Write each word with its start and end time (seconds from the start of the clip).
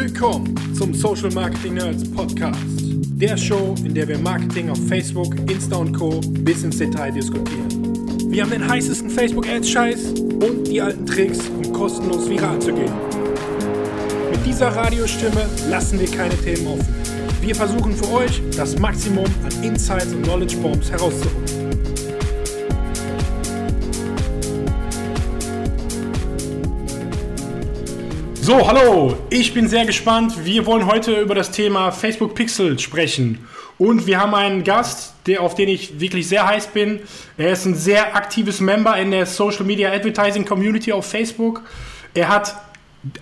Willkommen 0.00 0.54
zum 0.76 0.94
Social 0.94 1.28
Marketing 1.32 1.74
Nerds 1.74 2.08
Podcast. 2.08 2.56
Der 3.16 3.36
Show, 3.36 3.74
in 3.82 3.92
der 3.92 4.06
wir 4.06 4.16
Marketing 4.16 4.70
auf 4.70 4.78
Facebook, 4.86 5.34
Insta 5.50 5.74
und 5.74 5.92
Co. 5.92 6.20
bis 6.20 6.62
ins 6.62 6.78
Detail 6.78 7.10
diskutieren. 7.10 8.30
Wir 8.30 8.44
haben 8.44 8.52
den 8.52 8.68
heißesten 8.68 9.10
Facebook-Ads-Scheiß 9.10 10.20
und 10.20 10.68
die 10.68 10.80
alten 10.80 11.04
Tricks, 11.04 11.40
um 11.48 11.72
kostenlos 11.72 12.30
viral 12.30 12.60
zu 12.60 12.72
gehen. 12.72 12.92
Mit 14.30 14.46
dieser 14.46 14.68
Radiostimme 14.68 15.48
lassen 15.68 15.98
wir 15.98 16.08
keine 16.08 16.36
Themen 16.36 16.68
offen. 16.68 16.94
Wir 17.40 17.56
versuchen 17.56 17.92
für 17.92 18.08
euch 18.12 18.40
das 18.56 18.78
Maximum 18.78 19.26
an 19.42 19.64
Insights 19.64 20.14
und 20.14 20.22
Knowledge 20.22 20.58
Bombs 20.58 20.92
herauszuholen. 20.92 21.87
So, 28.48 28.66
hallo, 28.66 29.14
ich 29.28 29.52
bin 29.52 29.68
sehr 29.68 29.84
gespannt. 29.84 30.42
Wir 30.42 30.64
wollen 30.64 30.86
heute 30.86 31.20
über 31.20 31.34
das 31.34 31.50
Thema 31.50 31.92
Facebook 31.92 32.34
Pixel 32.34 32.78
sprechen. 32.78 33.46
Und 33.76 34.06
wir 34.06 34.18
haben 34.18 34.34
einen 34.34 34.64
Gast, 34.64 35.12
der, 35.26 35.42
auf 35.42 35.54
den 35.54 35.68
ich 35.68 36.00
wirklich 36.00 36.28
sehr 36.28 36.48
heiß 36.48 36.68
bin. 36.68 37.00
Er 37.36 37.52
ist 37.52 37.66
ein 37.66 37.74
sehr 37.74 38.16
aktives 38.16 38.60
Member 38.60 38.96
in 38.96 39.10
der 39.10 39.26
Social 39.26 39.66
Media 39.66 39.92
Advertising 39.92 40.46
Community 40.46 40.92
auf 40.92 41.04
Facebook. 41.04 41.60
Er 42.14 42.30
hat 42.30 42.56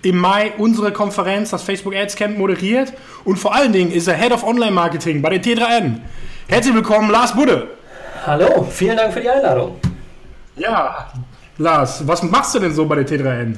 im 0.01 0.17
Mai 0.17 0.53
unsere 0.57 0.93
Konferenz, 0.93 1.49
das 1.49 1.61
Facebook 1.61 1.93
Ads 1.93 2.15
Camp, 2.15 2.37
moderiert. 2.37 2.93
Und 3.25 3.35
vor 3.35 3.53
allen 3.53 3.73
Dingen 3.73 3.91
ist 3.91 4.07
er 4.07 4.13
Head 4.13 4.31
of 4.31 4.45
Online 4.45 4.71
Marketing 4.71 5.21
bei 5.21 5.37
der 5.37 5.43
T3N. 5.43 5.97
Herzlich 6.47 6.73
willkommen, 6.73 7.11
Lars 7.11 7.33
Budde. 7.33 7.67
Hallo, 8.25 8.65
vielen 8.71 8.95
Dank 8.95 9.11
für 9.11 9.19
die 9.19 9.29
Einladung. 9.29 9.75
Ja, 10.55 11.11
Lars, 11.57 12.07
was 12.07 12.23
machst 12.23 12.55
du 12.55 12.59
denn 12.59 12.73
so 12.73 12.85
bei 12.85 13.03
der 13.03 13.05
T3N? 13.05 13.57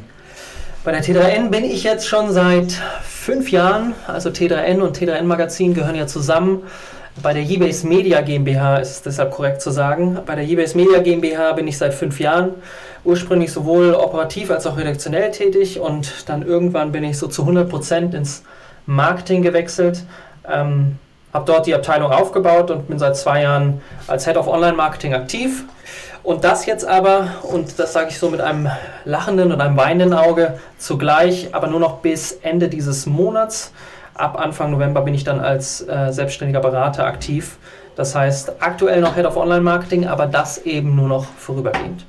Bei 0.86 0.94
der 0.94 1.04
T3N 1.04 1.50
bin 1.50 1.66
ich 1.66 1.84
jetzt 1.84 2.08
schon 2.08 2.32
seit 2.32 2.72
fünf 3.04 3.52
Jahren. 3.52 3.94
Also 4.08 4.30
T3N 4.30 4.80
und 4.80 4.98
T3N 4.98 5.24
Magazin 5.24 5.74
gehören 5.74 5.96
ja 5.96 6.08
zusammen. 6.08 6.64
Bei 7.22 7.34
der 7.34 7.44
Ebase 7.44 7.86
Media 7.86 8.22
GmbH 8.22 8.78
ist 8.78 8.92
es 8.92 9.02
deshalb 9.02 9.32
korrekt 9.32 9.62
zu 9.62 9.72
sagen. 9.72 10.20
Bei 10.26 10.36
der 10.36 10.46
Ebase 10.46 10.78
Media 10.78 11.00
GmbH 11.00 11.52
bin 11.52 11.68
ich 11.68 11.78
seit 11.78 11.94
fünf 11.94 12.22
Jahren 12.22 12.52
ursprünglich 13.04 13.52
sowohl 13.52 13.94
operativ 13.94 14.52
als 14.52 14.66
auch 14.68 14.78
redaktionell 14.78 15.32
tätig 15.32 15.82
und 15.82 16.30
dann 16.30 16.44
irgendwann 16.48 16.94
bin 16.94 17.04
ich 17.04 17.18
so 17.18 17.28
zu 17.28 17.42
100 17.42 17.70
Prozent 17.70 18.14
ins 18.14 18.44
Marketing 18.86 19.42
gewechselt. 19.42 20.04
Ähm, 20.50 20.98
habe 21.34 21.46
dort 21.46 21.68
die 21.68 21.76
Abteilung 21.76 22.14
aufgebaut 22.14 22.72
und 22.72 22.88
bin 22.88 23.00
seit 23.00 23.18
zwei 23.18 23.44
Jahren 23.44 23.82
als 24.08 24.26
Head 24.26 24.38
of 24.38 24.48
Online 24.48 24.78
Marketing 24.78 25.14
aktiv. 25.14 25.66
Und 26.24 26.44
das 26.44 26.66
jetzt 26.66 26.86
aber, 26.86 27.36
und 27.44 27.80
das 27.80 27.94
sage 27.94 28.10
ich 28.10 28.20
so 28.20 28.30
mit 28.30 28.42
einem 28.42 28.70
lachenden 29.06 29.52
und 29.52 29.62
einem 29.62 29.78
weinenden 29.78 30.14
Auge 30.14 30.60
zugleich, 30.78 31.50
aber 31.54 31.68
nur 31.68 31.80
noch 31.80 32.00
bis 32.00 32.34
Ende 32.34 32.68
dieses 32.70 33.06
Monats. 33.06 33.72
Ab 34.14 34.38
Anfang 34.40 34.72
November 34.72 35.02
bin 35.02 35.14
ich 35.14 35.24
dann 35.24 35.40
als 35.40 35.88
äh, 35.88 36.12
selbstständiger 36.12 36.60
Berater 36.60 37.06
aktiv. 37.06 37.58
Das 37.96 38.16
heißt, 38.16 38.62
aktuell 38.62 39.02
noch 39.02 39.16
Head 39.16 39.26
of 39.26 39.38
Online 39.38 39.62
Marketing, 39.62 40.08
aber 40.08 40.26
das 40.26 40.60
eben 40.60 40.96
nur 40.96 41.08
noch 41.08 41.26
vorübergehend. 41.38 42.06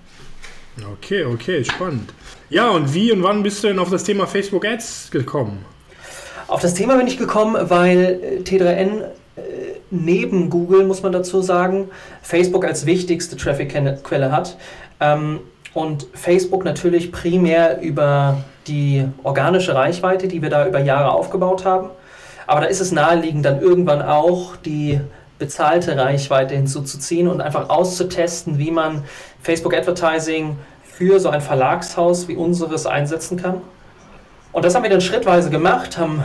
Okay, 0.92 1.25
okay, 1.25 1.64
spannend. 1.64 2.12
Ja, 2.48 2.69
und 2.70 2.92
wie 2.94 3.12
und 3.12 3.22
wann 3.22 3.42
bist 3.42 3.62
du 3.62 3.69
denn 3.69 3.78
auf 3.78 3.91
das 3.91 4.05
Thema 4.05 4.27
Facebook 4.27 4.64
Ads 4.64 5.11
gekommen? 5.11 5.64
Auf 6.48 6.61
das 6.61 6.75
Thema 6.75 6.97
bin 6.97 7.06
ich 7.06 7.16
gekommen, 7.16 7.56
weil 7.70 8.20
äh, 8.22 8.42
T3N 8.42 9.03
neben 9.91 10.50
Google, 10.50 10.84
muss 10.84 11.02
man 11.02 11.12
dazu 11.12 11.42
sagen, 11.42 11.91
Facebook 12.22 12.64
als 12.64 12.86
wichtigste 12.86 13.36
Traffic-Quelle 13.36 14.32
hat. 14.32 14.56
Ähm, 15.00 15.41
und 15.74 16.06
Facebook 16.14 16.64
natürlich 16.64 17.12
primär 17.12 17.80
über 17.80 18.38
die 18.66 19.06
organische 19.22 19.74
Reichweite, 19.74 20.28
die 20.28 20.42
wir 20.42 20.50
da 20.50 20.66
über 20.66 20.80
Jahre 20.80 21.12
aufgebaut 21.12 21.64
haben. 21.64 21.91
Aber 22.47 22.62
da 22.62 22.66
ist 22.66 22.80
es 22.80 22.91
naheliegend, 22.91 23.44
dann 23.44 23.60
irgendwann 23.60 24.02
auch 24.02 24.56
die 24.56 25.00
bezahlte 25.38 25.97
Reichweite 25.97 26.54
hinzuzuziehen 26.54 27.28
und 27.28 27.41
einfach 27.41 27.69
auszutesten, 27.70 28.59
wie 28.59 28.70
man 28.70 29.04
Facebook 29.43 29.75
Advertising 29.75 30.56
für 30.82 31.19
so 31.20 31.31
ein 31.31 31.41
Verlagshaus 31.41 32.28
wie 32.28 32.37
unseres 32.37 32.87
einsetzen 32.87 33.41
kann. 33.41 33.62
Und 34.53 34.64
das 34.64 34.75
haben 34.75 34.82
wir 34.82 34.91
dann 34.91 35.00
schrittweise 35.00 35.48
gemacht, 35.48 35.97
haben 35.97 36.22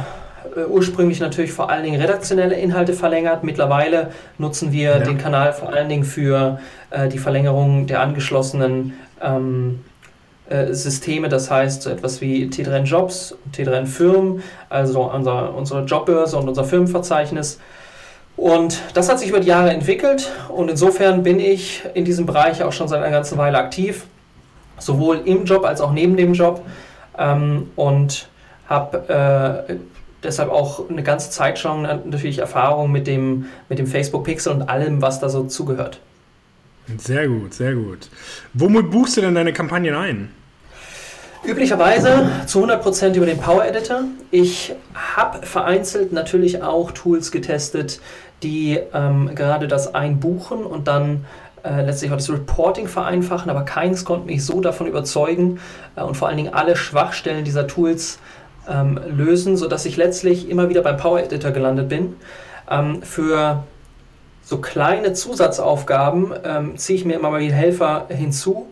äh, 0.56 0.66
ursprünglich 0.66 1.20
natürlich 1.20 1.52
vor 1.52 1.70
allen 1.70 1.84
Dingen 1.84 2.00
redaktionelle 2.00 2.56
Inhalte 2.56 2.94
verlängert. 2.94 3.44
Mittlerweile 3.44 4.12
nutzen 4.38 4.72
wir 4.72 4.92
ja. 4.92 5.00
den 5.00 5.18
Kanal 5.18 5.54
vor 5.54 5.74
allen 5.74 5.90
Dingen 5.90 6.04
für 6.04 6.60
äh, 6.92 7.10
die 7.10 7.20
Verlängerung 7.20 7.88
der 7.88 8.02
angeschlossenen 8.02 8.94
ähm, 9.22 9.84
äh, 10.50 10.74
Systeme, 10.74 11.28
das 11.28 11.50
heißt 11.50 11.82
so 11.82 11.90
etwas 11.90 12.22
wie 12.22 12.46
T3N 12.46 12.84
Jobs, 12.84 13.36
T3N 13.54 13.88
Firmen, 13.88 14.44
also 14.70 15.12
unser, 15.12 15.56
unsere 15.56 15.84
Jobbörse 15.86 16.38
und 16.38 16.48
unser 16.48 16.64
Firmenverzeichnis. 16.64 17.60
Und 18.38 18.82
das 18.94 19.10
hat 19.10 19.20
sich 19.20 19.30
über 19.30 19.40
die 19.40 19.48
Jahre 19.48 19.72
entwickelt 19.72 20.32
und 20.50 20.70
insofern 20.70 21.24
bin 21.24 21.40
ich 21.40 21.84
in 21.96 22.06
diesem 22.06 22.26
Bereich 22.26 22.64
auch 22.64 22.74
schon 22.74 22.88
seit 22.88 23.02
einer 23.02 23.12
ganzen 23.12 23.38
Weile 23.38 23.58
aktiv, 23.58 24.06
sowohl 24.78 25.22
im 25.26 25.46
Job 25.46 25.66
als 25.66 25.82
auch 25.82 25.92
neben 25.92 26.16
dem 26.16 26.34
Job 26.34 26.64
ähm, 27.18 27.72
und 27.76 28.28
habe 28.68 29.66
äh, 29.70 29.74
deshalb 30.26 30.52
auch 30.52 30.90
eine 30.90 31.04
ganze 31.04 31.30
Zeit 31.30 31.60
schon 31.60 31.84
natürlich 31.84 32.40
Erfahrung 32.40 32.92
mit 32.92 33.08
dem, 33.08 33.46
mit 33.70 33.80
dem 33.80 33.88
Facebook 33.88 34.24
Pixel 34.24 34.54
und 34.54 34.64
allem, 34.64 35.02
was 35.02 35.20
da 35.20 35.30
so 35.30 35.44
zugehört. 35.46 36.00
Sehr 36.98 37.28
gut, 37.28 37.54
sehr 37.54 37.74
gut. 37.74 38.10
Womit 38.54 38.92
buchst 38.92 39.18
du 39.18 39.22
denn 39.22 39.34
deine 39.34 39.54
Kampagnen 39.54 39.96
ein? 39.96 40.30
Üblicherweise 41.44 42.30
zu 42.48 42.64
100% 42.64 43.16
über 43.16 43.26
den 43.26 43.38
Power 43.38 43.66
Editor. 43.66 44.02
Ich 44.32 44.74
habe 44.94 45.46
vereinzelt 45.46 46.12
natürlich 46.12 46.64
auch 46.64 46.92
Tools 46.92 47.32
getestet, 47.32 48.00
die 48.42 48.80
ähm, 48.94 49.32
gerade 49.36 49.68
das 49.68 49.94
Einbuchen 49.94 50.64
und 50.64 50.88
dann 50.88 51.26
äh, 51.64 51.84
letztlich 51.84 52.12
auch 52.12 52.18
das 52.18 52.30
Reporting 52.30 52.88
vereinfachen, 52.88 53.50
aber 53.50 53.64
keins 53.64 54.06
konnte 54.06 54.28
mich 54.28 54.46
so 54.46 54.62
davon 54.62 54.88
überzeugen 54.88 55.60
äh, 55.96 56.02
und 56.02 56.16
vor 56.16 56.28
allen 56.28 56.38
Dingen 56.38 56.54
alle 56.54 56.76
Schwachstellen 56.76 57.44
dieser 57.44 57.68
Tools 57.68 58.20
ähm, 58.70 59.00
lösen, 59.16 59.58
sodass 59.58 59.86
ich 59.86 59.98
letztlich 59.98 60.50
immer 60.50 60.70
wieder 60.70 60.82
beim 60.82 60.98
Power 60.98 61.20
Editor 61.20 61.52
gelandet 61.52 61.90
bin. 61.90 62.16
Ähm, 62.70 63.02
für 63.02 63.64
so 64.44 64.58
kleine 64.60 65.14
Zusatzaufgaben 65.14 66.34
ähm, 66.44 66.78
ziehe 66.78 66.98
ich 67.00 67.06
mir 67.06 67.16
immer 67.16 67.32
mal 67.32 67.40
wieder 67.40 67.56
Helfer 67.56 68.06
hinzu. 68.10 68.68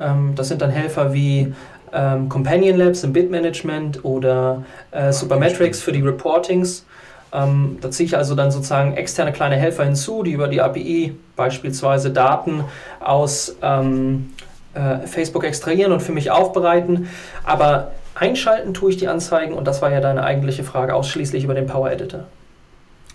Ähm, 0.00 0.32
das 0.34 0.48
sind 0.48 0.62
dann 0.62 0.70
Helfer 0.70 1.12
wie 1.12 1.52
ähm, 1.92 2.28
Companion 2.28 2.76
Labs 2.76 3.04
im 3.04 3.12
Bitmanagement 3.12 4.04
oder 4.04 4.64
äh, 4.90 5.12
Supermetrics 5.12 5.80
für 5.80 5.92
die 5.92 6.00
Reportings. 6.00 6.84
Ähm, 7.32 7.78
da 7.80 7.90
ziehe 7.90 8.06
ich 8.06 8.16
also 8.16 8.34
dann 8.34 8.50
sozusagen 8.50 8.94
externe 8.96 9.32
kleine 9.32 9.56
Helfer 9.56 9.84
hinzu, 9.84 10.22
die 10.22 10.32
über 10.32 10.48
die 10.48 10.62
API 10.62 11.14
beispielsweise 11.36 12.10
Daten 12.10 12.64
aus 13.00 13.56
ähm, 13.60 14.30
äh, 14.72 15.06
Facebook 15.06 15.44
extrahieren 15.44 15.92
und 15.92 16.00
für 16.00 16.12
mich 16.12 16.30
aufbereiten. 16.30 17.08
Aber 17.44 17.92
Einschalten 18.18 18.74
tue 18.74 18.90
ich 18.90 18.96
die 18.96 19.08
Anzeigen 19.08 19.54
und 19.54 19.66
das 19.66 19.80
war 19.82 19.90
ja 19.90 20.00
deine 20.00 20.24
eigentliche 20.24 20.64
Frage, 20.64 20.94
ausschließlich 20.94 21.44
über 21.44 21.54
den 21.54 21.66
Power 21.66 21.90
Editor. 21.90 22.26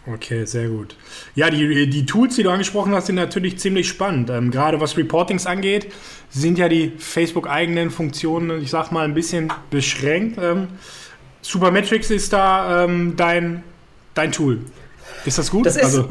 Okay, 0.06 0.44
sehr 0.46 0.68
gut. 0.68 0.98
Ja, 1.34 1.50
die, 1.50 1.90
die 1.90 2.06
Tools, 2.06 2.36
die 2.36 2.44
du 2.44 2.50
angesprochen 2.50 2.94
hast, 2.94 3.06
sind 3.06 3.16
natürlich 3.16 3.58
ziemlich 3.60 3.88
spannend. 3.88 4.30
Ähm, 4.30 4.52
gerade 4.52 4.82
was 4.82 4.98
Reportings 4.98 5.46
angeht, 5.46 5.94
sind 6.30 6.58
ja 6.58 6.68
die 6.68 6.92
Facebook-eigenen 6.98 7.90
Funktionen, 7.90 8.62
ich 8.62 8.70
sag 8.70 8.92
mal, 8.92 9.06
ein 9.06 9.14
bisschen 9.14 9.52
beschränkt. 9.70 10.38
Ähm, 10.42 10.68
Supermetrics 11.42 12.10
ist 12.10 12.34
da 12.34 12.84
ähm, 12.84 13.14
dein, 13.16 13.64
dein 14.14 14.34
Tool. 14.34 14.60
Ist 15.26 15.38
das 15.38 15.50
gut? 15.52 15.66
Das 15.66 15.78
ist, 15.78 15.84
also, 15.84 16.06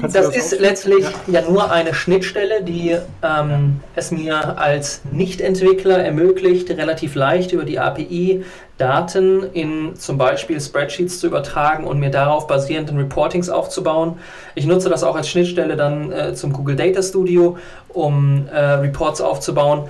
das 0.00 0.12
das 0.12 0.36
ist 0.36 0.60
letztlich 0.60 1.04
ja. 1.26 1.40
ja. 1.40 1.50
nur 1.50 1.70
eine 1.70 1.94
Schnittstelle, 1.94 2.62
die 2.62 2.96
ähm, 3.22 3.80
es 3.94 4.10
mir 4.10 4.58
als 4.58 5.02
Nicht-Entwickler 5.10 5.98
ermöglicht, 5.98 6.70
relativ 6.70 7.14
leicht 7.14 7.52
über 7.52 7.64
die 7.64 7.78
API 7.78 8.44
Daten 8.78 9.42
in 9.52 9.96
zum 9.96 10.18
Beispiel 10.18 10.60
Spreadsheets 10.60 11.18
zu 11.18 11.26
übertragen 11.26 11.84
und 11.84 11.98
mir 11.98 12.10
darauf 12.10 12.46
basierenden 12.46 12.96
Reportings 12.96 13.48
aufzubauen. 13.50 14.18
Ich 14.54 14.66
nutze 14.66 14.88
das 14.88 15.02
auch 15.02 15.16
als 15.16 15.28
Schnittstelle 15.28 15.76
dann 15.76 16.12
äh, 16.12 16.34
zum 16.34 16.52
Google 16.52 16.76
Data 16.76 17.02
Studio, 17.02 17.58
um 17.88 18.46
äh, 18.52 18.58
Reports 18.58 19.20
aufzubauen. 19.20 19.88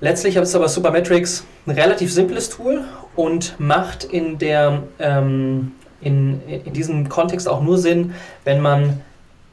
Letztlich 0.00 0.36
ist 0.36 0.56
aber 0.56 0.68
Supermetrics 0.68 1.44
ein 1.66 1.72
relativ 1.72 2.12
simples 2.12 2.50
Tool 2.50 2.82
und 3.14 3.54
macht 3.60 4.04
in 4.04 4.38
der 4.38 4.82
ähm, 4.98 5.72
in, 6.02 6.40
in 6.46 6.72
diesem 6.72 7.08
Kontext 7.08 7.48
auch 7.48 7.62
nur 7.62 7.78
Sinn, 7.78 8.14
wenn 8.44 8.60
man 8.60 9.00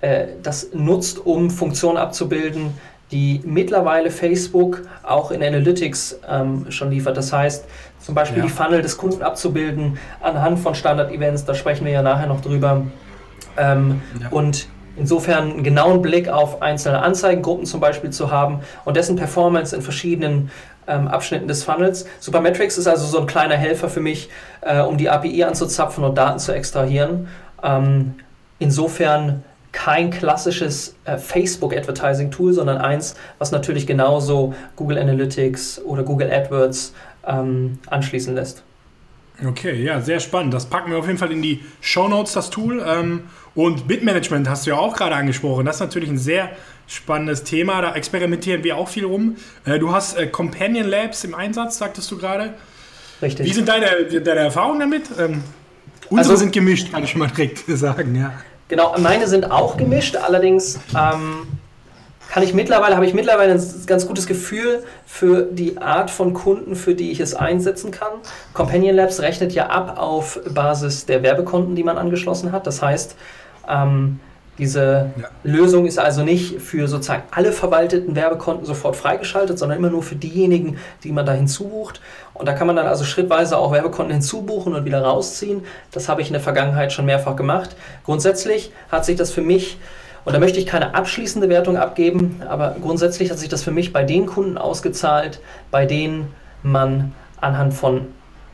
äh, 0.02 0.28
das 0.44 0.70
nutzt, 0.74 1.26
um 1.26 1.50
Funktionen 1.50 1.98
abzubilden, 1.98 2.74
die 3.12 3.42
mittlerweile 3.44 4.12
Facebook 4.12 4.84
auch 5.04 5.32
in 5.32 5.42
Analytics 5.42 6.20
ähm, 6.30 6.68
schon 6.70 6.92
liefert. 6.92 7.18
Das 7.18 7.34
heißt, 7.34 7.66
zum 8.00 8.16
Beispiel 8.16 8.40
ja. 8.40 8.46
die 8.46 8.50
Funnel 8.50 8.82
des 8.82 8.98
Kunden 8.98 9.24
abzubilden 9.24 9.98
anhand 10.22 10.60
von 10.60 10.76
Standard-Events, 10.76 11.46
da 11.46 11.56
sprechen 11.56 11.86
wir 11.86 11.92
ja 11.92 12.02
nachher 12.02 12.28
noch 12.28 12.42
drüber. 12.42 12.84
Ähm, 13.58 14.02
ja. 14.22 14.30
Und 14.30 14.68
insofern 14.96 15.52
einen 15.52 15.64
genauen 15.64 16.02
Blick 16.02 16.28
auf 16.30 16.62
einzelne 16.62 17.02
Anzeigengruppen 17.02 17.66
zum 17.66 17.80
Beispiel 17.80 18.12
zu 18.12 18.32
haben 18.32 18.60
und 18.86 18.96
dessen 18.96 19.16
Performance 19.16 19.76
in 19.76 19.82
verschiedenen 19.82 20.52
ähm, 20.90 21.08
Abschnitten 21.08 21.48
des 21.48 21.64
Funnels. 21.64 22.06
Supermetrics 22.20 22.78
ist 22.78 22.88
also 22.88 23.06
so 23.06 23.20
ein 23.20 23.28
kleiner 23.28 23.56
Helfer 23.56 23.90
für 23.90 24.02
mich, 24.02 24.30
äh, 24.62 24.82
um 24.82 24.98
die 24.98 25.10
API 25.10 25.44
anzuzapfen 25.44 26.04
und 26.04 26.18
Daten 26.18 26.40
zu 26.40 26.54
extrahieren. 26.54 27.28
Ähm, 27.64 28.16
insofern 28.60 29.44
kein 29.72 30.10
klassisches 30.10 30.96
äh, 31.06 31.18
Facebook-Advertising-Tool, 31.18 32.54
sondern 32.54 32.80
eins, 32.80 33.16
was 33.38 33.52
natürlich 33.52 33.86
genauso 33.86 34.54
Google 34.76 34.98
Analytics 34.98 35.82
oder 35.84 36.04
Google 36.04 36.32
AdWords 36.32 36.94
ähm, 37.28 37.78
anschließen 37.88 38.34
lässt. 38.34 38.64
Okay, 39.46 39.84
ja, 39.84 40.02
sehr 40.02 40.20
spannend. 40.20 40.54
Das 40.54 40.66
packen 40.66 40.92
wir 40.92 40.98
auf 40.98 41.06
jeden 41.06 41.18
Fall 41.18 41.32
in 41.32 41.42
die 41.42 41.64
Show 41.80 42.08
Notes, 42.10 42.34
das 42.34 42.50
Tool. 42.50 42.84
Ähm, 42.86 43.24
und 43.56 43.88
Bitmanagement 43.88 44.50
hast 44.50 44.66
du 44.66 44.72
ja 44.72 44.78
auch 44.78 44.96
gerade 44.96 45.16
angesprochen. 45.16 45.66
Das 45.66 45.78
ist 45.78 45.82
natürlich 45.82 46.10
ein 46.10 46.18
sehr 46.18 46.50
spannendes 46.90 47.44
Thema. 47.44 47.82
Da 47.82 47.94
experimentieren 47.94 48.64
wir 48.64 48.76
auch 48.76 48.90
viel 48.90 49.06
rum. 49.06 49.38
Äh, 49.66 49.80
du 49.80 49.94
hast 49.94 50.18
äh, 50.18 50.28
Companion 50.28 50.88
Labs 50.88 51.24
im 51.24 51.36
Einsatz, 51.36 51.78
sagtest 51.78 52.12
du 52.12 52.18
gerade. 52.18 52.56
Richtig. 53.22 53.46
Wie 53.46 53.54
sind 53.54 53.70
deine, 53.70 54.06
deine 54.22 54.40
Erfahrungen 54.42 54.80
damit? 54.80 55.04
Ähm, 55.18 55.44
unsere 56.10 56.34
also, 56.34 56.36
sind 56.38 56.52
gemischt, 56.52 56.92
kann 56.92 57.04
ich 57.04 57.16
mal 57.16 57.28
direkt 57.28 57.64
sagen, 57.68 58.16
ja. 58.16 58.34
Genau, 58.68 58.96
meine 59.00 59.28
sind 59.28 59.50
auch 59.50 59.78
gemischt, 59.78 60.16
allerdings 60.16 60.80
ähm, 60.96 61.48
kann 62.30 62.44
ich 62.44 62.54
mittlerweile, 62.54 62.96
habe 62.96 63.06
ich 63.08 63.16
mittlerweile 63.16 63.54
ein 63.54 63.86
ganz 63.88 64.06
gutes 64.06 64.28
Gefühl 64.28 64.84
für 65.08 65.42
die 65.42 65.80
Art 65.80 66.12
von 66.12 66.34
Kunden, 66.34 66.76
für 66.76 66.94
die 66.94 67.12
ich 67.12 67.20
es 67.20 67.34
einsetzen 67.34 67.90
kann. 67.90 68.12
Companion 68.54 68.96
Labs 68.96 69.22
rechnet 69.22 69.54
ja 69.54 69.68
ab 69.68 69.98
auf 69.98 70.40
Basis 70.48 71.08
der 71.08 71.24
Werbekonten, 71.24 71.76
die 71.76 71.84
man 71.84 71.98
angeschlossen 71.98 72.52
hat. 72.52 72.68
Das 72.68 72.84
heißt, 72.84 73.16
ähm, 73.68 74.20
diese 74.60 75.12
ja. 75.20 75.30
Lösung 75.44 75.86
ist 75.86 75.98
also 75.98 76.24
nicht 76.24 76.62
für 76.62 76.88
sozusagen 76.88 77.24
alle 77.32 77.52
verwalteten 77.52 78.16
Werbekonten 78.16 78.66
sofort 78.66 78.96
freigeschaltet, 78.96 79.58
sondern 79.58 79.78
immer 79.78 79.90
nur 79.90 80.04
für 80.04 80.16
diejenigen, 80.16 80.78
die 81.04 81.12
man 81.12 81.26
da 81.26 81.32
hinzubucht. 81.32 82.02
Und 82.34 82.48
da 82.48 82.54
kann 82.54 82.68
man 82.68 82.76
dann 82.76 82.86
also 82.86 83.06
schrittweise 83.06 83.58
auch 83.58 83.72
Werbekonten 83.72 84.14
hinzubuchen 84.14 84.76
und 84.76 84.86
wieder 84.86 85.02
rausziehen. 85.02 85.64
Das 85.92 86.10
habe 86.10 86.22
ich 86.22 86.28
in 86.28 86.34
der 86.34 86.42
Vergangenheit 86.42 86.92
schon 86.92 87.06
mehrfach 87.06 87.36
gemacht. 87.36 87.76
Grundsätzlich 88.04 88.72
hat 88.92 89.06
sich 89.06 89.16
das 89.16 89.32
für 89.32 89.42
mich, 89.42 89.78
und 90.26 90.34
da 90.34 90.40
möchte 90.40 90.60
ich 90.60 90.66
keine 90.66 90.94
abschließende 90.94 91.48
Wertung 91.50 91.78
abgeben, 91.78 92.42
aber 92.48 92.76
grundsätzlich 92.82 93.32
hat 93.32 93.40
sich 93.40 93.50
das 93.50 93.64
für 93.64 93.72
mich 93.72 93.94
bei 93.94 94.04
den 94.04 94.26
Kunden 94.26 94.58
ausgezahlt, 94.58 95.40
bei 95.72 95.86
denen 95.86 96.34
man 96.62 97.14
anhand 97.40 97.74
von 97.74 98.08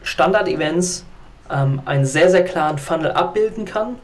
Standard-Events 0.04 1.04
ähm, 1.52 1.82
einen 1.86 2.06
sehr, 2.06 2.30
sehr 2.30 2.46
klaren 2.46 2.78
Funnel 2.78 3.12
abbilden 3.12 3.66
kann 3.66 3.96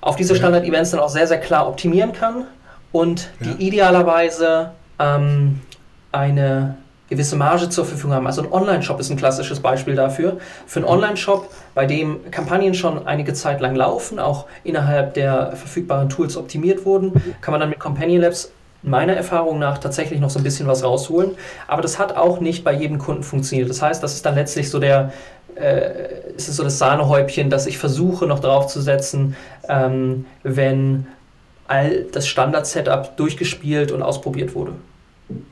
auf 0.00 0.16
diese 0.16 0.34
Standard-Events 0.34 0.92
dann 0.92 1.00
auch 1.00 1.08
sehr, 1.08 1.26
sehr 1.26 1.38
klar 1.38 1.68
optimieren 1.68 2.12
kann 2.12 2.46
und 2.92 3.30
ja. 3.40 3.52
die 3.52 3.66
idealerweise 3.68 4.72
ähm, 4.98 5.60
eine 6.12 6.76
gewisse 7.10 7.36
Marge 7.36 7.68
zur 7.68 7.84
Verfügung 7.84 8.14
haben. 8.14 8.26
Also 8.26 8.42
ein 8.42 8.52
Online-Shop 8.52 9.00
ist 9.00 9.10
ein 9.10 9.16
klassisches 9.16 9.60
Beispiel 9.60 9.96
dafür. 9.96 10.38
Für 10.66 10.78
einen 10.78 10.88
Online-Shop, 10.88 11.50
bei 11.74 11.84
dem 11.84 12.30
Kampagnen 12.30 12.72
schon 12.72 13.06
einige 13.06 13.34
Zeit 13.34 13.60
lang 13.60 13.74
laufen, 13.74 14.20
auch 14.20 14.46
innerhalb 14.62 15.14
der 15.14 15.52
verfügbaren 15.56 16.08
Tools 16.08 16.36
optimiert 16.36 16.84
wurden, 16.86 17.12
kann 17.40 17.52
man 17.52 17.60
dann 17.60 17.68
mit 17.68 17.80
Companion 17.80 18.22
Labs 18.22 18.52
meiner 18.82 19.12
Erfahrung 19.12 19.58
nach 19.58 19.78
tatsächlich 19.78 20.20
noch 20.20 20.30
so 20.30 20.38
ein 20.38 20.44
bisschen 20.44 20.66
was 20.66 20.84
rausholen. 20.84 21.32
Aber 21.66 21.82
das 21.82 21.98
hat 21.98 22.16
auch 22.16 22.40
nicht 22.40 22.64
bei 22.64 22.72
jedem 22.72 22.98
Kunden 22.98 23.24
funktioniert. 23.24 23.68
Das 23.68 23.82
heißt, 23.82 24.02
das 24.02 24.14
ist 24.14 24.24
dann 24.24 24.36
letztlich 24.36 24.70
so 24.70 24.78
der, 24.78 25.12
äh, 25.56 26.32
ist 26.36 26.48
es 26.48 26.56
so 26.56 26.62
das 26.62 26.78
Sahnehäubchen, 26.78 27.50
das 27.50 27.66
ich 27.66 27.76
versuche 27.76 28.26
noch 28.26 28.38
draufzusetzen, 28.38 29.36
ähm, 29.70 30.26
wenn 30.42 31.06
all 31.66 32.06
das 32.10 32.26
Standard-Setup 32.26 33.16
durchgespielt 33.16 33.92
und 33.92 34.02
ausprobiert 34.02 34.54
wurde. 34.54 34.72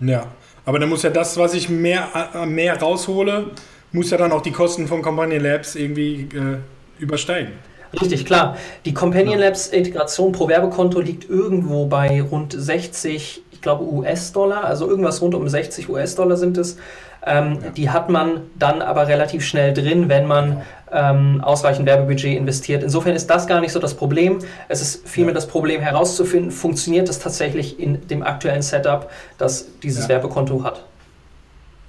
Ja, 0.00 0.26
aber 0.65 0.79
dann 0.79 0.88
muss 0.88 1.03
ja 1.03 1.11
das, 1.11 1.38
was 1.38 1.55
ich 1.55 1.69
mehr, 1.69 2.09
äh, 2.35 2.44
mehr 2.44 2.79
raushole, 2.81 3.47
muss 3.93 4.11
ja 4.11 4.19
dann 4.19 4.32
auch 4.32 4.43
die 4.43 4.50
Kosten 4.50 4.88
von 4.88 5.00
Companion 5.00 5.43
Labs 5.43 5.76
irgendwie 5.76 6.29
äh, 6.35 6.59
übersteigen. 6.99 7.53
Richtig, 8.00 8.26
klar. 8.26 8.56
Die 8.85 8.93
Companion 8.93 9.38
Labs 9.38 9.69
Integration 9.69 10.32
pro 10.32 10.49
Werbekonto 10.49 11.00
liegt 11.00 11.31
irgendwo 11.31 11.87
bei 11.87 12.20
rund 12.20 12.53
60, 12.53 13.43
ich 13.50 13.61
glaube 13.62 13.85
US-Dollar, 13.85 14.65
also 14.65 14.88
irgendwas 14.88 15.23
rund 15.23 15.35
um 15.35 15.49
60 15.49 15.88
US-Dollar 15.88 16.37
sind 16.37 16.59
es. 16.59 16.76
Ähm, 17.25 17.59
ja. 17.62 17.70
Die 17.70 17.91
hat 17.91 18.11
man 18.11 18.43
dann 18.59 18.82
aber 18.82 19.09
relativ 19.09 19.44
schnell 19.44 19.73
drin, 19.73 20.09
wenn 20.09 20.26
man 20.26 20.62
ähm, 20.93 21.40
ausreichend 21.43 21.87
Werbebudget 21.87 22.37
investiert. 22.37 22.82
Insofern 22.82 23.14
ist 23.14 23.29
das 23.29 23.46
gar 23.46 23.61
nicht 23.61 23.73
so 23.73 23.79
das 23.79 23.94
Problem. 23.94 24.38
Es 24.69 24.81
ist 24.81 25.08
vielmehr 25.08 25.32
ja. 25.32 25.37
das 25.37 25.46
Problem 25.46 25.81
herauszufinden, 25.81 26.50
funktioniert 26.50 27.08
das 27.08 27.19
tatsächlich 27.19 27.79
in 27.79 28.06
dem 28.08 28.23
aktuellen 28.23 28.62
Setup, 28.62 29.11
das 29.38 29.69
dieses 29.82 30.05
ja. 30.05 30.11
Werbekonto 30.11 30.64
hat. 30.64 30.85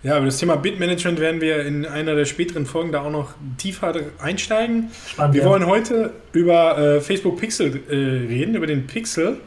Ja, 0.01 0.15
über 0.15 0.27
das 0.27 0.37
Thema 0.37 0.55
Bitmanagement 0.55 1.19
werden 1.19 1.41
wir 1.41 1.65
in 1.65 1.85
einer 1.85 2.15
der 2.15 2.23
späteren 2.23 2.65
Folgen 2.65 2.93
da 2.93 3.01
auch 3.01 3.11
noch 3.11 3.33
tiefer 3.57 3.93
einsteigen. 4.21 4.91
Spannend, 5.05 5.35
wir 5.35 5.43
wollen 5.43 5.65
heute 5.65 6.13
über 6.31 6.77
äh, 6.77 7.01
Facebook 7.01 7.37
Pixel 7.37 7.81
äh, 7.89 7.93
reden, 7.93 8.55
über 8.55 8.65
den 8.65 8.87
Pixel. 8.87 9.37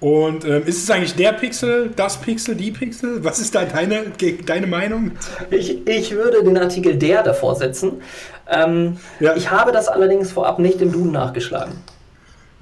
Und 0.00 0.46
ähm, 0.46 0.62
ist 0.64 0.82
es 0.82 0.90
eigentlich 0.90 1.14
der 1.14 1.34
Pixel, 1.34 1.90
das 1.94 2.16
Pixel, 2.16 2.54
die 2.54 2.70
Pixel? 2.70 3.22
Was 3.22 3.38
ist 3.38 3.54
da 3.54 3.66
deine, 3.66 4.06
deine 4.46 4.66
Meinung? 4.66 5.12
Ich, 5.50 5.86
ich 5.86 6.12
würde 6.12 6.42
den 6.42 6.56
Artikel 6.56 6.96
der 6.96 7.22
davor 7.22 7.54
setzen. 7.54 8.00
Ähm, 8.48 8.96
ja. 9.20 9.36
Ich 9.36 9.50
habe 9.50 9.72
das 9.72 9.88
allerdings 9.88 10.32
vorab 10.32 10.58
nicht 10.58 10.80
im 10.80 10.90
Duden 10.90 11.12
nachgeschlagen. 11.12 11.74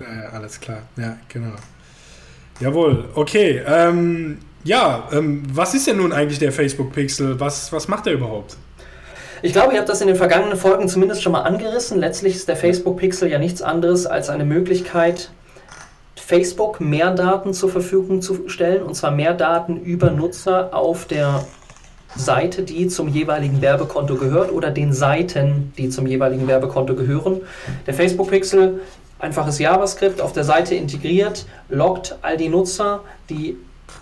Ja, 0.00 0.30
alles 0.30 0.58
klar. 0.60 0.82
Ja, 0.96 1.16
genau. 1.28 1.54
Jawohl, 2.60 3.04
okay. 3.14 3.62
Ähm, 3.64 4.38
ja, 4.64 5.08
ähm, 5.12 5.44
was 5.52 5.74
ist 5.74 5.86
denn 5.86 5.98
nun 5.98 6.12
eigentlich 6.12 6.40
der 6.40 6.50
Facebook 6.50 6.92
Pixel? 6.92 7.38
Was, 7.38 7.72
was 7.72 7.86
macht 7.86 8.08
er 8.08 8.14
überhaupt? 8.14 8.56
Ich 9.42 9.52
glaube, 9.52 9.72
ihr 9.72 9.78
habt 9.78 9.88
das 9.88 10.00
in 10.00 10.08
den 10.08 10.16
vergangenen 10.16 10.58
Folgen 10.58 10.88
zumindest 10.88 11.22
schon 11.22 11.30
mal 11.30 11.42
angerissen. 11.42 12.00
Letztlich 12.00 12.34
ist 12.34 12.48
der 12.48 12.56
Facebook 12.56 12.96
Pixel 12.98 13.30
ja 13.30 13.38
nichts 13.38 13.62
anderes 13.62 14.06
als 14.06 14.28
eine 14.28 14.44
Möglichkeit, 14.44 15.30
Facebook 16.28 16.78
mehr 16.78 17.14
Daten 17.14 17.54
zur 17.54 17.70
Verfügung 17.70 18.20
zu 18.20 18.50
stellen, 18.50 18.82
und 18.82 18.94
zwar 18.94 19.12
mehr 19.12 19.32
Daten 19.32 19.78
über 19.80 20.10
Nutzer 20.10 20.74
auf 20.74 21.06
der 21.06 21.46
Seite, 22.16 22.64
die 22.64 22.88
zum 22.88 23.08
jeweiligen 23.08 23.62
Werbekonto 23.62 24.16
gehört 24.16 24.52
oder 24.52 24.70
den 24.70 24.92
Seiten, 24.92 25.72
die 25.78 25.88
zum 25.88 26.06
jeweiligen 26.06 26.46
Werbekonto 26.46 26.94
gehören. 26.96 27.40
Der 27.86 27.94
Facebook 27.94 28.28
Pixel, 28.28 28.82
einfaches 29.18 29.58
JavaScript 29.58 30.20
auf 30.20 30.34
der 30.34 30.44
Seite 30.44 30.74
integriert, 30.74 31.46
loggt 31.70 32.18
all 32.20 32.36
die 32.36 32.50
Nutzer, 32.50 33.00
die 33.30 33.56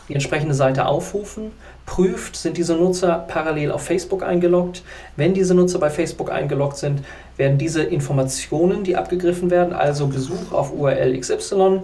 die 0.09 0.15
entsprechende 0.15 0.55
Seite 0.55 0.87
aufrufen, 0.87 1.53
prüft, 1.85 2.37
sind 2.37 2.57
diese 2.57 2.75
Nutzer 2.75 3.25
parallel 3.29 3.71
auf 3.71 3.83
Facebook 3.83 4.25
eingeloggt. 4.25 4.83
Wenn 5.17 5.35
diese 5.35 5.55
Nutzer 5.55 5.79
bei 5.79 5.91
Facebook 5.91 6.31
eingeloggt 6.31 6.77
sind, 6.77 7.03
werden 7.37 7.59
diese 7.59 7.83
Informationen, 7.83 8.83
die 8.83 8.97
abgegriffen 8.97 9.51
werden, 9.51 9.73
also 9.73 10.09
Besuch 10.09 10.53
auf 10.53 10.73
URL 10.73 11.19
XY, 11.19 11.83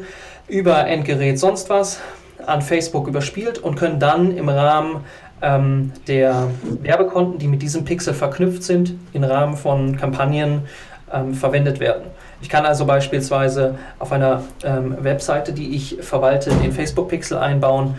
über 0.52 0.86
Endgerät 0.86 1.38
sonst 1.38 1.70
was 1.70 1.98
an 2.46 2.60
Facebook 2.60 3.08
überspielt 3.08 3.58
und 3.58 3.74
können 3.76 3.98
dann 3.98 4.36
im 4.36 4.50
Rahmen 4.50 5.04
ähm, 5.40 5.92
der 6.06 6.50
Werbekonten, 6.82 7.38
die 7.38 7.48
mit 7.48 7.62
diesem 7.62 7.86
Pixel 7.86 8.12
verknüpft 8.12 8.62
sind, 8.62 8.94
im 9.14 9.24
Rahmen 9.24 9.56
von 9.56 9.96
Kampagnen 9.96 10.64
ähm, 11.10 11.32
verwendet 11.32 11.80
werden. 11.80 12.04
Ich 12.42 12.50
kann 12.50 12.66
also 12.66 12.84
beispielsweise 12.84 13.76
auf 13.98 14.12
einer 14.12 14.42
ähm, 14.62 14.96
Webseite, 15.00 15.54
die 15.54 15.74
ich 15.74 15.96
verwalte, 16.02 16.50
den 16.50 16.72
Facebook-Pixel 16.72 17.38
einbauen 17.38 17.94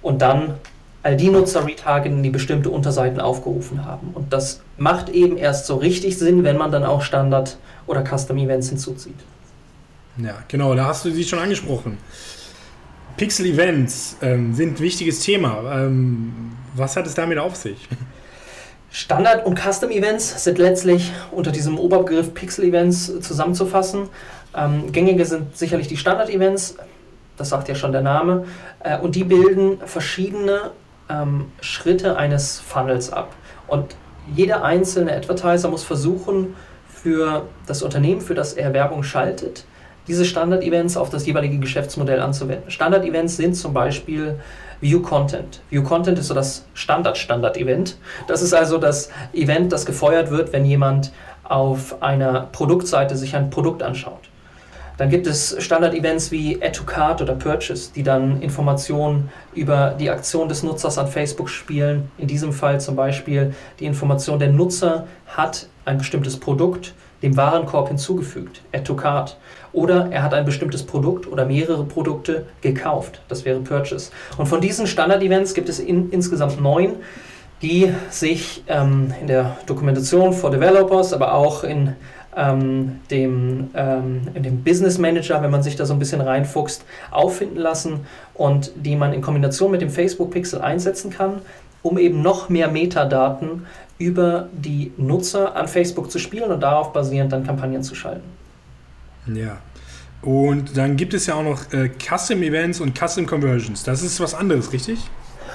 und 0.00 0.22
dann 0.22 0.54
all 1.02 1.16
die 1.16 1.30
Nutzer 1.30 1.66
retargeten, 1.66 2.22
die 2.22 2.30
bestimmte 2.30 2.70
Unterseiten 2.70 3.18
aufgerufen 3.20 3.84
haben. 3.84 4.10
Und 4.14 4.32
das 4.32 4.60
macht 4.76 5.08
eben 5.08 5.36
erst 5.36 5.66
so 5.66 5.74
richtig 5.76 6.16
Sinn, 6.16 6.44
wenn 6.44 6.58
man 6.58 6.70
dann 6.70 6.84
auch 6.84 7.02
Standard- 7.02 7.56
oder 7.88 8.04
Custom-Events 8.04 8.68
hinzuzieht. 8.68 9.18
Ja, 10.22 10.38
genau, 10.48 10.74
da 10.74 10.86
hast 10.86 11.04
du 11.04 11.10
sie 11.10 11.24
schon 11.24 11.38
angesprochen. 11.38 11.98
Pixel-Events 13.16 14.16
ähm, 14.22 14.54
sind 14.54 14.76
ein 14.76 14.78
wichtiges 14.80 15.20
Thema. 15.20 15.62
Ähm, 15.72 16.52
was 16.74 16.96
hat 16.96 17.06
es 17.06 17.14
damit 17.14 17.38
auf 17.38 17.56
sich? 17.56 17.88
Standard- 18.90 19.44
und 19.44 19.58
Custom-Events 19.58 20.42
sind 20.42 20.58
letztlich 20.58 21.12
unter 21.30 21.50
diesem 21.50 21.78
Oberbegriff 21.78 22.32
Pixel-Events 22.32 23.20
zusammenzufassen. 23.20 24.08
Ähm, 24.56 24.90
gängige 24.92 25.24
sind 25.24 25.56
sicherlich 25.56 25.88
die 25.88 25.96
Standard-Events, 25.96 26.76
das 27.36 27.50
sagt 27.50 27.68
ja 27.68 27.74
schon 27.74 27.92
der 27.92 28.00
Name, 28.00 28.46
äh, 28.80 28.98
und 28.98 29.14
die 29.14 29.24
bilden 29.24 29.78
verschiedene 29.84 30.70
ähm, 31.08 31.52
Schritte 31.60 32.16
eines 32.16 32.58
Funnels 32.60 33.12
ab. 33.12 33.34
Und 33.66 33.94
jeder 34.34 34.64
einzelne 34.64 35.12
Advertiser 35.12 35.68
muss 35.68 35.84
versuchen, 35.84 36.54
für 36.88 37.46
das 37.66 37.82
Unternehmen, 37.82 38.20
für 38.20 38.34
das 38.34 38.54
er 38.54 38.72
Werbung 38.72 39.02
schaltet, 39.02 39.64
diese 40.08 40.24
Standard-Events 40.24 40.96
auf 40.96 41.10
das 41.10 41.26
jeweilige 41.26 41.58
Geschäftsmodell 41.58 42.20
anzuwenden. 42.20 42.70
Standard-Events 42.70 43.36
sind 43.36 43.54
zum 43.54 43.72
Beispiel 43.72 44.40
View 44.80 45.00
Content. 45.00 45.60
View 45.70 45.82
Content 45.82 46.18
ist 46.18 46.28
so 46.28 46.34
das 46.34 46.64
Standard-Standard-Event. 46.74 47.96
Das 48.26 48.42
ist 48.42 48.54
also 48.54 48.78
das 48.78 49.10
Event, 49.32 49.72
das 49.72 49.86
gefeuert 49.86 50.30
wird, 50.30 50.52
wenn 50.52 50.64
jemand 50.64 51.12
auf 51.44 52.02
einer 52.02 52.48
Produktseite 52.52 53.16
sich 53.16 53.36
ein 53.36 53.50
Produkt 53.50 53.82
anschaut. 53.82 54.28
Dann 54.98 55.10
gibt 55.10 55.28
es 55.28 55.54
Standard-Events 55.62 56.32
wie 56.32 56.60
Add 56.60 56.72
to 56.72 56.84
Card 56.84 57.22
oder 57.22 57.34
Purchase, 57.34 57.92
die 57.94 58.02
dann 58.02 58.42
Informationen 58.42 59.30
über 59.54 59.94
die 59.98 60.10
Aktion 60.10 60.48
des 60.48 60.64
Nutzers 60.64 60.98
an 60.98 61.06
Facebook 61.06 61.48
spielen. 61.48 62.10
In 62.18 62.26
diesem 62.26 62.52
Fall 62.52 62.80
zum 62.80 62.96
Beispiel 62.96 63.54
die 63.78 63.86
Information, 63.86 64.40
der 64.40 64.48
Nutzer 64.48 65.06
hat 65.28 65.68
ein 65.84 65.98
bestimmtes 65.98 66.38
Produkt 66.38 66.94
dem 67.22 67.36
Warenkorb 67.36 67.88
hinzugefügt, 67.88 68.60
Add 68.72 68.84
to 68.84 68.94
Cart. 68.94 69.36
Oder 69.72 70.08
er 70.10 70.22
hat 70.22 70.34
ein 70.34 70.44
bestimmtes 70.44 70.82
Produkt 70.82 71.30
oder 71.30 71.44
mehrere 71.44 71.84
Produkte 71.84 72.46
gekauft, 72.60 73.20
das 73.28 73.44
wäre 73.44 73.60
Purchase. 73.60 74.10
Und 74.36 74.46
von 74.46 74.60
diesen 74.60 74.86
Standard-Events 74.86 75.54
gibt 75.54 75.68
es 75.68 75.78
in, 75.78 76.10
insgesamt 76.10 76.60
neun, 76.60 76.96
die 77.62 77.92
sich 78.10 78.62
ähm, 78.68 79.12
in 79.20 79.26
der 79.26 79.56
Dokumentation 79.66 80.32
for 80.32 80.50
Developers, 80.50 81.12
aber 81.12 81.34
auch 81.34 81.64
in 81.64 81.94
ähm, 82.36 83.00
dem, 83.10 83.70
ähm, 83.74 84.22
in 84.34 84.42
dem 84.42 84.62
Business 84.62 84.98
Manager, 84.98 85.42
wenn 85.42 85.50
man 85.50 85.62
sich 85.62 85.76
da 85.76 85.84
so 85.84 85.92
ein 85.92 85.98
bisschen 85.98 86.20
reinfuchst, 86.20 86.84
auffinden 87.10 87.58
lassen 87.58 88.06
und 88.34 88.72
die 88.76 88.96
man 88.96 89.12
in 89.12 89.22
Kombination 89.22 89.70
mit 89.70 89.80
dem 89.80 89.90
Facebook 89.90 90.30
Pixel 90.30 90.60
einsetzen 90.60 91.10
kann, 91.10 91.40
um 91.82 91.98
eben 91.98 92.22
noch 92.22 92.48
mehr 92.48 92.68
Metadaten 92.68 93.66
über 93.98 94.48
die 94.52 94.92
Nutzer 94.96 95.56
an 95.56 95.66
Facebook 95.66 96.10
zu 96.10 96.18
spielen 96.18 96.50
und 96.52 96.60
darauf 96.60 96.92
basierend 96.92 97.32
dann 97.32 97.44
Kampagnen 97.44 97.82
zu 97.82 97.94
schalten. 97.94 98.22
Ja. 99.34 99.58
Und 100.22 100.76
dann 100.76 100.96
gibt 100.96 101.14
es 101.14 101.26
ja 101.26 101.34
auch 101.34 101.42
noch 101.42 101.72
äh, 101.72 101.90
Custom 101.90 102.42
Events 102.42 102.80
und 102.80 102.98
Custom 102.98 103.26
Conversions. 103.26 103.84
Das 103.84 104.02
ist 104.02 104.18
was 104.20 104.34
anderes, 104.34 104.72
richtig? 104.72 104.98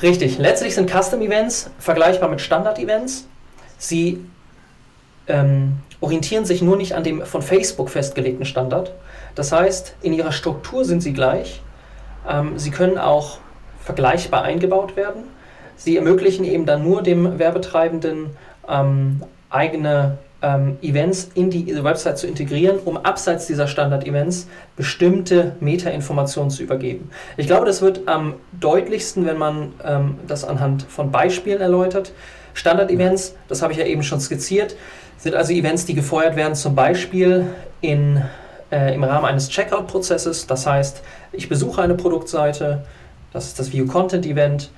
Richtig. 0.01 0.38
Letztlich 0.38 0.75
sind 0.75 0.89
Custom 0.89 1.22
Events 1.22 1.70
vergleichbar 1.80 2.30
mit 2.30 2.42
Standard 2.42 2.80
Events. 2.80 3.27
Sie 3.77 4.24
ähm, 5.27 5.74
orientieren 6.00 6.46
sich 6.46 6.62
nur 6.62 6.77
nicht 6.77 6.94
an 6.94 7.03
dem 7.03 7.25
von 7.25 7.42
Facebook 7.42 7.89
festgelegten 7.89 8.46
Standard. 8.46 8.94
Das 9.36 9.51
heißt, 9.51 9.96
in 10.01 10.13
ihrer 10.13 10.32
Struktur 10.32 10.86
sind 10.86 11.01
sie 11.01 11.13
gleich. 11.13 11.62
Ähm, 12.30 12.58
sie 12.58 12.72
können 12.72 12.98
auch 12.98 13.39
vergleichbar 13.82 14.44
eingebaut 14.44 14.96
werden. 14.96 15.24
Sie 15.75 15.98
ermöglichen 15.98 16.46
eben 16.46 16.65
dann 16.65 16.84
nur 16.84 17.01
dem 17.01 17.39
Werbetreibenden 17.39 18.32
ähm, 18.68 19.22
eigene 19.50 20.18
ähm, 20.43 20.77
Events 20.81 21.31
in 21.33 21.50
die 21.50 21.83
Website 21.83 22.17
zu 22.17 22.27
integrieren, 22.27 22.77
um 22.83 22.97
abseits 22.97 23.47
dieser 23.47 23.67
Standard-Events 23.67 24.47
bestimmte 24.75 25.55
Meta-Informationen 25.62 26.51
zu 26.51 26.62
übergeben. 26.62 27.09
Ich 27.38 27.47
glaube, 27.47 27.65
das 27.65 27.81
wird 27.81 28.07
am 28.07 28.35
deutlichsten, 28.59 29.25
wenn 29.25 29.38
man 29.38 29.73
ähm, 29.83 30.19
das 30.27 30.43
anhand 30.43 30.83
von 30.83 31.12
Beispielen 31.12 31.62
erläutert. 31.62 32.12
Standard-Events, 32.53 33.35
das 33.47 33.62
habe 33.62 33.73
ich 33.73 33.79
ja 33.79 33.85
eben 33.85 34.03
schon 34.03 34.19
skizziert, 34.19 34.75
sind 35.17 35.33
also 35.33 35.53
Events, 35.53 35.85
die 35.85 35.93
gefeuert 35.93 36.35
werden, 36.35 36.53
zum 36.53 36.75
Beispiel 36.75 37.47
in, 37.79 38.21
äh, 38.71 38.93
im 38.93 39.03
Rahmen 39.03 39.25
eines 39.25 39.50
Checkout-Prozesses. 39.50 40.45
Das 40.45 40.67
heißt, 40.67 41.01
ich 41.31 41.47
besuche 41.47 41.81
eine 41.81 41.95
Produktseite, 41.95 42.83
das 43.31 43.47
ist 43.47 43.57
das 43.57 43.71
View 43.71 43.88
Content 43.88 44.25
Event. 44.25 44.69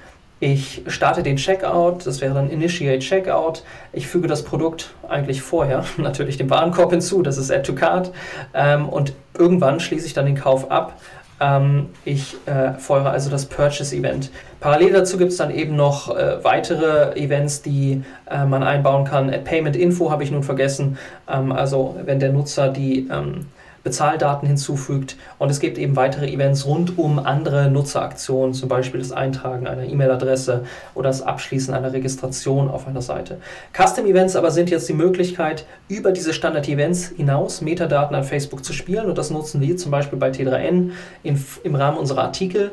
Ich 0.46 0.84
starte 0.86 1.24
den 1.24 1.38
Checkout, 1.38 2.06
das 2.06 2.22
wäre 2.22 2.36
dann 2.36 2.52
Initiate 2.52 3.00
Checkout. 3.00 3.64
Ich 3.94 4.08
füge 4.08 4.28
das 4.28 4.44
Produkt 4.44 4.94
eigentlich 5.10 5.42
vorher 5.42 5.84
natürlich 5.98 6.38
dem 6.38 6.52
Warenkorb 6.52 6.92
hinzu, 6.92 7.24
das 7.24 7.40
ist 7.40 7.50
Add 7.50 7.64
to 7.64 7.74
Cart. 7.74 8.12
Ähm, 8.54 8.88
und 8.88 9.14
irgendwann 9.36 9.80
schließe 9.80 10.06
ich 10.06 10.14
dann 10.14 10.28
den 10.28 10.36
Kauf 10.36 10.70
ab. 10.70 11.02
Ähm, 11.40 11.88
ich 12.06 12.36
äh, 12.46 12.74
feuere 12.74 13.10
also 13.10 13.32
das 13.32 13.48
Purchase 13.48 13.96
Event. 13.96 14.30
Parallel 14.60 14.94
dazu 14.94 15.18
gibt 15.18 15.32
es 15.32 15.38
dann 15.38 15.50
eben 15.50 15.76
noch 15.76 16.16
äh, 16.16 16.44
weitere 16.44 17.20
Events, 17.20 17.64
die 17.64 18.04
äh, 18.30 18.46
man 18.46 18.62
einbauen 18.62 19.04
kann. 19.04 19.32
Payment 19.46 19.76
Info 19.76 20.12
habe 20.12 20.24
ich 20.24 20.30
nun 20.30 20.44
vergessen. 20.44 21.00
Ähm, 21.28 21.52
also 21.52 21.96
wenn 22.06 22.20
der 22.20 22.32
Nutzer 22.32 22.70
die 22.70 23.08
ähm, 23.12 23.48
Bezahldaten 23.86 24.48
hinzufügt. 24.48 25.16
Und 25.38 25.52
es 25.52 25.60
gibt 25.60 25.78
eben 25.78 25.96
weitere 25.96 26.28
Events 26.28 26.66
rund 26.66 26.98
um 26.98 27.20
andere 27.20 27.70
Nutzeraktionen, 27.70 28.56
zum 28.56 28.68
Beispiel 28.68 29.00
das 29.00 29.12
Eintragen 29.12 29.68
einer 29.68 29.84
E-Mail-Adresse 29.84 30.66
oder 30.96 31.10
das 31.10 31.22
Abschließen 31.22 31.72
einer 31.72 31.94
Registration 31.94 32.68
auf 32.68 32.88
einer 32.88 33.04
Seite. 33.04 33.38
Custom 33.74 34.08
Events 34.08 34.36
aber 34.36 34.50
sind 34.50 34.72
jetzt 34.72 34.90
die 34.90 34.94
Möglichkeit, 34.94 35.66
über 35.88 36.12
diese 36.12 36.34
Standard-Events 36.34 37.14
hinaus 37.16 37.62
Metadaten 37.62 38.16
an 38.16 38.24
Facebook 38.24 38.66
zu 38.66 38.74
spielen. 38.74 39.06
Und 39.06 39.20
das 39.20 39.30
nutzen 39.30 39.62
wir 39.62 39.78
zum 39.78 39.92
Beispiel 39.92 40.18
bei 40.18 40.32
T3N 40.32 40.90
in, 41.22 41.46
im 41.64 41.76
Rahmen 41.76 41.98
unserer 41.98 42.24
Artikel. 42.24 42.72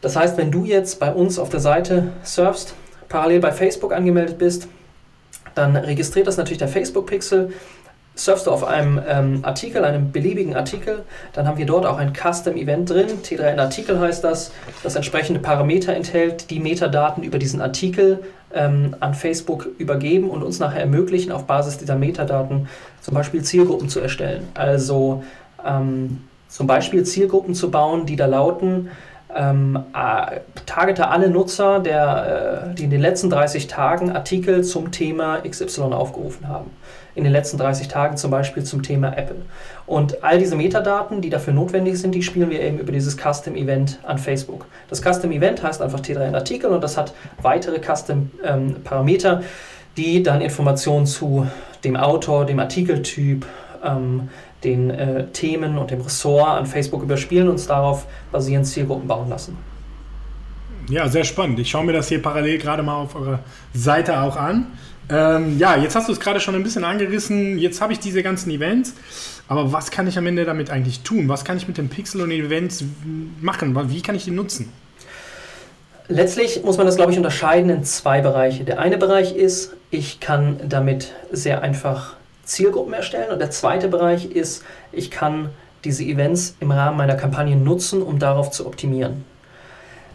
Das 0.00 0.16
heißt, 0.16 0.36
wenn 0.38 0.50
du 0.50 0.64
jetzt 0.64 0.98
bei 0.98 1.12
uns 1.12 1.38
auf 1.38 1.50
der 1.50 1.60
Seite 1.60 2.08
surfst, 2.24 2.74
parallel 3.08 3.38
bei 3.38 3.52
Facebook 3.52 3.92
angemeldet 3.92 4.38
bist, 4.38 4.66
dann 5.54 5.76
registriert 5.76 6.26
das 6.26 6.36
natürlich 6.36 6.58
der 6.58 6.68
Facebook-Pixel 6.68 7.52
surfst 8.14 8.46
du 8.46 8.50
auf 8.50 8.64
einem 8.64 9.00
ähm, 9.08 9.40
Artikel, 9.42 9.84
einem 9.84 10.12
beliebigen 10.12 10.54
Artikel, 10.54 11.02
dann 11.32 11.46
haben 11.46 11.56
wir 11.56 11.66
dort 11.66 11.86
auch 11.86 11.96
ein 11.96 12.12
Custom-Event 12.12 12.90
drin. 12.90 13.06
T3N 13.24 13.58
Artikel 13.58 13.98
heißt 13.98 14.22
das, 14.22 14.52
das 14.82 14.96
entsprechende 14.96 15.40
Parameter 15.40 15.94
enthält, 15.94 16.50
die 16.50 16.60
Metadaten 16.60 17.22
über 17.22 17.38
diesen 17.38 17.60
Artikel 17.60 18.22
ähm, 18.54 18.94
an 19.00 19.14
Facebook 19.14 19.68
übergeben 19.78 20.28
und 20.28 20.42
uns 20.42 20.58
nachher 20.58 20.80
ermöglichen, 20.80 21.32
auf 21.32 21.46
Basis 21.46 21.78
dieser 21.78 21.96
Metadaten 21.96 22.68
zum 23.00 23.14
Beispiel 23.14 23.42
Zielgruppen 23.42 23.88
zu 23.88 24.00
erstellen. 24.00 24.48
Also 24.54 25.24
ähm, 25.66 26.24
zum 26.48 26.66
Beispiel 26.66 27.04
Zielgruppen 27.04 27.54
zu 27.54 27.70
bauen, 27.70 28.04
die 28.04 28.16
da 28.16 28.26
lauten, 28.26 28.90
ähm, 29.34 29.78
äh, 29.94 30.40
targete 30.66 31.08
alle 31.08 31.30
Nutzer, 31.30 31.80
der, 31.80 32.72
äh, 32.72 32.74
die 32.74 32.84
in 32.84 32.90
den 32.90 33.00
letzten 33.00 33.30
30 33.30 33.68
Tagen 33.68 34.12
Artikel 34.12 34.62
zum 34.62 34.92
Thema 34.92 35.38
XY 35.40 35.94
aufgerufen 35.94 36.48
haben 36.48 36.70
in 37.14 37.24
den 37.24 37.32
letzten 37.32 37.58
30 37.58 37.88
Tagen 37.88 38.16
zum 38.16 38.30
Beispiel 38.30 38.64
zum 38.64 38.82
Thema 38.82 39.16
Apple. 39.16 39.42
Und 39.86 40.24
all 40.24 40.38
diese 40.38 40.56
Metadaten, 40.56 41.20
die 41.20 41.30
dafür 41.30 41.52
notwendig 41.52 41.98
sind, 41.98 42.14
die 42.14 42.22
spielen 42.22 42.50
wir 42.50 42.60
eben 42.60 42.78
über 42.78 42.92
dieses 42.92 43.16
Custom 43.16 43.54
Event 43.54 43.98
an 44.02 44.18
Facebook. 44.18 44.66
Das 44.88 45.02
Custom 45.02 45.30
Event 45.32 45.62
heißt 45.62 45.82
einfach 45.82 46.00
T3N 46.00 46.34
Artikel 46.34 46.70
und 46.70 46.82
das 46.82 46.96
hat 46.96 47.12
weitere 47.42 47.80
Custom 47.80 48.30
ähm, 48.44 48.76
Parameter, 48.84 49.42
die 49.96 50.22
dann 50.22 50.40
Informationen 50.40 51.06
zu 51.06 51.46
dem 51.84 51.96
Autor, 51.96 52.46
dem 52.46 52.58
Artikeltyp, 52.58 53.44
ähm, 53.84 54.28
den 54.64 54.90
äh, 54.90 55.26
Themen 55.28 55.76
und 55.76 55.90
dem 55.90 56.00
Ressort 56.00 56.58
an 56.58 56.66
Facebook 56.66 57.02
überspielen 57.02 57.48
und 57.48 57.54
uns 57.54 57.66
darauf 57.66 58.06
basierend 58.30 58.66
Zielgruppen 58.66 59.08
bauen 59.08 59.28
lassen. 59.28 59.56
Ja, 60.88 61.08
sehr 61.08 61.24
spannend. 61.24 61.58
Ich 61.58 61.70
schaue 61.70 61.84
mir 61.84 61.92
das 61.92 62.08
hier 62.08 62.20
parallel 62.20 62.58
gerade 62.58 62.82
mal 62.82 62.96
auf 62.96 63.14
eurer 63.14 63.40
Seite 63.72 64.20
auch 64.20 64.36
an. 64.36 64.66
Ähm, 65.08 65.58
ja, 65.58 65.76
jetzt 65.76 65.94
hast 65.96 66.08
du 66.08 66.12
es 66.12 66.20
gerade 66.20 66.40
schon 66.40 66.54
ein 66.54 66.62
bisschen 66.62 66.84
angerissen. 66.84 67.58
Jetzt 67.58 67.80
habe 67.80 67.92
ich 67.92 67.98
diese 67.98 68.22
ganzen 68.22 68.50
Events. 68.50 68.94
Aber 69.48 69.72
was 69.72 69.90
kann 69.90 70.06
ich 70.06 70.16
am 70.16 70.26
Ende 70.26 70.44
damit 70.44 70.70
eigentlich 70.70 71.00
tun? 71.00 71.28
Was 71.28 71.44
kann 71.44 71.56
ich 71.56 71.68
mit 71.68 71.76
den 71.76 71.88
Pixel 71.88 72.22
und 72.22 72.30
Events 72.30 72.84
machen? 73.40 73.76
Wie 73.90 74.00
kann 74.00 74.14
ich 74.14 74.24
die 74.24 74.30
nutzen? 74.30 74.72
Letztlich 76.08 76.62
muss 76.62 76.76
man 76.76 76.86
das, 76.86 76.96
glaube 76.96 77.12
ich, 77.12 77.18
unterscheiden 77.18 77.70
in 77.70 77.84
zwei 77.84 78.20
Bereiche. 78.20 78.64
Der 78.64 78.78
eine 78.78 78.98
Bereich 78.98 79.34
ist, 79.34 79.74
ich 79.90 80.20
kann 80.20 80.60
damit 80.68 81.12
sehr 81.30 81.62
einfach 81.62 82.16
Zielgruppen 82.44 82.92
erstellen. 82.92 83.30
Und 83.30 83.40
der 83.40 83.50
zweite 83.50 83.88
Bereich 83.88 84.26
ist, 84.26 84.64
ich 84.90 85.10
kann 85.10 85.50
diese 85.84 86.04
Events 86.04 86.56
im 86.60 86.70
Rahmen 86.70 86.96
meiner 86.96 87.16
Kampagne 87.16 87.56
nutzen, 87.56 88.02
um 88.02 88.18
darauf 88.18 88.50
zu 88.50 88.66
optimieren. 88.66 89.24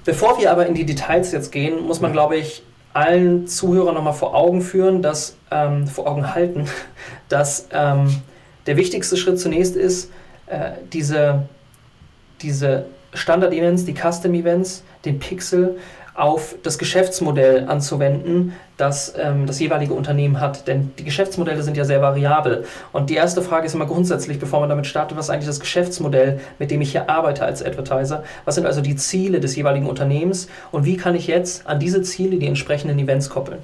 Bevor 0.05 0.39
wir 0.39 0.51
aber 0.51 0.65
in 0.65 0.73
die 0.73 0.85
Details 0.85 1.31
jetzt 1.31 1.51
gehen, 1.51 1.85
muss 1.85 1.99
man, 1.99 2.13
glaube 2.13 2.37
ich, 2.37 2.63
allen 2.93 3.47
Zuhörern 3.47 3.95
nochmal 3.95 4.13
vor 4.13 4.35
Augen 4.35 4.61
führen, 4.61 5.01
dass, 5.01 5.37
ähm, 5.51 5.87
vor 5.87 6.07
Augen 6.07 6.33
halten, 6.33 6.65
dass 7.29 7.67
ähm, 7.71 8.21
der 8.65 8.77
wichtigste 8.77 9.17
Schritt 9.17 9.39
zunächst 9.39 9.75
ist, 9.75 10.11
äh, 10.47 10.71
diese, 10.91 11.47
diese 12.41 12.85
Standard-Events, 13.13 13.85
die 13.85 13.93
Custom-Events, 13.93 14.83
den 15.05 15.19
Pixel 15.19 15.77
auf 16.17 16.55
das 16.63 16.79
Geschäftsmodell 16.79 17.69
anzuwenden, 17.69 18.53
das 18.75 19.13
ähm, 19.17 19.45
das 19.45 19.59
jeweilige 19.59 19.93
Unternehmen 19.93 20.41
hat. 20.41 20.67
Denn 20.67 20.91
die 20.97 21.03
Geschäftsmodelle 21.03 21.61
sind 21.61 21.77
ja 21.77 21.85
sehr 21.85 22.01
variabel. 22.01 22.65
Und 22.91 23.11
die 23.11 23.15
erste 23.15 23.43
Frage 23.43 23.67
ist 23.67 23.75
immer 23.75 23.85
grundsätzlich, 23.85 24.39
bevor 24.39 24.59
man 24.59 24.67
damit 24.67 24.87
startet, 24.87 25.15
was 25.15 25.27
ist 25.27 25.29
eigentlich 25.29 25.45
das 25.45 25.59
Geschäftsmodell, 25.59 26.39
mit 26.57 26.71
dem 26.71 26.81
ich 26.81 26.91
hier 26.91 27.07
arbeite 27.07 27.45
als 27.45 27.63
Advertiser? 27.63 28.23
Was 28.45 28.55
sind 28.55 28.65
also 28.65 28.81
die 28.81 28.95
Ziele 28.95 29.39
des 29.39 29.55
jeweiligen 29.55 29.85
Unternehmens? 29.85 30.47
Und 30.71 30.85
wie 30.85 30.97
kann 30.97 31.13
ich 31.13 31.27
jetzt 31.27 31.67
an 31.67 31.79
diese 31.79 32.01
Ziele 32.01 32.37
die 32.37 32.47
entsprechenden 32.47 32.97
Events 32.97 33.29
koppeln? 33.29 33.59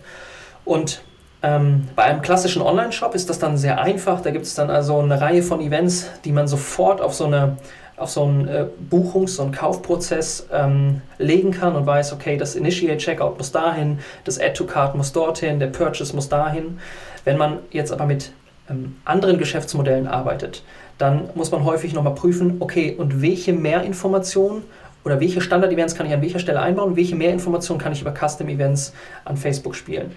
Und 0.63 1.01
ähm, 1.41 1.89
bei 1.95 2.03
einem 2.03 2.21
klassischen 2.21 2.61
Online-Shop 2.61 3.15
ist 3.15 3.31
das 3.31 3.39
dann 3.39 3.57
sehr 3.57 3.81
einfach. 3.81 4.21
Da 4.21 4.29
gibt 4.29 4.45
es 4.45 4.53
dann 4.53 4.69
also 4.69 4.99
eine 4.99 5.19
Reihe 5.19 5.41
von 5.41 5.59
Events, 5.59 6.07
die 6.23 6.31
man 6.31 6.47
sofort 6.47 7.01
auf 7.01 7.15
so 7.15 7.25
eine 7.25 7.57
auf 7.97 8.09
so 8.09 8.23
einen 8.23 8.47
äh, 8.47 8.65
Buchungs-, 8.89 9.39
einen 9.39 9.51
Kaufprozess 9.51 10.47
ähm, 10.51 11.01
legen 11.17 11.51
kann 11.51 11.75
und 11.75 11.85
weiß, 11.85 12.13
okay, 12.13 12.37
das 12.37 12.55
Initiate 12.55 12.97
Checkout 12.97 13.37
muss 13.37 13.51
dahin, 13.51 13.99
das 14.23 14.39
Add 14.39 14.53
to 14.53 14.65
Cart 14.65 14.95
muss 14.95 15.11
dorthin, 15.11 15.59
der 15.59 15.67
Purchase 15.67 16.15
muss 16.15 16.29
dahin. 16.29 16.79
Wenn 17.23 17.37
man 17.37 17.59
jetzt 17.71 17.91
aber 17.91 18.05
mit 18.05 18.31
ähm, 18.69 18.95
anderen 19.05 19.37
Geschäftsmodellen 19.37 20.07
arbeitet, 20.07 20.63
dann 20.97 21.29
muss 21.35 21.51
man 21.51 21.65
häufig 21.65 21.93
nochmal 21.93 22.15
prüfen, 22.15 22.57
okay, 22.59 22.95
und 22.97 23.21
welche 23.21 23.53
Mehrinformationen 23.53 24.63
oder 25.05 25.19
welche 25.19 25.41
Standard-Events 25.41 25.95
kann 25.95 26.05
ich 26.05 26.13
an 26.13 26.21
welcher 26.21 26.39
Stelle 26.39 26.61
einbauen, 26.61 26.95
welche 26.95 27.15
Mehrinformationen 27.15 27.81
kann 27.81 27.91
ich 27.91 28.01
über 28.01 28.13
Custom-Events 28.13 28.93
an 29.25 29.37
Facebook 29.37 29.75
spielen. 29.75 30.11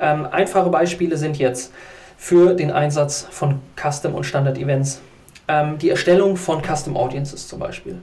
Ähm, 0.00 0.26
einfache 0.30 0.68
Beispiele 0.70 1.16
sind 1.16 1.38
jetzt 1.38 1.72
für 2.16 2.54
den 2.54 2.70
Einsatz 2.70 3.26
von 3.30 3.60
Custom- 3.76 4.14
und 4.14 4.24
Standard-Events 4.24 5.00
ähm, 5.48 5.78
die 5.78 5.90
Erstellung 5.90 6.36
von 6.36 6.62
Custom 6.62 6.96
Audiences 6.96 7.48
zum 7.48 7.58
Beispiel. 7.58 7.96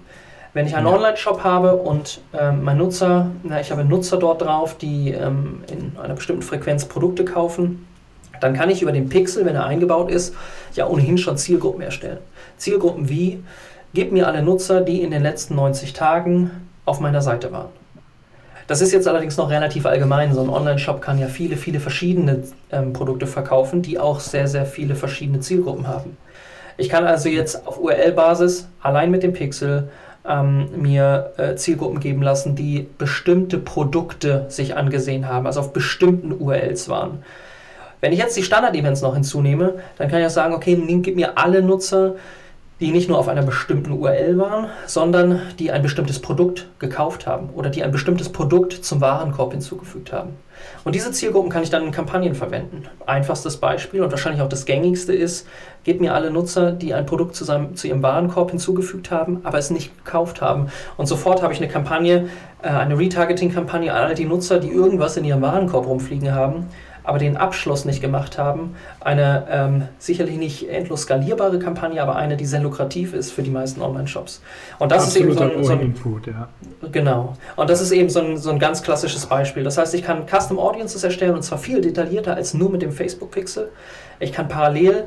Wenn 0.53 0.65
ich 0.65 0.75
einen 0.75 0.87
ja. 0.87 0.93
Online-Shop 0.93 1.43
habe 1.43 1.75
und 1.75 2.21
ähm, 2.37 2.63
mein 2.63 2.77
Nutzer, 2.77 3.29
na, 3.43 3.59
ich 3.61 3.71
habe 3.71 3.85
Nutzer 3.85 4.17
dort 4.17 4.41
drauf, 4.41 4.77
die 4.77 5.11
ähm, 5.11 5.63
in 5.71 5.95
einer 6.01 6.15
bestimmten 6.15 6.41
Frequenz 6.41 6.85
Produkte 6.85 7.23
kaufen, 7.23 7.85
dann 8.41 8.53
kann 8.53 8.69
ich 8.69 8.81
über 8.81 8.91
den 8.91 9.09
Pixel, 9.09 9.45
wenn 9.45 9.55
er 9.55 9.65
eingebaut 9.65 10.09
ist, 10.09 10.33
ja 10.73 10.87
ohnehin 10.87 11.17
schon 11.17 11.37
Zielgruppen 11.37 11.81
erstellen. 11.81 12.19
Zielgruppen 12.57 13.09
wie, 13.09 13.43
gib 13.93 14.11
mir 14.11 14.27
alle 14.27 14.41
Nutzer, 14.41 14.81
die 14.81 15.01
in 15.01 15.11
den 15.11 15.21
letzten 15.21 15.55
90 15.55 15.93
Tagen 15.93 16.51
auf 16.85 16.99
meiner 16.99 17.21
Seite 17.21 17.51
waren. 17.51 17.69
Das 18.67 18.81
ist 18.81 18.91
jetzt 18.91 19.07
allerdings 19.07 19.35
noch 19.37 19.49
relativ 19.49 19.87
allgemein. 19.87 20.33
So 20.33 20.41
ein 20.41 20.49
Online-Shop 20.49 21.01
kann 21.01 21.17
ja 21.17 21.27
viele, 21.27 21.57
viele 21.57 21.79
verschiedene 21.79 22.43
ähm, 22.71 22.93
Produkte 22.93 23.25
verkaufen, 23.25 23.81
die 23.81 23.97
auch 23.99 24.19
sehr, 24.19 24.47
sehr 24.47 24.65
viele 24.65 24.95
verschiedene 24.95 25.39
Zielgruppen 25.39 25.87
haben. 25.87 26.17
Ich 26.79 26.87
kann 26.87 27.05
also 27.05 27.27
jetzt 27.27 27.67
auf 27.67 27.77
URL-Basis 27.77 28.69
allein 28.81 29.11
mit 29.11 29.21
dem 29.21 29.33
Pixel 29.33 29.89
ähm, 30.25 30.69
mir 30.81 31.33
äh, 31.35 31.55
Zielgruppen 31.55 31.99
geben 31.99 32.21
lassen, 32.21 32.55
die 32.55 32.87
bestimmte 32.97 33.57
Produkte 33.57 34.45
sich 34.47 34.77
angesehen 34.77 35.27
haben, 35.27 35.45
also 35.45 35.59
auf 35.59 35.73
bestimmten 35.73 36.31
URLs 36.31 36.87
waren. 36.87 37.21
Wenn 37.99 38.13
ich 38.13 38.19
jetzt 38.19 38.37
die 38.37 38.43
Standard-Events 38.43 39.01
noch 39.01 39.13
hinzunehme, 39.13 39.73
dann 39.97 40.07
kann 40.07 40.21
ich 40.21 40.25
auch 40.25 40.31
sagen, 40.31 40.53
okay, 40.53 40.81
gib 41.01 41.17
mir 41.17 41.37
alle 41.37 41.61
Nutzer, 41.61 42.15
die 42.79 42.91
nicht 42.91 43.09
nur 43.09 43.19
auf 43.19 43.27
einer 43.27 43.43
bestimmten 43.43 43.91
URL 43.91 44.37
waren, 44.37 44.67
sondern 44.85 45.41
die 45.59 45.71
ein 45.71 45.81
bestimmtes 45.81 46.19
Produkt 46.19 46.69
gekauft 46.79 47.27
haben 47.27 47.49
oder 47.49 47.69
die 47.69 47.83
ein 47.83 47.91
bestimmtes 47.91 48.29
Produkt 48.29 48.85
zum 48.85 49.01
Warenkorb 49.01 49.51
hinzugefügt 49.51 50.13
haben. 50.13 50.29
Und 50.83 50.95
diese 50.95 51.11
Zielgruppen 51.11 51.49
kann 51.49 51.63
ich 51.63 51.69
dann 51.69 51.85
in 51.85 51.91
Kampagnen 51.91 52.35
verwenden. 52.35 52.83
Einfachstes 53.05 53.57
Beispiel 53.57 54.01
und 54.01 54.11
wahrscheinlich 54.11 54.41
auch 54.41 54.49
das 54.49 54.65
gängigste 54.65 55.13
ist, 55.13 55.47
gebt 55.83 56.01
mir 56.01 56.13
alle 56.13 56.31
Nutzer, 56.31 56.71
die 56.71 56.93
ein 56.93 57.05
Produkt 57.05 57.35
zu, 57.35 57.43
seinem, 57.43 57.75
zu 57.75 57.87
ihrem 57.87 58.03
Warenkorb 58.03 58.51
hinzugefügt 58.51 59.11
haben, 59.11 59.41
aber 59.43 59.57
es 59.57 59.69
nicht 59.69 59.97
gekauft 60.03 60.41
haben. 60.41 60.67
Und 60.97 61.07
sofort 61.07 61.41
habe 61.41 61.53
ich 61.53 61.59
eine 61.59 61.69
Kampagne, 61.69 62.29
äh, 62.61 62.69
eine 62.69 62.97
Retargeting-Kampagne 62.97 63.93
an 63.93 64.03
all 64.03 64.15
die 64.15 64.25
Nutzer, 64.25 64.59
die 64.59 64.69
irgendwas 64.69 65.17
in 65.17 65.25
ihrem 65.25 65.41
Warenkorb 65.41 65.87
rumfliegen 65.87 66.33
haben 66.33 66.67
aber 67.09 67.17
den 67.17 67.37
Abschluss 67.37 67.85
nicht 67.85 68.01
gemacht 68.01 68.37
haben. 68.37 68.75
Eine 68.99 69.47
ähm, 69.49 69.83
sicherlich 69.97 70.37
nicht 70.37 70.69
endlos 70.69 71.01
skalierbare 71.01 71.57
Kampagne, 71.57 71.99
aber 72.03 72.15
eine, 72.15 72.37
die 72.37 72.45
sehr 72.45 72.61
lukrativ 72.61 73.15
ist 73.15 73.31
für 73.31 73.41
die 73.41 73.49
meisten 73.49 73.81
Online-Shops. 73.81 74.43
Und 74.77 74.91
das 74.91 75.07
Absolut 75.07 75.31
ist 75.31 75.41
eben 75.41 75.51
so 75.51 75.57
ein, 75.57 75.63
so 75.63 75.71
ein 75.71 75.79
Input, 75.79 76.27
ja. 76.27 76.49
Genau. 76.91 77.35
Und 77.55 77.67
das 77.67 77.81
ist 77.81 77.91
eben 77.91 78.09
so 78.09 78.19
ein, 78.19 78.37
so 78.37 78.51
ein 78.51 78.59
ganz 78.59 78.83
klassisches 78.83 79.25
Beispiel. 79.25 79.63
Das 79.63 79.79
heißt, 79.79 79.95
ich 79.95 80.03
kann 80.03 80.27
Custom 80.27 80.59
Audiences 80.59 81.03
erstellen 81.03 81.33
und 81.33 81.41
zwar 81.41 81.57
viel 81.57 81.81
detaillierter 81.81 82.35
als 82.35 82.53
nur 82.53 82.69
mit 82.69 82.83
dem 82.83 82.91
Facebook 82.91 83.31
Pixel. 83.31 83.69
Ich 84.19 84.31
kann 84.31 84.47
parallel 84.47 85.05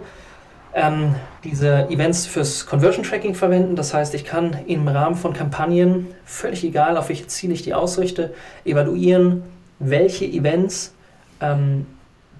ähm, 0.74 1.14
diese 1.44 1.88
Events 1.88 2.26
fürs 2.26 2.66
Conversion 2.66 3.04
Tracking 3.04 3.36
verwenden. 3.36 3.76
Das 3.76 3.94
heißt, 3.94 4.12
ich 4.14 4.24
kann 4.24 4.56
im 4.66 4.88
Rahmen 4.88 5.14
von 5.14 5.34
Kampagnen, 5.34 6.08
völlig 6.24 6.64
egal, 6.64 6.96
auf 6.96 7.10
welche 7.10 7.28
Ziele 7.28 7.54
ich 7.54 7.62
die 7.62 7.74
ausrichte, 7.74 8.34
evaluieren, 8.64 9.44
welche 9.78 10.24
Events 10.24 10.94
ähm, 11.42 11.86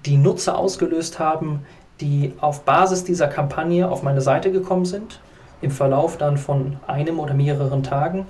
die 0.05 0.17
Nutzer 0.17 0.57
ausgelöst 0.57 1.19
haben, 1.19 1.65
die 2.01 2.33
auf 2.39 2.63
Basis 2.63 3.03
dieser 3.03 3.27
Kampagne 3.27 3.89
auf 3.89 4.03
meine 4.03 4.21
Seite 4.21 4.51
gekommen 4.51 4.85
sind, 4.85 5.19
im 5.61 5.71
Verlauf 5.71 6.17
dann 6.17 6.37
von 6.37 6.77
einem 6.87 7.19
oder 7.19 7.33
mehreren 7.33 7.83
Tagen. 7.83 8.25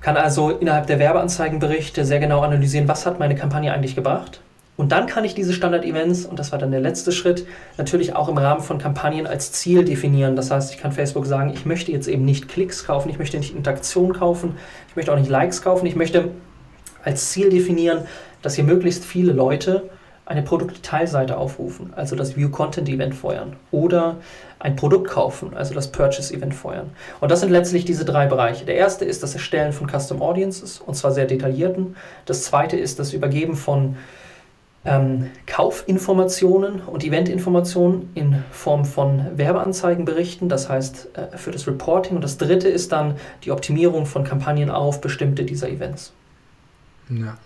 Kann 0.00 0.16
also 0.16 0.50
innerhalb 0.50 0.86
der 0.86 0.98
Werbeanzeigenberichte 0.98 2.04
sehr 2.04 2.20
genau 2.20 2.40
analysieren, 2.40 2.86
was 2.88 3.06
hat 3.06 3.18
meine 3.18 3.34
Kampagne 3.34 3.72
eigentlich 3.72 3.96
gebracht. 3.96 4.40
Und 4.76 4.92
dann 4.92 5.06
kann 5.06 5.24
ich 5.24 5.34
diese 5.34 5.54
Standard-Events, 5.54 6.26
und 6.26 6.38
das 6.38 6.52
war 6.52 6.58
dann 6.58 6.70
der 6.70 6.80
letzte 6.80 7.10
Schritt, 7.10 7.46
natürlich 7.78 8.14
auch 8.14 8.28
im 8.28 8.36
Rahmen 8.36 8.60
von 8.60 8.78
Kampagnen 8.78 9.26
als 9.26 9.50
Ziel 9.52 9.84
definieren. 9.84 10.36
Das 10.36 10.50
heißt, 10.50 10.72
ich 10.72 10.78
kann 10.78 10.92
Facebook 10.92 11.24
sagen, 11.24 11.50
ich 11.54 11.64
möchte 11.64 11.92
jetzt 11.92 12.08
eben 12.08 12.26
nicht 12.26 12.46
Klicks 12.48 12.84
kaufen, 12.84 13.08
ich 13.08 13.18
möchte 13.18 13.38
nicht 13.38 13.56
Interaktion 13.56 14.12
kaufen, 14.12 14.56
ich 14.90 14.96
möchte 14.96 15.12
auch 15.12 15.18
nicht 15.18 15.30
Likes 15.30 15.62
kaufen, 15.62 15.86
ich 15.86 15.96
möchte 15.96 16.28
als 17.04 17.30
Ziel 17.30 17.48
definieren, 17.48 18.00
dass 18.46 18.54
hier 18.54 18.62
möglichst 18.62 19.04
viele 19.04 19.32
Leute 19.32 19.90
eine 20.24 20.40
Produktdetailseite 20.40 21.36
aufrufen, 21.36 21.92
also 21.96 22.14
das 22.14 22.36
View 22.36 22.48
Content 22.48 22.88
Event 22.88 23.12
feuern 23.12 23.56
oder 23.72 24.18
ein 24.60 24.76
Produkt 24.76 25.10
kaufen, 25.10 25.56
also 25.56 25.74
das 25.74 25.90
Purchase 25.90 26.32
Event 26.32 26.54
feuern. 26.54 26.90
Und 27.20 27.32
das 27.32 27.40
sind 27.40 27.50
letztlich 27.50 27.84
diese 27.84 28.04
drei 28.04 28.26
Bereiche. 28.26 28.64
Der 28.64 28.76
erste 28.76 29.04
ist 29.04 29.24
das 29.24 29.34
Erstellen 29.34 29.72
von 29.72 29.88
Custom 29.88 30.22
Audiences 30.22 30.78
und 30.78 30.94
zwar 30.94 31.10
sehr 31.10 31.26
detaillierten. 31.26 31.96
Das 32.24 32.44
zweite 32.44 32.76
ist 32.76 33.00
das 33.00 33.12
Übergeben 33.12 33.56
von 33.56 33.96
ähm, 34.84 35.28
Kaufinformationen 35.46 36.82
und 36.82 37.02
Eventinformationen 37.02 38.10
in 38.14 38.44
Form 38.52 38.84
von 38.84 39.26
Werbeanzeigenberichten, 39.36 40.48
das 40.48 40.68
heißt 40.68 41.08
äh, 41.14 41.36
für 41.36 41.50
das 41.50 41.66
Reporting. 41.66 42.14
Und 42.14 42.22
das 42.22 42.38
dritte 42.38 42.68
ist 42.68 42.92
dann 42.92 43.16
die 43.42 43.50
Optimierung 43.50 44.06
von 44.06 44.22
Kampagnen 44.22 44.70
auf 44.70 45.00
bestimmte 45.00 45.42
dieser 45.42 45.68
Events. 45.68 46.12
Ja. 47.08 47.36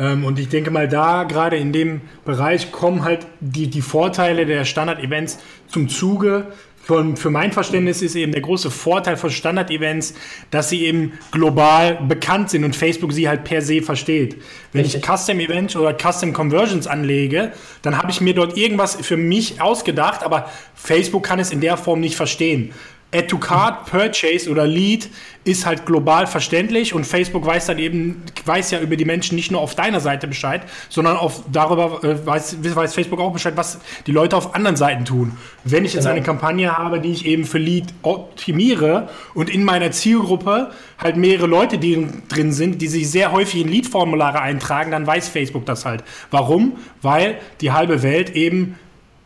Ähm, 0.00 0.24
und 0.24 0.38
ich 0.38 0.48
denke 0.48 0.70
mal, 0.70 0.88
da 0.88 1.24
gerade 1.24 1.56
in 1.58 1.72
dem 1.72 2.00
Bereich 2.24 2.72
kommen 2.72 3.04
halt 3.04 3.26
die, 3.40 3.68
die 3.68 3.82
Vorteile 3.82 4.46
der 4.46 4.64
Standard-Events 4.64 5.38
zum 5.68 5.88
Zuge. 5.88 6.46
Für, 6.82 7.14
für 7.14 7.28
mein 7.28 7.52
Verständnis 7.52 8.00
ist 8.00 8.16
eben 8.16 8.32
der 8.32 8.40
große 8.40 8.70
Vorteil 8.70 9.18
von 9.18 9.30
Standard-Events, 9.30 10.14
dass 10.50 10.70
sie 10.70 10.86
eben 10.86 11.12
global 11.30 11.96
bekannt 12.08 12.48
sind 12.48 12.64
und 12.64 12.74
Facebook 12.74 13.12
sie 13.12 13.28
halt 13.28 13.44
per 13.44 13.60
se 13.60 13.82
versteht. 13.82 14.36
Wenn 14.72 14.84
Richtig. 14.84 15.02
ich 15.02 15.06
Custom-Events 15.06 15.76
oder 15.76 15.94
Custom-Conversions 15.94 16.86
anlege, 16.86 17.52
dann 17.82 17.98
habe 17.98 18.10
ich 18.10 18.22
mir 18.22 18.34
dort 18.34 18.56
irgendwas 18.56 18.96
für 18.96 19.18
mich 19.18 19.60
ausgedacht, 19.60 20.24
aber 20.24 20.50
Facebook 20.74 21.22
kann 21.22 21.38
es 21.38 21.52
in 21.52 21.60
der 21.60 21.76
Form 21.76 22.00
nicht 22.00 22.16
verstehen. 22.16 22.72
Add 23.12 23.26
to 23.26 23.38
Card, 23.38 23.86
Purchase 23.86 24.48
oder 24.48 24.66
Lead 24.66 25.08
ist 25.42 25.66
halt 25.66 25.86
global 25.86 26.26
verständlich 26.26 26.94
und 26.94 27.04
Facebook 27.04 27.44
weiß 27.44 27.66
dann 27.66 27.78
eben, 27.78 28.22
weiß 28.44 28.70
ja 28.70 28.80
über 28.80 28.96
die 28.96 29.04
Menschen 29.04 29.34
nicht 29.34 29.50
nur 29.50 29.60
auf 29.60 29.74
deiner 29.74 29.98
Seite 29.98 30.28
Bescheid, 30.28 30.62
sondern 30.88 31.16
auf 31.16 31.42
darüber 31.50 32.04
äh, 32.04 32.24
weiß, 32.24 32.58
weiß 32.62 32.94
Facebook 32.94 33.18
auch 33.18 33.32
Bescheid, 33.32 33.56
was 33.56 33.80
die 34.06 34.12
Leute 34.12 34.36
auf 34.36 34.54
anderen 34.54 34.76
Seiten 34.76 35.04
tun. 35.04 35.32
Wenn 35.64 35.84
ich 35.84 35.94
jetzt 35.94 36.04
genau. 36.04 36.14
eine 36.14 36.22
Kampagne 36.22 36.76
habe, 36.76 37.00
die 37.00 37.10
ich 37.10 37.26
eben 37.26 37.44
für 37.44 37.58
Lead 37.58 37.86
optimiere 38.02 39.08
und 39.34 39.50
in 39.50 39.64
meiner 39.64 39.90
Zielgruppe 39.90 40.70
halt 40.98 41.16
mehrere 41.16 41.46
Leute 41.46 41.78
die 41.78 42.06
drin 42.28 42.52
sind, 42.52 42.80
die 42.80 42.88
sich 42.88 43.10
sehr 43.10 43.32
häufig 43.32 43.62
in 43.62 43.68
Lead-Formulare 43.68 44.40
eintragen, 44.40 44.90
dann 44.90 45.06
weiß 45.06 45.28
Facebook 45.28 45.66
das 45.66 45.84
halt. 45.84 46.04
Warum? 46.30 46.76
Weil 47.02 47.38
die 47.60 47.72
halbe 47.72 48.02
Welt 48.02 48.30
eben 48.36 48.78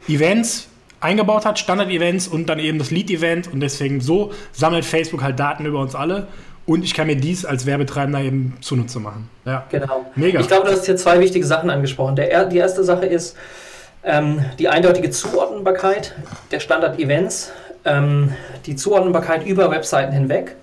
Events 0.09 0.68
eingebaut 1.05 1.45
hat, 1.45 1.59
Standard-Events 1.59 2.27
und 2.27 2.49
dann 2.49 2.59
eben 2.59 2.79
das 2.79 2.90
Lead-Event 2.90 3.53
und 3.53 3.61
deswegen 3.61 4.01
so 4.01 4.33
sammelt 4.53 4.85
Facebook 4.85 5.23
halt 5.23 5.38
Daten 5.38 5.67
über 5.67 5.81
uns 5.81 5.95
alle 5.95 6.29
und 6.67 6.83
ich 6.83 6.95
kann 6.95 7.07
mir 7.07 7.17
dies 7.17 7.45
als 7.45 7.67
Werbetreibender 7.67 8.21
eben 8.21 8.57
zunutze 8.61 8.99
machen. 8.99 9.29
Ja. 9.45 9.67
Genau. 9.71 10.07
Mega. 10.17 10.40
Ich 10.40 10.49
glaube, 10.49 10.67
du 10.67 10.73
hast 10.73 10.87
hier 10.87 10.97
zwei 10.97 11.21
wichtige 11.21 11.45
Sachen 11.47 11.71
angesprochen. 11.71 12.17
Der, 12.17 12.47
die 12.47 12.57
erste 12.57 12.85
Sache 12.85 13.07
ist 13.07 13.37
ähm, 14.03 14.45
die 14.59 14.69
eindeutige 14.69 15.11
Zuordnbarkeit 15.11 16.14
der 16.51 16.61
Standard-Events, 16.61 17.53
ähm, 17.85 18.33
die 18.67 18.77
Zuordnbarkeit 18.77 19.47
über 19.47 19.71
Webseiten 19.71 20.12
hinweg. 20.12 20.57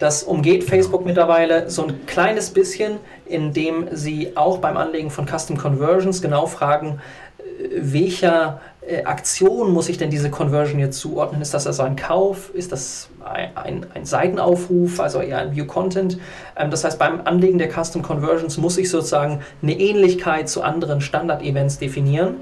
Das 0.00 0.24
umgeht 0.24 0.64
Facebook 0.64 1.06
mittlerweile 1.06 1.70
so 1.70 1.86
ein 1.86 2.04
kleines 2.06 2.50
bisschen, 2.50 2.98
indem 3.26 3.86
sie 3.92 4.36
auch 4.36 4.58
beim 4.58 4.76
Anlegen 4.76 5.10
von 5.10 5.26
Custom 5.26 5.56
Conversions 5.56 6.20
genau 6.20 6.46
fragen, 6.46 7.00
äh, 7.38 7.42
welcher 7.76 8.60
äh, 8.86 9.04
Aktion 9.04 9.72
muss 9.72 9.88
ich 9.88 9.98
denn 9.98 10.10
diese 10.10 10.30
Conversion 10.30 10.78
jetzt 10.78 10.98
zuordnen? 10.98 11.40
Ist 11.40 11.54
das 11.54 11.66
also 11.66 11.82
ein 11.82 11.96
Kauf? 11.96 12.50
Ist 12.54 12.72
das 12.72 13.08
ein, 13.24 13.56
ein, 13.56 13.86
ein 13.94 14.04
Seitenaufruf, 14.04 15.00
also 15.00 15.20
eher 15.20 15.38
ein 15.38 15.54
View 15.54 15.66
Content? 15.66 16.18
Ähm, 16.56 16.70
das 16.70 16.84
heißt, 16.84 16.98
beim 16.98 17.22
Anlegen 17.24 17.58
der 17.58 17.70
Custom 17.70 18.02
Conversions 18.02 18.58
muss 18.58 18.76
ich 18.78 18.90
sozusagen 18.90 19.40
eine 19.62 19.78
Ähnlichkeit 19.78 20.48
zu 20.48 20.62
anderen 20.62 21.00
Standard-Events 21.00 21.78
definieren. 21.78 22.36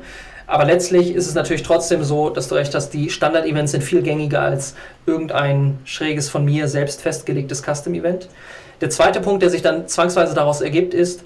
Aber 0.47 0.65
letztlich 0.65 1.15
ist 1.15 1.29
es 1.29 1.35
natürlich 1.35 1.63
trotzdem 1.63 2.03
so, 2.03 2.29
dass 2.29 2.49
du 2.49 2.57
recht 2.57 2.75
hast, 2.75 2.91
die 2.91 3.11
Standard-Events 3.11 3.73
sind 3.73 3.83
viel 3.83 4.03
gängiger 4.03 4.43
als 4.43 4.75
irgendein 5.07 5.79
schräges 5.85 6.29
von 6.29 6.45
mir 6.45 6.69
selbst 6.69 7.01
festgelegtes 7.01 7.63
Custom-Event. 7.63 8.29
Der 8.81 8.91
zweite 8.91 9.21
Punkt, 9.21 9.43
der 9.43 9.51
sich 9.51 9.63
dann 9.63 9.87
zwangsweise 9.87 10.35
daraus 10.35 10.61
ergibt, 10.61 10.93
ist, 10.93 11.23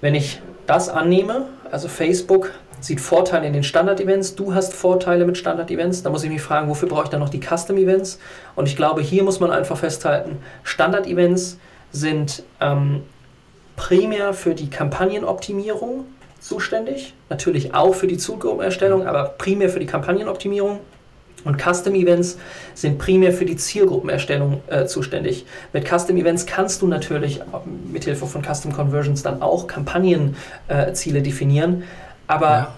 wenn 0.00 0.14
ich 0.14 0.42
das 0.66 0.88
annehme, 0.88 1.46
also 1.70 1.88
Facebook 1.88 2.50
sieht 2.80 3.00
Vorteile 3.00 3.46
in 3.46 3.52
den 3.52 3.64
Standard-Events, 3.64 4.34
du 4.34 4.54
hast 4.54 4.74
Vorteile 4.74 5.26
mit 5.26 5.36
Standard-Events, 5.36 6.02
da 6.02 6.10
muss 6.10 6.24
ich 6.24 6.30
mich 6.30 6.42
fragen, 6.42 6.68
wofür 6.68 6.88
brauche 6.88 7.04
ich 7.04 7.10
dann 7.10 7.20
noch 7.20 7.28
die 7.28 7.40
Custom-Events? 7.40 8.18
Und 8.54 8.68
ich 8.68 8.76
glaube, 8.76 9.02
hier 9.02 9.22
muss 9.22 9.40
man 9.40 9.50
einfach 9.50 9.76
festhalten, 9.76 10.38
Standard-Events 10.62 11.58
sind 11.90 12.42
ähm, 12.60 13.02
primär 13.76 14.34
für 14.34 14.54
die 14.54 14.70
Kampagnenoptimierung 14.70 16.04
zuständig, 16.40 17.14
natürlich 17.28 17.74
auch 17.74 17.94
für 17.94 18.06
die 18.06 18.18
Zugruppenerstellung, 18.18 19.06
aber 19.06 19.34
primär 19.38 19.68
für 19.68 19.80
die 19.80 19.86
Kampagnenoptimierung. 19.86 20.80
Und 21.44 21.56
Custom 21.56 21.94
Events 21.94 22.36
sind 22.74 22.98
primär 22.98 23.32
für 23.32 23.44
die 23.44 23.56
Zielgruppenerstellung 23.56 24.60
äh, 24.66 24.86
zuständig. 24.86 25.46
Mit 25.72 25.88
Custom 25.88 26.16
Events 26.16 26.46
kannst 26.46 26.82
du 26.82 26.88
natürlich 26.88 27.40
äh, 27.40 27.44
mit 27.90 28.04
Hilfe 28.04 28.26
von 28.26 28.42
Custom 28.42 28.72
Conversions 28.72 29.22
dann 29.22 29.40
auch 29.40 29.68
Kampagnenziele 29.68 31.18
äh, 31.18 31.22
definieren. 31.22 31.84
Aber 32.28 32.46
ja. 32.46 32.74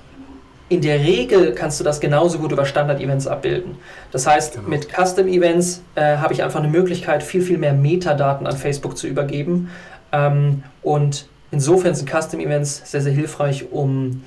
in 0.70 0.80
der 0.80 1.00
Regel 1.00 1.52
kannst 1.52 1.78
du 1.78 1.84
das 1.84 2.00
genauso 2.00 2.38
gut 2.38 2.52
über 2.52 2.64
Standard-Events 2.64 3.26
abbilden. 3.26 3.76
Das 4.12 4.26
heißt, 4.26 4.54
genau. 4.54 4.68
mit 4.68 4.88
Custom-Events 4.88 5.82
äh, 5.96 6.16
habe 6.16 6.32
ich 6.32 6.42
einfach 6.42 6.60
eine 6.60 6.68
Möglichkeit, 6.68 7.22
viel, 7.22 7.42
viel 7.42 7.58
mehr 7.58 7.74
Metadaten 7.74 8.46
an 8.46 8.56
Facebook 8.56 8.96
zu 8.96 9.06
übergeben. 9.06 9.70
Ähm, 10.12 10.62
und 10.82 11.26
insofern 11.50 11.94
sind 11.94 12.08
Custom-Events 12.08 12.90
sehr, 12.90 13.02
sehr 13.02 13.12
hilfreich, 13.12 13.66
um 13.70 14.22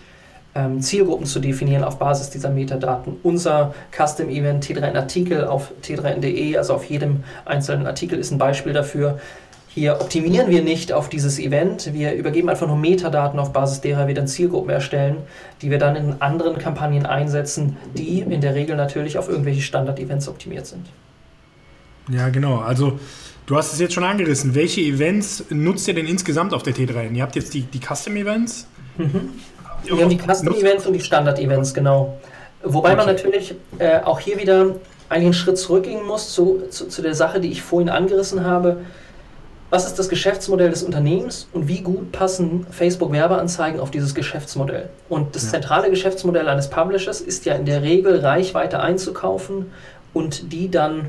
ähm, 0.56 0.82
Zielgruppen 0.82 1.26
zu 1.26 1.40
definieren 1.40 1.84
auf 1.84 1.98
Basis 1.98 2.30
dieser 2.30 2.50
Metadaten. 2.50 3.18
Unser 3.24 3.74
Custom-Event 3.92 4.66
T3N-Artikel 4.66 5.46
auf 5.46 5.72
t3n.de, 5.84 6.58
also 6.58 6.76
auf 6.76 6.86
jedem 6.86 7.24
einzelnen 7.46 7.88
Artikel, 7.88 8.20
ist 8.20 8.32
ein 8.32 8.38
Beispiel 8.38 8.74
dafür. 8.74 9.20
Hier 9.76 10.00
optimieren 10.00 10.52
wir 10.52 10.62
nicht 10.62 10.94
auf 10.94 11.10
dieses 11.10 11.40
Event, 11.40 11.94
wir 11.94 12.14
übergeben 12.14 12.48
einfach 12.48 12.68
nur 12.68 12.78
Metadaten, 12.78 13.40
auf 13.40 13.54
Basis 13.54 13.82
derer 13.82 14.08
wir 14.08 14.14
dann 14.14 14.28
Zielgruppen 14.28 14.70
erstellen, 14.70 15.18
die 15.64 15.72
wir 15.72 15.80
dann 15.80 15.96
in 15.96 16.22
anderen 16.22 16.60
Kampagnen 16.60 17.08
einsetzen, 17.08 17.78
die 17.96 18.20
in 18.20 18.40
der 18.40 18.54
Regel 18.54 18.76
natürlich 18.76 19.18
auf 19.18 19.30
irgendwelche 19.30 19.62
Standard-Events 19.62 20.28
optimiert 20.28 20.68
sind. 20.68 20.86
Ja, 22.08 22.30
genau. 22.30 22.60
Also 22.60 23.00
du 23.48 23.58
hast 23.58 23.74
es 23.74 23.80
jetzt 23.80 23.96
schon 23.96 24.04
angerissen. 24.04 24.54
Welche 24.54 24.82
Events 24.82 25.46
nutzt 25.50 25.88
ihr 25.88 25.96
denn 25.96 26.06
insgesamt 26.06 26.54
auf 26.54 26.62
der 26.62 26.76
T3N? 26.76 27.16
Ihr 27.16 27.24
habt 27.24 27.36
jetzt 27.36 27.56
die, 27.56 27.62
die 27.64 27.80
Custom-Events. 27.80 28.68
Mhm. 29.00 29.30
Wir 29.86 30.04
haben 30.04 30.10
die 30.10 30.20
Custom-Events 30.20 30.86
und 30.86 30.94
die 30.94 31.02
Standard-Events, 31.02 31.74
genau. 31.74 32.20
Wobei 32.62 32.90
okay. 32.90 32.98
man 32.98 33.08
natürlich 33.08 33.56
äh, 33.80 34.02
auch 34.02 34.20
hier 34.20 34.40
wieder 34.40 34.76
einen 35.10 35.34
Schritt 35.34 35.58
zurückgehen 35.58 36.06
muss 36.06 36.32
zu, 36.32 36.62
zu, 36.70 36.88
zu 36.88 37.02
der 37.02 37.16
Sache, 37.16 37.42
die 37.42 37.50
ich 37.50 37.64
vorhin 37.64 37.90
angerissen 37.90 38.46
habe 38.46 38.82
was 39.74 39.88
ist 39.88 39.98
das 39.98 40.08
Geschäftsmodell 40.08 40.70
des 40.70 40.84
Unternehmens 40.84 41.48
und 41.52 41.68
wie 41.68 41.82
gut 41.82 42.12
passen 42.12 42.68
Facebook-Werbeanzeigen 42.70 43.80
auf 43.80 43.90
dieses 43.90 44.14
Geschäftsmodell. 44.14 44.90
Und 45.10 45.36
das 45.36 45.46
ja. 45.46 45.54
zentrale 45.54 45.90
Geschäftsmodell 45.90 46.48
eines 46.48 46.70
Publishers 46.70 47.22
ist 47.22 47.44
ja 47.46 47.56
in 47.56 47.66
der 47.66 47.82
Regel 47.82 48.20
Reichweite 48.20 48.82
einzukaufen 48.82 49.72
und 50.14 50.54
die 50.54 50.70
dann 50.70 51.08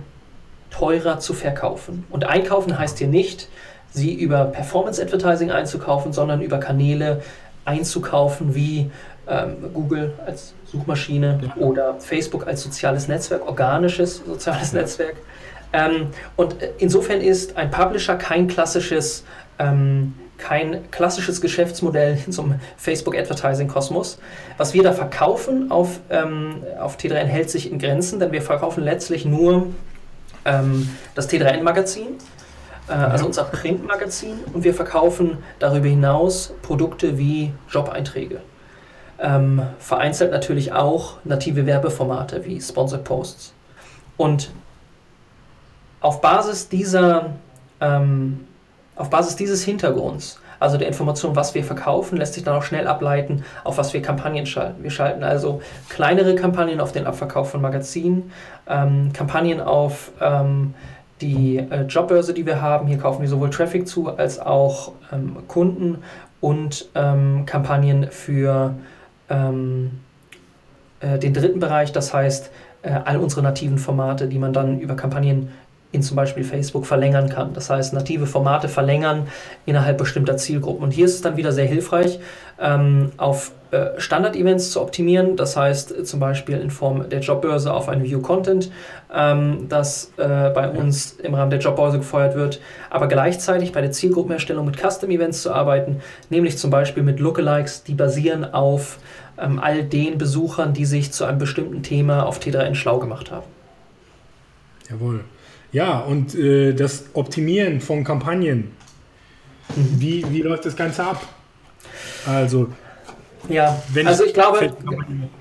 teurer 0.71 1.19
zu 1.19 1.35
verkaufen. 1.35 2.07
Und 2.09 2.25
einkaufen 2.25 2.79
heißt 2.79 2.97
hier 2.97 3.07
nicht, 3.09 3.51
sie 3.93 4.15
über 4.15 4.47
Performance 4.47 5.03
Advertising 5.03 5.51
einzukaufen, 5.51 6.15
sondern 6.15 6.41
über 6.41 6.57
Kanäle 6.57 7.21
einzukaufen 7.67 8.55
wie 8.55 8.91
ähm, 9.29 9.57
Google 9.75 10.15
als 10.25 10.55
Suchmaschine 10.73 11.39
ja. 11.43 11.63
oder 11.63 11.97
Facebook 11.99 12.47
als 12.47 12.63
soziales 12.63 13.09
Netzwerk, 13.09 13.47
organisches 13.47 14.23
soziales 14.25 14.73
ja. 14.73 14.81
Netzwerk. 14.81 15.17
Ähm, 15.75 16.07
und 16.37 16.57
insofern 16.79 17.21
ist 17.21 17.57
ein 17.57 17.71
Publisher 17.71 18.15
kein 18.15 18.47
klassisches, 18.47 19.25
ähm, 19.59 20.15
kein 20.39 20.89
klassisches 20.93 21.41
Geschäftsmodell 21.41 22.17
in 22.27 22.33
so 22.33 22.43
einem 22.43 22.61
Facebook-Advertising-Kosmos. 22.77 24.19
Was 24.57 24.73
wir 24.73 24.85
da 24.85 24.93
verkaufen 24.93 25.73
auf, 25.73 25.99
ähm, 26.11 26.63
auf 26.81 26.97
T3N 26.97 27.25
hält 27.25 27.51
sich 27.51 27.71
in 27.71 27.79
Grenzen, 27.79 28.21
denn 28.21 28.31
wir 28.31 28.41
verkaufen 28.41 28.85
letztlich 28.85 29.25
nur 29.25 29.67
ähm, 30.45 30.89
das 31.17 31.29
T3N-Magazin. 31.29 32.19
Äh, 32.89 32.93
also 32.93 33.27
unser 33.27 33.45
Printmagazin 33.45 34.39
und 34.53 34.63
wir 34.63 34.75
verkaufen 34.75 35.39
darüber 35.59 35.89
hinaus 35.89 36.53
Produkte 36.63 37.19
wie 37.19 37.53
Job-Einträge. 37.69 38.41
Ähm, 39.19 39.63
vereinzelt 39.81 40.31
natürlich 40.31 40.73
auch 40.73 41.19
native 41.25 41.67
Werbeformate 41.67 42.45
wie 42.45 42.61
Sponsored 42.61 43.05
Posts. 43.05 43.55
Und 44.17 44.51
auf 46.05 46.21
Basis 46.21 46.69
dieser, 46.69 47.31
ähm, 47.81 48.41
auf 48.95 49.09
Basis 49.09 49.37
dieses 49.37 49.65
Hintergrunds, 49.65 50.39
also 50.61 50.77
der 50.77 50.87
Information, 50.87 51.35
was 51.35 51.55
wir 51.55 51.65
verkaufen, 51.65 52.19
lässt 52.19 52.35
sich 52.35 52.45
dann 52.45 52.55
auch 52.55 52.63
schnell 52.63 52.87
ableiten, 52.87 53.43
auf 53.65 53.79
was 53.79 53.95
wir 53.95 54.03
Kampagnen 54.03 54.45
schalten. 54.45 54.83
Wir 54.83 54.91
schalten 54.91 55.25
also 55.25 55.63
kleinere 55.89 56.35
Kampagnen 56.35 56.79
auf 56.81 56.93
den 56.93 57.07
Abverkauf 57.07 57.51
von 57.51 57.63
Magazinen, 57.63 58.31
ähm, 58.69 59.15
Kampagnen 59.15 59.63
auf 59.63 60.13
ähm, 60.21 60.75
die 61.23 61.57
äh, 61.57 61.85
Jobbörse, 61.87 62.35
die 62.35 62.45
wir 62.45 62.61
haben. 62.61 62.87
Hier 62.87 62.99
kaufen 62.99 63.23
wir 63.23 63.29
sowohl 63.29 63.49
Traffic 63.49 63.89
zu 63.89 64.15
als 64.15 64.39
auch 64.39 64.93
ähm, 65.11 65.39
Kunden 65.49 66.03
und 66.43 66.87
ähm, 66.95 67.47
Kampagnen 67.47 68.11
für 68.11 68.75
ähm, 69.31 70.01
äh, 71.01 71.19
den 71.19 71.33
dritten 71.33 71.61
Bereich, 71.61 71.93
das 71.93 72.13
heißt 72.13 72.51
äh, 72.83 72.91
all 73.05 73.17
unsere 73.17 73.43
nativen 73.43 73.79
Formate, 73.79 74.29
die 74.29 74.39
man 74.39 74.53
dann 74.53 74.79
über 74.81 74.97
Kampagnen 74.97 75.49
in 75.95 76.03
zum 76.03 76.17
Beispiel 76.17 76.45
Facebook 76.45 76.87
verlängern 76.87 77.29
kann. 77.29 77.53
Das 77.55 77.71
heißt, 77.71 77.95
native 77.95 78.27
Formate 78.27 78.69
verlängern 78.69 79.29
innerhalb 79.67 79.99
bestimmter 79.99 80.37
Zielgruppen. 80.37 80.85
Und 80.85 80.91
hier 80.91 81.07
ist 81.07 81.15
es 81.15 81.23
dann 81.23 81.37
wieder 81.37 81.53
sehr 81.53 81.67
hilfreich, 81.67 82.19
ähm, 82.61 83.13
auf 83.17 83.53
äh, 83.71 84.01
Standard-Events 84.01 84.71
zu 84.71 84.81
optimieren. 84.81 85.37
Das 85.37 85.57
heißt, 85.57 85.97
äh, 85.97 86.05
zum 86.05 86.21
Beispiel 86.21 86.59
in 86.59 86.71
Form 86.71 87.09
der 87.09 87.21
Jobbörse 87.21 87.73
auf 87.73 87.89
ein 87.89 88.03
View-Content, 88.05 88.71
ähm, 89.13 89.67
das 89.69 90.13
äh, 90.17 90.51
bei 90.51 90.69
uns 90.69 91.13
im 91.13 91.35
Rahmen 91.35 91.51
der 91.51 91.59
Jobbörse 91.59 91.99
gefeuert 91.99 92.37
wird, 92.37 92.61
aber 92.91 93.09
gleichzeitig 93.09 93.73
bei 93.73 93.81
der 93.81 93.91
Zielgruppenerstellung 93.91 94.65
mit 94.65 94.77
Custom-Events 94.79 95.43
zu 95.43 95.53
arbeiten, 95.53 96.01
nämlich 96.31 96.59
zum 96.59 96.71
Beispiel 96.71 97.03
mit 97.03 97.21
Lookalikes, 97.21 97.83
die 97.83 97.95
basieren 97.95 98.45
auf 98.55 98.99
ähm, 99.39 99.59
all 99.59 99.83
den 99.83 100.19
Besuchern, 100.19 100.73
die 100.73 100.85
sich 100.85 101.13
zu 101.13 101.25
einem 101.25 101.39
bestimmten 101.39 101.83
Thema 101.83 102.27
auf 102.27 102.39
T3N 102.39 102.75
schlau 102.75 102.99
gemacht 102.99 103.31
haben. 103.31 103.47
Jawohl. 104.89 105.25
Ja, 105.75 105.99
und 105.99 106.37
äh, 106.37 106.73
das 106.73 107.07
Optimieren 107.15 107.81
von 107.81 108.05
Kampagnen. 108.05 108.71
Mhm. 109.75 110.01
Wie, 110.01 110.25
wie 110.31 110.41
läuft 110.41 110.65
das 110.67 110.77
Ganze 110.77 111.05
ab? 111.05 111.21
Also, 112.25 112.69
ja, 113.49 113.83
wenn 113.93 114.07
also 114.07 114.23
ich, 114.23 114.29
ich 114.29 114.35
glaube, 114.35 114.73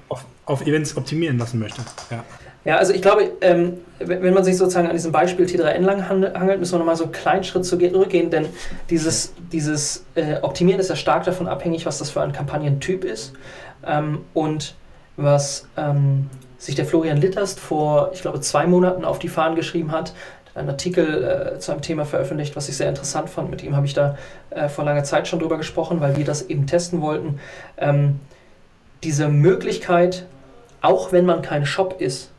auf, 0.10 0.26
auf, 0.46 0.66
Events 0.66 0.98
optimieren 0.98 1.38
lassen 1.38 1.60
möchte. 1.60 1.82
Ja. 2.10 2.24
Ja, 2.66 2.78
also 2.78 2.94
ich 2.94 3.02
glaube, 3.02 3.34
ähm, 3.42 3.74
wenn 4.00 4.34
man 4.34 4.44
sich 4.44 4.58
sozusagen 4.58 4.88
an 4.88 4.94
diesem 4.94 5.12
Beispiel 5.12 5.46
T3N 5.46 5.82
lang 5.82 6.08
hangelt, 6.08 6.60
müssen 6.60 6.74
wir 6.74 6.80
nochmal 6.80 6.96
so 6.96 7.04
einen 7.04 7.12
kleinen 7.12 7.44
Schritt 7.44 7.66
zurückgehen, 7.66 8.30
denn 8.30 8.48
dieses, 8.90 9.34
dieses 9.52 10.06
äh, 10.16 10.38
Optimieren 10.42 10.80
ist 10.80 10.90
ja 10.90 10.96
stark 10.96 11.26
davon 11.26 11.48
abhängig, 11.48 11.86
was 11.86 12.00
das 12.00 12.10
für 12.10 12.22
ein 12.22 12.32
Kampagnentyp 12.32 13.04
ist 13.04 13.34
ähm, 13.86 14.20
und 14.34 14.76
was 15.18 15.68
ähm, 15.76 16.30
sich 16.64 16.76
der 16.76 16.86
Florian 16.86 17.18
Litterst 17.18 17.60
vor, 17.60 18.12
ich 18.14 18.22
glaube, 18.22 18.40
zwei 18.40 18.68
Monaten 18.68 19.04
auf 19.04 19.20
die 19.20 19.28
Fahnen 19.28 19.56
geschrieben 19.56 19.92
hat, 19.92 20.14
einen 20.56 20.70
Artikel 20.70 21.56
äh, 21.56 21.60
zu 21.60 21.72
einem 21.72 21.82
Thema 21.82 22.06
veröffentlicht, 22.06 22.56
was 22.56 22.70
ich 22.70 22.78
sehr 22.78 22.88
interessant 22.88 23.30
fand. 23.30 23.50
Mit 23.50 23.64
ihm 23.64 23.76
habe 23.76 23.86
ich 23.86 23.94
da 23.94 24.18
äh, 24.52 24.70
vor 24.70 24.86
langer 24.86 25.04
Zeit 25.04 25.28
schon 25.28 25.40
drüber 25.40 25.58
gesprochen, 25.58 26.00
weil 26.00 26.16
wir 26.16 26.24
das 26.24 26.44
eben 26.44 26.66
testen 26.66 27.02
wollten. 27.02 27.40
Ähm, 27.78 28.20
diese 29.04 29.28
Möglichkeit, 29.28 30.26
auch 30.82 31.12
wenn 31.12 31.26
man 31.26 31.42
kein 31.42 31.66
Shop 31.66 32.00
ist, 32.00 32.32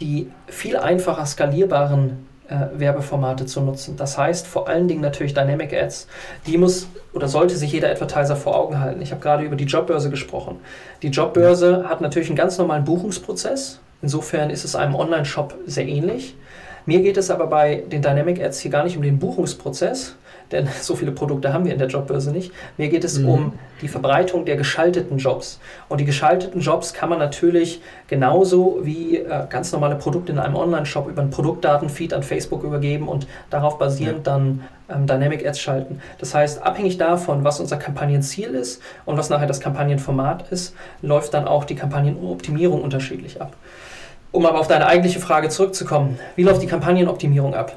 die 0.00 0.30
viel 0.46 0.76
einfacher 0.76 1.26
skalierbaren 1.26 2.25
äh, 2.48 2.78
Werbeformate 2.78 3.46
zu 3.46 3.60
nutzen. 3.60 3.96
Das 3.96 4.18
heißt 4.18 4.46
vor 4.46 4.68
allen 4.68 4.88
Dingen 4.88 5.00
natürlich 5.00 5.34
Dynamic 5.34 5.72
Ads. 5.72 6.06
Die 6.46 6.58
muss 6.58 6.88
oder 7.12 7.28
sollte 7.28 7.56
sich 7.56 7.72
jeder 7.72 7.90
Advertiser 7.90 8.36
vor 8.36 8.56
Augen 8.56 8.80
halten. 8.80 9.00
Ich 9.00 9.10
habe 9.10 9.22
gerade 9.22 9.44
über 9.44 9.56
die 9.56 9.64
Jobbörse 9.64 10.10
gesprochen. 10.10 10.58
Die 11.02 11.08
Jobbörse 11.08 11.88
hat 11.88 12.00
natürlich 12.00 12.28
einen 12.28 12.36
ganz 12.36 12.58
normalen 12.58 12.84
Buchungsprozess. 12.84 13.80
Insofern 14.02 14.50
ist 14.50 14.64
es 14.64 14.76
einem 14.76 14.94
Online-Shop 14.94 15.54
sehr 15.66 15.88
ähnlich. 15.88 16.36
Mir 16.84 17.00
geht 17.00 17.16
es 17.16 17.30
aber 17.30 17.48
bei 17.48 17.82
den 17.90 18.02
Dynamic 18.02 18.40
Ads 18.40 18.60
hier 18.60 18.70
gar 18.70 18.84
nicht 18.84 18.96
um 18.96 19.02
den 19.02 19.18
Buchungsprozess, 19.18 20.14
denn 20.52 20.68
so 20.80 20.96
viele 20.96 21.12
Produkte 21.12 21.52
haben 21.52 21.64
wir 21.64 21.72
in 21.72 21.78
der 21.78 21.88
Jobbörse 21.88 22.30
nicht. 22.30 22.52
Mir 22.76 22.88
geht 22.88 23.04
es 23.04 23.18
mhm. 23.18 23.28
um 23.28 23.52
die 23.82 23.88
Verbreitung 23.88 24.44
der 24.44 24.56
geschalteten 24.56 25.18
Jobs. 25.18 25.60
Und 25.88 26.00
die 26.00 26.04
geschalteten 26.04 26.60
Jobs 26.60 26.94
kann 26.94 27.08
man 27.08 27.18
natürlich 27.18 27.80
genauso 28.08 28.80
wie 28.82 29.18
äh, 29.18 29.46
ganz 29.48 29.72
normale 29.72 29.96
Produkte 29.96 30.32
in 30.32 30.38
einem 30.38 30.56
Online-Shop 30.56 31.08
über 31.08 31.22
einen 31.22 31.30
Produktdatenfeed 31.30 32.14
an 32.14 32.22
Facebook 32.22 32.62
übergeben 32.62 33.08
und 33.08 33.26
darauf 33.50 33.78
basierend 33.78 34.26
ja. 34.26 34.32
dann 34.32 34.64
ähm, 34.88 35.06
Dynamic 35.06 35.46
Ads 35.46 35.60
schalten. 35.60 36.00
Das 36.18 36.34
heißt, 36.34 36.62
abhängig 36.62 36.98
davon, 36.98 37.44
was 37.44 37.60
unser 37.60 37.76
Kampagnenziel 37.76 38.54
ist 38.54 38.80
und 39.04 39.16
was 39.16 39.30
nachher 39.30 39.46
das 39.46 39.60
Kampagnenformat 39.60 40.50
ist, 40.50 40.74
läuft 41.02 41.34
dann 41.34 41.46
auch 41.46 41.64
die 41.64 41.74
Kampagnenoptimierung 41.74 42.82
unterschiedlich 42.82 43.40
ab. 43.40 43.56
Um 44.32 44.44
aber 44.44 44.60
auf 44.60 44.68
deine 44.68 44.86
eigentliche 44.86 45.20
Frage 45.20 45.48
zurückzukommen, 45.48 46.18
wie 46.34 46.42
läuft 46.42 46.62
die 46.62 46.66
Kampagnenoptimierung 46.66 47.54
ab? 47.54 47.76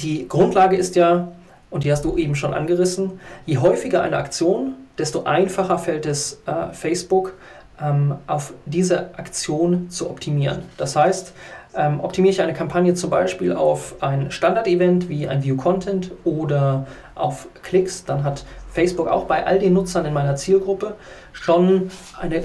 Die 0.00 0.28
Grundlage 0.28 0.76
ist 0.76 0.96
ja, 0.96 1.28
und 1.70 1.84
die 1.84 1.90
hast 1.90 2.04
du 2.04 2.16
eben 2.16 2.34
schon 2.34 2.54
angerissen, 2.54 3.20
je 3.46 3.58
häufiger 3.58 4.02
eine 4.02 4.16
Aktion, 4.16 4.74
desto 4.96 5.24
einfacher 5.24 5.78
fällt 5.78 6.06
es 6.06 6.40
äh, 6.46 6.72
Facebook, 6.72 7.34
ähm, 7.80 8.16
auf 8.26 8.52
diese 8.66 9.14
Aktion 9.18 9.90
zu 9.90 10.10
optimieren. 10.10 10.62
Das 10.76 10.96
heißt, 10.96 11.32
ähm, 11.74 12.00
optimiere 12.00 12.32
ich 12.32 12.40
eine 12.40 12.54
Kampagne 12.54 12.94
zum 12.94 13.10
Beispiel 13.10 13.52
auf 13.52 13.96
ein 14.00 14.30
Standard-Event 14.30 15.08
wie 15.08 15.28
ein 15.28 15.44
View 15.44 15.56
Content 15.56 16.12
oder 16.24 16.86
auf 17.14 17.48
Klicks, 17.62 18.04
dann 18.04 18.24
hat 18.24 18.44
Facebook 18.72 19.08
auch 19.08 19.24
bei 19.24 19.46
all 19.46 19.58
den 19.58 19.74
Nutzern 19.74 20.04
in 20.06 20.12
meiner 20.12 20.36
Zielgruppe 20.36 20.94
schon 21.32 21.90
eine 22.20 22.44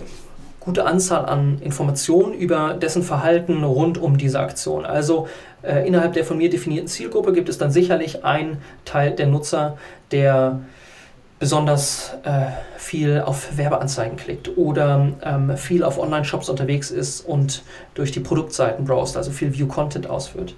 gute 0.64 0.86
Anzahl 0.86 1.26
an 1.26 1.60
Informationen 1.62 2.34
über 2.34 2.74
dessen 2.74 3.04
Verhalten 3.04 3.64
rund 3.64 3.98
um 3.98 4.18
diese 4.18 4.40
Aktion. 4.40 4.86
Also 4.86 5.28
äh, 5.62 5.88
innerhalb 5.88 6.14
der 6.14 6.26
von 6.26 6.38
mir 6.38 6.50
definierten 6.50 6.88
Zielgruppe 6.88 7.34
gibt 7.34 7.50
es 7.50 7.58
dann 7.58 7.72
sicherlich 7.72 8.24
einen 8.24 8.58
Teil 8.86 9.12
der 9.12 9.28
Nutzer, 9.28 9.78
der 10.12 10.62
besonders 11.40 12.14
äh, 12.24 12.46
viel 12.78 13.20
auf 13.20 13.58
Werbeanzeigen 13.58 14.16
klickt 14.16 14.58
oder 14.58 15.10
ähm, 15.24 15.58
viel 15.58 15.84
auf 15.84 16.00
Online-Shops 16.00 16.48
unterwegs 16.48 16.90
ist 16.90 17.22
und 17.22 17.64
durch 17.96 18.12
die 18.12 18.22
Produktseiten 18.22 18.86
browst, 18.86 19.18
also 19.18 19.32
viel 19.32 19.54
View-Content 19.54 20.10
ausführt. 20.10 20.56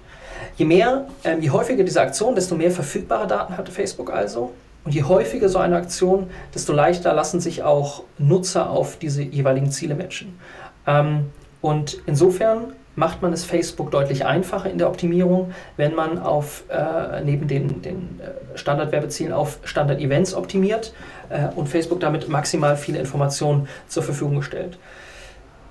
Je 0.56 0.64
mehr, 0.64 1.06
ähm, 1.24 1.42
je 1.42 1.50
häufiger 1.50 1.82
diese 1.82 2.00
Aktion, 2.00 2.34
desto 2.34 2.54
mehr 2.54 2.70
verfügbare 2.70 3.26
Daten 3.26 3.56
hat 3.56 3.68
Facebook 3.68 4.12
also. 4.12 4.52
Und 4.86 4.94
je 4.94 5.02
häufiger 5.02 5.48
so 5.48 5.58
eine 5.58 5.76
Aktion, 5.76 6.30
desto 6.54 6.72
leichter 6.72 7.12
lassen 7.12 7.40
sich 7.40 7.64
auch 7.64 8.04
Nutzer 8.18 8.70
auf 8.70 8.96
diese 8.98 9.20
jeweiligen 9.20 9.72
Ziele 9.72 9.96
matchen. 9.96 10.38
Ähm, 10.86 11.32
und 11.60 11.98
insofern 12.06 12.72
macht 12.94 13.20
man 13.20 13.32
es 13.32 13.44
Facebook 13.44 13.90
deutlich 13.90 14.24
einfacher 14.24 14.70
in 14.70 14.78
der 14.78 14.88
Optimierung, 14.88 15.52
wenn 15.76 15.96
man 15.96 16.20
auf, 16.20 16.62
äh, 16.68 17.20
neben 17.24 17.48
den, 17.48 17.82
den 17.82 18.20
äh, 18.20 18.56
Standardwerbezielen 18.56 19.32
auf 19.32 19.58
Standard-Events 19.64 20.34
optimiert 20.34 20.94
äh, 21.30 21.48
und 21.56 21.68
Facebook 21.68 21.98
damit 21.98 22.28
maximal 22.28 22.76
viele 22.76 23.00
Informationen 23.00 23.66
zur 23.88 24.04
Verfügung 24.04 24.40
stellt. 24.42 24.78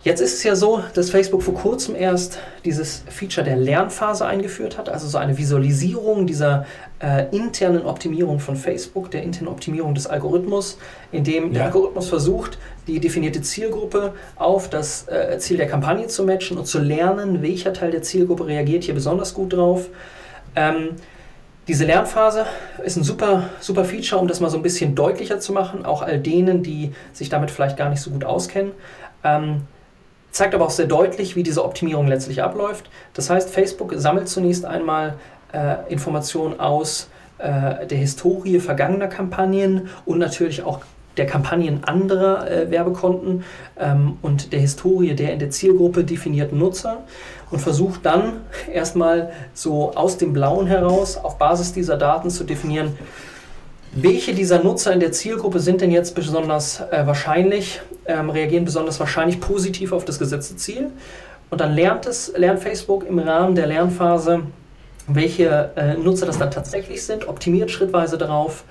Jetzt 0.05 0.21
ist 0.21 0.35
es 0.35 0.43
ja 0.43 0.55
so, 0.55 0.83
dass 0.93 1.09
Facebook 1.09 1.41
vor 1.41 1.55
kurzem 1.55 1.95
erst 1.95 2.37
dieses 2.63 3.03
Feature 3.09 3.43
der 3.43 3.55
Lernphase 3.55 4.23
eingeführt 4.23 4.77
hat, 4.77 4.87
also 4.87 5.07
so 5.07 5.17
eine 5.17 5.35
Visualisierung 5.39 6.27
dieser 6.27 6.67
äh, 6.99 7.25
internen 7.35 7.83
Optimierung 7.83 8.39
von 8.39 8.55
Facebook, 8.55 9.09
der 9.09 9.23
internen 9.23 9.47
Optimierung 9.47 9.95
des 9.95 10.05
Algorithmus, 10.05 10.77
in 11.11 11.23
dem 11.23 11.45
ja. 11.45 11.53
der 11.53 11.65
Algorithmus 11.65 12.07
versucht, 12.07 12.59
die 12.85 12.99
definierte 12.99 13.41
Zielgruppe 13.41 14.13
auf 14.35 14.69
das 14.69 15.07
äh, 15.07 15.39
Ziel 15.39 15.57
der 15.57 15.65
Kampagne 15.65 16.05
zu 16.05 16.23
matchen 16.23 16.59
und 16.59 16.67
zu 16.67 16.77
lernen, 16.77 17.41
welcher 17.41 17.73
Teil 17.73 17.89
der 17.89 18.03
Zielgruppe 18.03 18.45
reagiert 18.45 18.83
hier 18.83 18.93
besonders 18.93 19.33
gut 19.33 19.53
drauf. 19.53 19.89
Ähm, 20.55 20.89
diese 21.67 21.83
Lernphase 21.85 22.45
ist 22.83 22.95
ein 22.95 23.03
super, 23.03 23.49
super 23.59 23.83
Feature, 23.83 24.21
um 24.21 24.27
das 24.27 24.39
mal 24.39 24.51
so 24.51 24.57
ein 24.57 24.61
bisschen 24.61 24.93
deutlicher 24.93 25.39
zu 25.39 25.51
machen, 25.51 25.83
auch 25.83 26.03
all 26.03 26.19
denen, 26.19 26.61
die 26.61 26.91
sich 27.11 27.29
damit 27.29 27.49
vielleicht 27.49 27.75
gar 27.75 27.89
nicht 27.89 28.01
so 28.01 28.11
gut 28.11 28.23
auskennen. 28.23 28.71
Ähm, 29.23 29.63
zeigt 30.35 30.53
aber 30.53 30.65
auch 30.65 30.71
sehr 30.71 30.85
deutlich, 30.85 31.37
wie 31.37 31.43
diese 31.43 31.63
Optimierung 31.63 32.07
letztlich 32.07 32.43
abläuft. 32.43 32.89
Das 33.13 33.29
heißt, 33.29 33.49
Facebook 33.49 33.93
sammelt 33.95 34.27
zunächst 34.27 34.65
einmal 34.65 35.13
äh, 35.53 35.75
Informationen 35.87 36.59
aus 36.59 37.09
äh, 37.37 37.87
der 37.87 37.97
Historie 37.97 38.59
vergangener 38.59 39.07
Kampagnen 39.07 39.87
und 40.05 40.19
natürlich 40.19 40.61
auch 40.61 40.81
der 41.15 41.25
Kampagnen 41.25 41.85
anderer 41.85 42.51
äh, 42.51 42.69
Werbekonten 42.69 43.45
ähm, 43.79 44.17
und 44.21 44.51
der 44.51 44.59
Historie 44.59 45.15
der 45.15 45.31
in 45.31 45.39
der 45.39 45.51
Zielgruppe 45.51 46.03
definierten 46.03 46.59
Nutzer 46.59 47.03
und 47.49 47.61
versucht 47.61 48.05
dann 48.05 48.41
erstmal 48.69 49.31
so 49.53 49.93
aus 49.95 50.17
dem 50.17 50.33
Blauen 50.33 50.67
heraus 50.67 51.15
auf 51.15 51.37
Basis 51.37 51.71
dieser 51.71 51.95
Daten 51.95 52.29
zu 52.29 52.43
definieren, 52.43 52.97
welche 53.95 54.33
dieser 54.33 54.61
Nutzer 54.61 54.91
in 54.91 54.99
der 54.99 55.13
Zielgruppe 55.13 55.59
sind 55.59 55.79
denn 55.79 55.89
jetzt 55.89 56.15
besonders 56.15 56.81
äh, 56.91 57.07
wahrscheinlich, 57.07 57.81
ähm, 58.05 58.29
reagieren 58.29 58.65
besonders 58.65 58.99
wahrscheinlich 58.99 59.39
positiv 59.39 59.93
auf 59.93 60.03
das 60.03 60.19
gesetzte 60.19 60.57
Ziel? 60.57 60.91
Und 61.49 61.61
dann 61.61 61.73
lernt, 61.73 62.05
es, 62.05 62.33
lernt 62.35 62.59
Facebook 62.59 63.07
im 63.07 63.19
Rahmen 63.19 63.55
der 63.55 63.67
Lernphase, 63.67 64.41
welche 65.07 65.71
äh, 65.77 65.93
Nutzer 65.93 66.25
das 66.25 66.37
dann 66.37 66.51
tatsächlich 66.51 67.05
sind, 67.05 67.27
optimiert 67.27 67.71
schrittweise 67.71 68.17
darauf 68.17 68.65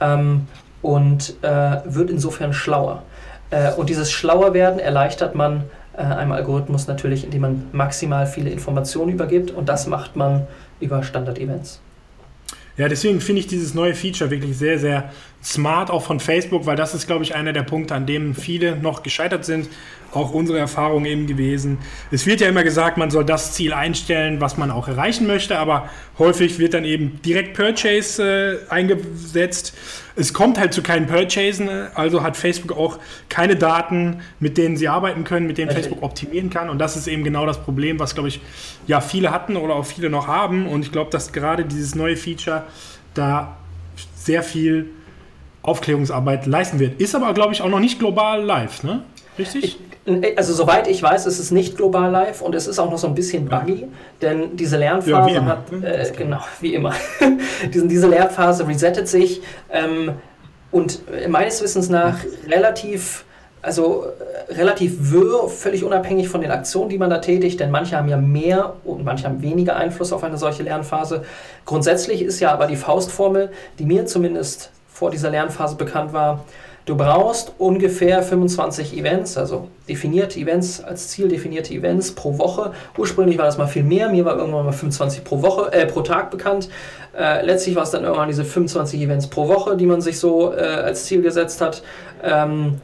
ähm, 0.00 0.46
und 0.80 1.34
äh, 1.42 1.78
wird 1.84 2.10
insofern 2.10 2.52
schlauer. 2.52 3.02
Äh, 3.50 3.72
und 3.72 3.88
dieses 3.88 4.12
Schlauerwerden 4.12 4.78
erleichtert 4.78 5.34
man 5.34 5.64
äh, 5.96 6.02
einem 6.02 6.30
Algorithmus 6.30 6.86
natürlich, 6.86 7.24
indem 7.24 7.40
man 7.40 7.66
maximal 7.72 8.26
viele 8.26 8.50
Informationen 8.50 9.10
übergibt 9.12 9.50
und 9.50 9.68
das 9.68 9.88
macht 9.88 10.14
man 10.14 10.46
über 10.78 11.02
Standard-Events. 11.02 11.80
Ja, 12.78 12.88
deswegen 12.88 13.20
finde 13.20 13.40
ich 13.40 13.48
dieses 13.48 13.74
neue 13.74 13.94
Feature 13.94 14.30
wirklich 14.30 14.56
sehr, 14.56 14.78
sehr 14.78 15.12
smart, 15.42 15.90
auch 15.90 16.02
von 16.02 16.20
Facebook, 16.20 16.66
weil 16.66 16.76
das 16.76 16.94
ist, 16.94 17.06
glaube 17.06 17.24
ich, 17.24 17.34
einer 17.34 17.52
der 17.52 17.62
Punkte, 17.62 17.94
an 17.94 18.06
dem 18.06 18.34
viele 18.34 18.76
noch 18.76 19.02
gescheitert 19.02 19.44
sind. 19.44 19.68
Auch 20.12 20.32
unsere 20.32 20.58
Erfahrung 20.58 21.04
eben 21.04 21.26
gewesen. 21.26 21.78
Es 22.10 22.24
wird 22.24 22.40
ja 22.40 22.48
immer 22.48 22.64
gesagt, 22.64 22.96
man 22.96 23.10
soll 23.10 23.26
das 23.26 23.52
Ziel 23.52 23.74
einstellen, 23.74 24.40
was 24.40 24.56
man 24.56 24.70
auch 24.70 24.88
erreichen 24.88 25.26
möchte, 25.26 25.58
aber 25.58 25.90
häufig 26.18 26.58
wird 26.58 26.72
dann 26.72 26.84
eben 26.84 27.20
direkt 27.22 27.54
Purchase 27.54 28.62
äh, 28.68 28.72
eingesetzt 28.72 29.74
es 30.18 30.32
kommt 30.32 30.58
halt 30.58 30.74
zu 30.74 30.82
keinen 30.82 31.06
Purchasen, 31.06 31.68
also 31.94 32.24
hat 32.24 32.36
Facebook 32.36 32.76
auch 32.76 32.98
keine 33.28 33.54
Daten, 33.54 34.20
mit 34.40 34.58
denen 34.58 34.76
sie 34.76 34.88
arbeiten 34.88 35.22
können, 35.22 35.46
mit 35.46 35.58
denen 35.58 35.70
Facebook 35.70 36.02
optimieren 36.02 36.50
kann. 36.50 36.70
Und 36.70 36.80
das 36.80 36.96
ist 36.96 37.06
eben 37.06 37.22
genau 37.22 37.46
das 37.46 37.62
Problem, 37.62 38.00
was, 38.00 38.14
glaube 38.14 38.28
ich, 38.28 38.40
ja, 38.88 39.00
viele 39.00 39.30
hatten 39.30 39.56
oder 39.56 39.76
auch 39.76 39.86
viele 39.86 40.10
noch 40.10 40.26
haben. 40.26 40.66
Und 40.66 40.84
ich 40.84 40.90
glaube, 40.90 41.10
dass 41.12 41.32
gerade 41.32 41.64
dieses 41.64 41.94
neue 41.94 42.16
Feature 42.16 42.64
da 43.14 43.58
sehr 44.16 44.42
viel 44.42 44.90
Aufklärungsarbeit 45.68 46.46
leisten 46.46 46.78
wird. 46.80 47.00
Ist 47.00 47.14
aber, 47.14 47.32
glaube 47.34 47.52
ich, 47.52 47.62
auch 47.62 47.68
noch 47.68 47.80
nicht 47.80 47.98
global 47.98 48.42
live, 48.42 48.82
ne? 48.82 49.02
Richtig? 49.38 49.64
Ich, 49.64 50.38
also 50.38 50.52
soweit 50.52 50.88
ich 50.88 51.02
weiß, 51.02 51.26
ist 51.26 51.38
es 51.38 51.50
nicht 51.50 51.76
global 51.76 52.10
live 52.10 52.42
und 52.42 52.54
es 52.54 52.66
ist 52.66 52.78
auch 52.78 52.90
noch 52.90 52.98
so 52.98 53.06
ein 53.06 53.14
bisschen 53.14 53.46
buggy, 53.46 53.86
denn 54.20 54.56
diese 54.56 54.76
Lernphase 54.76 55.34
ja, 55.34 55.44
hat, 55.44 55.72
äh, 55.82 56.10
genau, 56.16 56.40
wie 56.60 56.74
immer, 56.74 56.94
diese, 57.72 57.86
diese 57.86 58.08
Lernphase 58.08 58.66
resettet 58.66 59.06
sich 59.06 59.42
ähm, 59.70 60.12
und 60.70 61.00
meines 61.28 61.62
Wissens 61.62 61.88
nach 61.88 62.18
relativ, 62.48 63.24
also 63.62 64.06
äh, 64.48 64.54
relativ 64.54 65.12
wirr, 65.12 65.48
völlig 65.48 65.84
unabhängig 65.84 66.28
von 66.28 66.40
den 66.40 66.50
Aktionen, 66.50 66.88
die 66.88 66.98
man 66.98 67.10
da 67.10 67.18
tätigt, 67.18 67.60
denn 67.60 67.70
manche 67.70 67.96
haben 67.96 68.08
ja 68.08 68.16
mehr 68.16 68.74
und 68.84 69.04
manche 69.04 69.26
haben 69.26 69.42
weniger 69.42 69.76
Einfluss 69.76 70.12
auf 70.12 70.24
eine 70.24 70.38
solche 70.38 70.62
Lernphase. 70.62 71.24
Grundsätzlich 71.64 72.22
ist 72.22 72.40
ja 72.40 72.52
aber 72.52 72.66
die 72.66 72.76
Faustformel, 72.76 73.50
die 73.78 73.84
mir 73.84 74.06
zumindest 74.06 74.72
vor 74.98 75.10
dieser 75.10 75.30
Lernphase 75.30 75.76
bekannt 75.76 76.12
war, 76.12 76.44
Du 76.88 76.96
brauchst 76.96 77.52
ungefähr 77.58 78.22
25 78.22 78.96
Events, 78.96 79.36
also 79.36 79.68
definierte 79.86 80.40
Events, 80.40 80.82
als 80.82 81.08
Ziel 81.08 81.28
definierte 81.28 81.74
Events 81.74 82.12
pro 82.12 82.38
Woche. 82.38 82.72
Ursprünglich 82.96 83.36
war 83.36 83.44
das 83.44 83.58
mal 83.58 83.66
viel 83.66 83.82
mehr, 83.82 84.08
mir 84.08 84.24
war 84.24 84.38
irgendwann 84.38 84.64
mal 84.64 84.72
25 84.72 85.22
pro 85.22 85.42
Woche, 85.42 85.70
äh, 85.70 85.84
pro 85.84 86.00
Tag 86.00 86.30
bekannt. 86.30 86.70
Äh, 87.14 87.44
letztlich 87.44 87.76
war 87.76 87.82
es 87.82 87.90
dann 87.90 88.04
irgendwann 88.04 88.28
diese 88.28 88.42
25 88.42 89.02
Events 89.02 89.26
pro 89.26 89.48
Woche, 89.48 89.76
die 89.76 89.84
man 89.84 90.00
sich 90.00 90.18
so 90.18 90.54
äh, 90.54 90.60
als 90.60 91.04
Ziel 91.04 91.20
gesetzt 91.20 91.60
hat. 91.60 91.82
Ähm, 92.24 92.76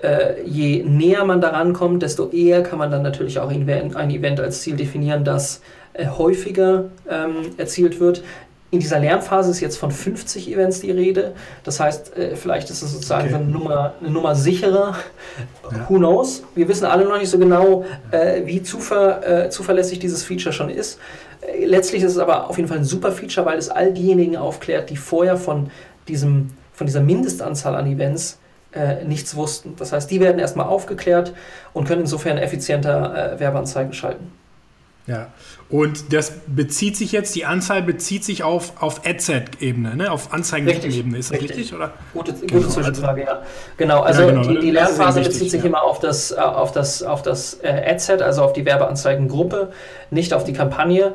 äh, 0.00 0.40
je 0.44 0.84
näher 0.84 1.24
man 1.24 1.40
daran 1.40 1.72
kommt, 1.72 2.04
desto 2.04 2.30
eher 2.30 2.62
kann 2.62 2.78
man 2.78 2.92
dann 2.92 3.02
natürlich 3.02 3.40
auch 3.40 3.50
ein 3.50 3.68
Event 4.10 4.38
als 4.38 4.62
Ziel 4.62 4.76
definieren, 4.76 5.24
das 5.24 5.60
äh, 5.94 6.06
häufiger 6.06 6.84
ähm, 7.10 7.50
erzielt 7.56 7.98
wird. 7.98 8.22
In 8.72 8.78
dieser 8.78 9.00
Lernphase 9.00 9.50
ist 9.50 9.60
jetzt 9.60 9.78
von 9.78 9.90
50 9.90 10.52
Events 10.52 10.80
die 10.80 10.92
Rede. 10.92 11.34
Das 11.64 11.80
heißt, 11.80 12.16
äh, 12.16 12.36
vielleicht 12.36 12.70
ist 12.70 12.82
es 12.82 12.92
sozusagen 12.92 13.26
okay. 13.26 13.34
eine, 13.34 13.44
Nummer, 13.44 13.94
eine 14.00 14.10
Nummer 14.10 14.36
sicherer. 14.36 14.96
Ja. 15.70 15.86
Who 15.88 15.96
knows? 15.96 16.44
Wir 16.54 16.68
wissen 16.68 16.84
alle 16.84 17.04
noch 17.04 17.18
nicht 17.18 17.30
so 17.30 17.38
genau, 17.38 17.84
äh, 18.12 18.42
wie 18.46 18.62
zuver, 18.62 19.26
äh, 19.26 19.50
zuverlässig 19.50 19.98
dieses 19.98 20.22
Feature 20.22 20.52
schon 20.52 20.70
ist. 20.70 21.00
Letztlich 21.64 22.02
ist 22.02 22.12
es 22.12 22.18
aber 22.18 22.48
auf 22.48 22.58
jeden 22.58 22.68
Fall 22.68 22.78
ein 22.78 22.84
super 22.84 23.10
Feature, 23.10 23.44
weil 23.46 23.58
es 23.58 23.70
all 23.70 23.92
diejenigen 23.92 24.36
aufklärt, 24.36 24.90
die 24.90 24.96
vorher 24.96 25.36
von, 25.36 25.70
diesem, 26.06 26.50
von 26.72 26.86
dieser 26.86 27.00
Mindestanzahl 27.00 27.74
an 27.74 27.86
Events 27.86 28.38
äh, 28.72 29.04
nichts 29.04 29.34
wussten. 29.34 29.74
Das 29.76 29.92
heißt, 29.92 30.10
die 30.10 30.20
werden 30.20 30.38
erstmal 30.38 30.66
aufgeklärt 30.66 31.32
und 31.72 31.88
können 31.88 32.02
insofern 32.02 32.38
effizienter 32.38 33.34
äh, 33.34 33.40
Werbeanzeigen 33.40 33.92
schalten. 33.92 34.32
Ja, 35.06 35.28
und 35.70 36.12
das 36.12 36.32
bezieht 36.48 36.96
sich 36.96 37.12
jetzt, 37.12 37.34
die 37.36 37.44
Anzahl 37.44 37.82
bezieht 37.82 38.24
sich 38.24 38.42
auf, 38.42 38.82
auf 38.82 39.06
Adset-Ebene, 39.06 39.94
ne? 39.94 40.10
auf 40.10 40.32
Anzeigen-Ebene. 40.32 41.16
Ist 41.16 41.30
das 41.30 41.40
richtig. 41.40 41.58
richtig 41.58 41.74
oder? 41.74 41.92
Gute, 42.12 42.32
gute 42.32 42.46
genau, 42.46 42.68
Zwischenfrage, 42.68 43.22
ja. 43.22 43.42
Genau, 43.76 44.00
also 44.00 44.22
ja, 44.22 44.30
genau. 44.30 44.42
Die, 44.42 44.58
die 44.58 44.70
Lernphase 44.72 45.20
wichtig, 45.20 45.34
bezieht 45.34 45.50
sich 45.52 45.60
ja. 45.62 45.68
immer 45.68 45.84
auf 45.84 46.00
das, 46.00 46.32
äh, 46.32 46.40
auf 46.40 46.72
das, 46.72 47.04
auf 47.04 47.22
das 47.22 47.60
äh, 47.62 47.68
Adset, 47.86 48.20
also 48.20 48.42
auf 48.42 48.52
die 48.52 48.64
Werbeanzeigengruppe, 48.64 49.70
nicht 50.10 50.34
auf 50.34 50.42
die 50.42 50.52
Kampagne. 50.52 51.14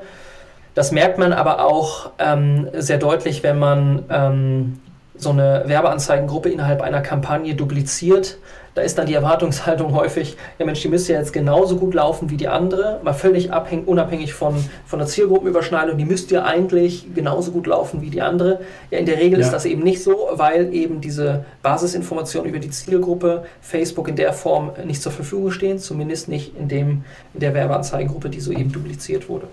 Das 0.73 0.93
merkt 0.93 1.17
man 1.17 1.33
aber 1.33 1.65
auch 1.65 2.11
ähm, 2.17 2.69
sehr 2.73 2.97
deutlich, 2.97 3.43
wenn 3.43 3.59
man 3.59 4.05
ähm, 4.09 4.79
so 5.17 5.31
eine 5.31 5.63
Werbeanzeigengruppe 5.65 6.49
innerhalb 6.49 6.81
einer 6.81 7.01
Kampagne 7.01 7.55
dupliziert 7.55 8.37
da 8.75 8.81
ist 8.81 8.97
dann 8.97 9.07
die 9.07 9.13
Erwartungshaltung 9.13 9.93
häufig, 9.93 10.35
ja 10.59 10.65
Mensch, 10.65 10.81
die 10.81 10.89
müsste 10.89 11.13
ja 11.13 11.19
jetzt 11.19 11.31
genauso 11.31 11.77
gut 11.77 11.93
laufen 11.93 12.29
wie 12.29 12.35
die 12.35 12.49
andere, 12.49 12.99
mal 13.03 13.13
völlig 13.13 13.51
abhängig, 13.53 13.87
unabhängig 13.87 14.33
von, 14.33 14.53
von 14.85 14.99
der 14.99 15.07
Zielgruppenüberschneidung, 15.07 15.97
die 15.97 16.03
müsste 16.03 16.35
ja 16.35 16.43
eigentlich 16.43 17.07
genauso 17.15 17.51
gut 17.51 17.67
laufen 17.67 18.01
wie 18.01 18.09
die 18.09 18.21
andere. 18.21 18.59
Ja, 18.91 18.99
in 18.99 19.05
der 19.05 19.17
Regel 19.17 19.39
ja. 19.39 19.45
ist 19.45 19.53
das 19.53 19.63
eben 19.63 19.81
nicht 19.81 20.03
so, 20.03 20.27
weil 20.33 20.73
eben 20.73 20.99
diese 20.99 21.45
Basisinformationen 21.63 22.49
über 22.49 22.59
die 22.59 22.69
Zielgruppe 22.69 23.45
Facebook 23.61 24.09
in 24.09 24.17
der 24.17 24.33
Form 24.33 24.71
nicht 24.85 25.01
zur 25.01 25.13
Verfügung 25.13 25.51
stehen, 25.51 25.79
zumindest 25.79 26.27
nicht 26.27 26.57
in, 26.57 26.67
dem, 26.67 27.05
in 27.33 27.39
der 27.39 27.53
Werbeanzeigengruppe, 27.53 28.29
die 28.29 28.41
soeben 28.41 28.73
dupliziert 28.73 29.29
wurde. 29.29 29.47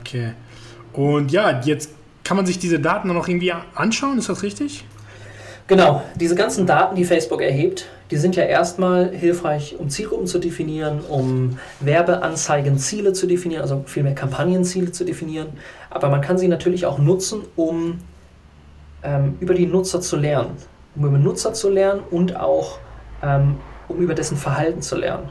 Okay. 0.00 0.32
Und 0.92 1.30
ja, 1.30 1.60
jetzt 1.60 1.90
kann 2.24 2.36
man 2.36 2.44
sich 2.44 2.58
diese 2.58 2.80
Daten 2.80 3.06
dann 3.06 3.16
noch 3.16 3.28
irgendwie 3.28 3.52
anschauen, 3.76 4.18
ist 4.18 4.28
das 4.28 4.42
richtig? 4.42 4.84
Genau, 5.68 6.02
diese 6.14 6.36
ganzen 6.36 6.64
Daten, 6.64 6.94
die 6.94 7.04
Facebook 7.04 7.42
erhebt, 7.42 7.86
die 8.12 8.16
sind 8.16 8.36
ja 8.36 8.44
erstmal 8.44 9.10
hilfreich, 9.10 9.76
um 9.78 9.88
Zielgruppen 9.88 10.28
zu 10.28 10.38
definieren, 10.38 11.00
um 11.00 11.58
Werbeanzeigenziele 11.80 13.12
zu 13.12 13.26
definieren, 13.26 13.62
also 13.62 13.82
vielmehr 13.86 14.14
Kampagnenziele 14.14 14.92
zu 14.92 15.04
definieren. 15.04 15.48
Aber 15.90 16.08
man 16.08 16.20
kann 16.20 16.38
sie 16.38 16.46
natürlich 16.46 16.86
auch 16.86 16.98
nutzen, 16.98 17.42
um 17.56 17.98
ähm, 19.02 19.36
über 19.40 19.54
die 19.54 19.66
Nutzer 19.66 20.00
zu 20.00 20.16
lernen. 20.16 20.56
um 20.94 21.04
über 21.04 21.18
Nutzer 21.18 21.52
zu 21.52 21.68
lernen 21.68 22.00
und 22.10 22.36
auch 22.36 22.78
ähm, 23.22 23.56
um 23.88 23.98
über 23.98 24.14
dessen 24.14 24.36
Verhalten 24.36 24.82
zu 24.82 24.96
lernen. 24.96 25.28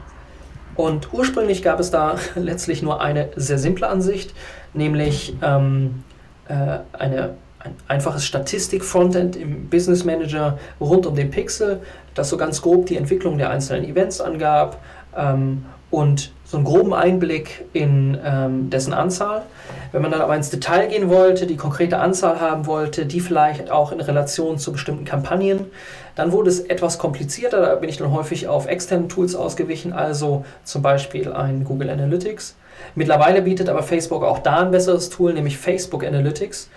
Und 0.74 1.12
ursprünglich 1.12 1.62
gab 1.62 1.80
es 1.80 1.90
da 1.90 2.16
letztlich 2.34 2.82
nur 2.82 3.00
eine 3.00 3.30
sehr 3.36 3.58
simple 3.58 3.88
Ansicht, 3.88 4.34
nämlich 4.74 5.34
ähm, 5.42 6.04
äh, 6.48 6.78
eine, 6.92 7.36
ein 7.66 7.74
einfaches 7.88 8.24
Statistik-Frontend 8.24 9.36
im 9.36 9.68
Business 9.68 10.04
Manager 10.04 10.58
rund 10.80 11.06
um 11.06 11.14
den 11.14 11.30
Pixel, 11.30 11.80
das 12.14 12.28
so 12.28 12.36
ganz 12.36 12.62
grob 12.62 12.86
die 12.86 12.96
Entwicklung 12.96 13.38
der 13.38 13.50
einzelnen 13.50 13.84
Events 13.84 14.20
angab 14.20 14.80
ähm, 15.16 15.64
und 15.90 16.32
so 16.44 16.56
einen 16.58 16.64
groben 16.64 16.94
Einblick 16.94 17.64
in 17.72 18.18
ähm, 18.24 18.70
dessen 18.70 18.92
Anzahl. 18.92 19.42
Wenn 19.90 20.02
man 20.02 20.12
dann 20.12 20.20
aber 20.20 20.36
ins 20.36 20.50
Detail 20.50 20.86
gehen 20.86 21.08
wollte, 21.08 21.46
die 21.46 21.56
konkrete 21.56 21.98
Anzahl 21.98 22.40
haben 22.40 22.66
wollte, 22.66 23.06
die 23.06 23.20
vielleicht 23.20 23.70
auch 23.70 23.90
in 23.92 24.00
Relation 24.00 24.58
zu 24.58 24.72
bestimmten 24.72 25.04
Kampagnen, 25.04 25.66
dann 26.14 26.32
wurde 26.32 26.50
es 26.50 26.60
etwas 26.60 26.98
komplizierter. 26.98 27.60
Da 27.60 27.74
bin 27.74 27.88
ich 27.88 27.96
dann 27.96 28.12
häufig 28.12 28.46
auf 28.46 28.68
externe 28.68 29.08
Tools 29.08 29.34
ausgewichen, 29.34 29.92
also 29.92 30.44
zum 30.64 30.82
Beispiel 30.82 31.32
ein 31.32 31.64
Google 31.64 31.90
Analytics. 31.90 32.56
Mittlerweile 32.94 33.42
bietet 33.42 33.68
aber 33.68 33.82
Facebook 33.82 34.22
auch 34.22 34.38
da 34.38 34.60
ein 34.60 34.70
besseres 34.70 35.10
Tool, 35.10 35.32
nämlich 35.32 35.58
Facebook 35.58 36.04
Analytics. 36.04 36.68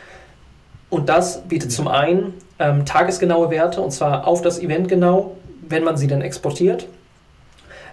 Und 0.90 1.10
das 1.10 1.42
bietet 1.44 1.72
zum 1.72 1.88
einen 1.88 2.34
ähm, 2.58 2.86
tagesgenaue 2.86 3.50
Werte, 3.50 3.82
und 3.82 3.92
zwar 3.92 4.28
auf 4.28 4.42
das 4.42 4.60
Event 4.60 4.88
genau, 4.88 5.36
wenn 5.68 5.84
man 5.84 5.98
sie 5.98 6.08
dann 6.08 6.22
exportiert. 6.22 6.88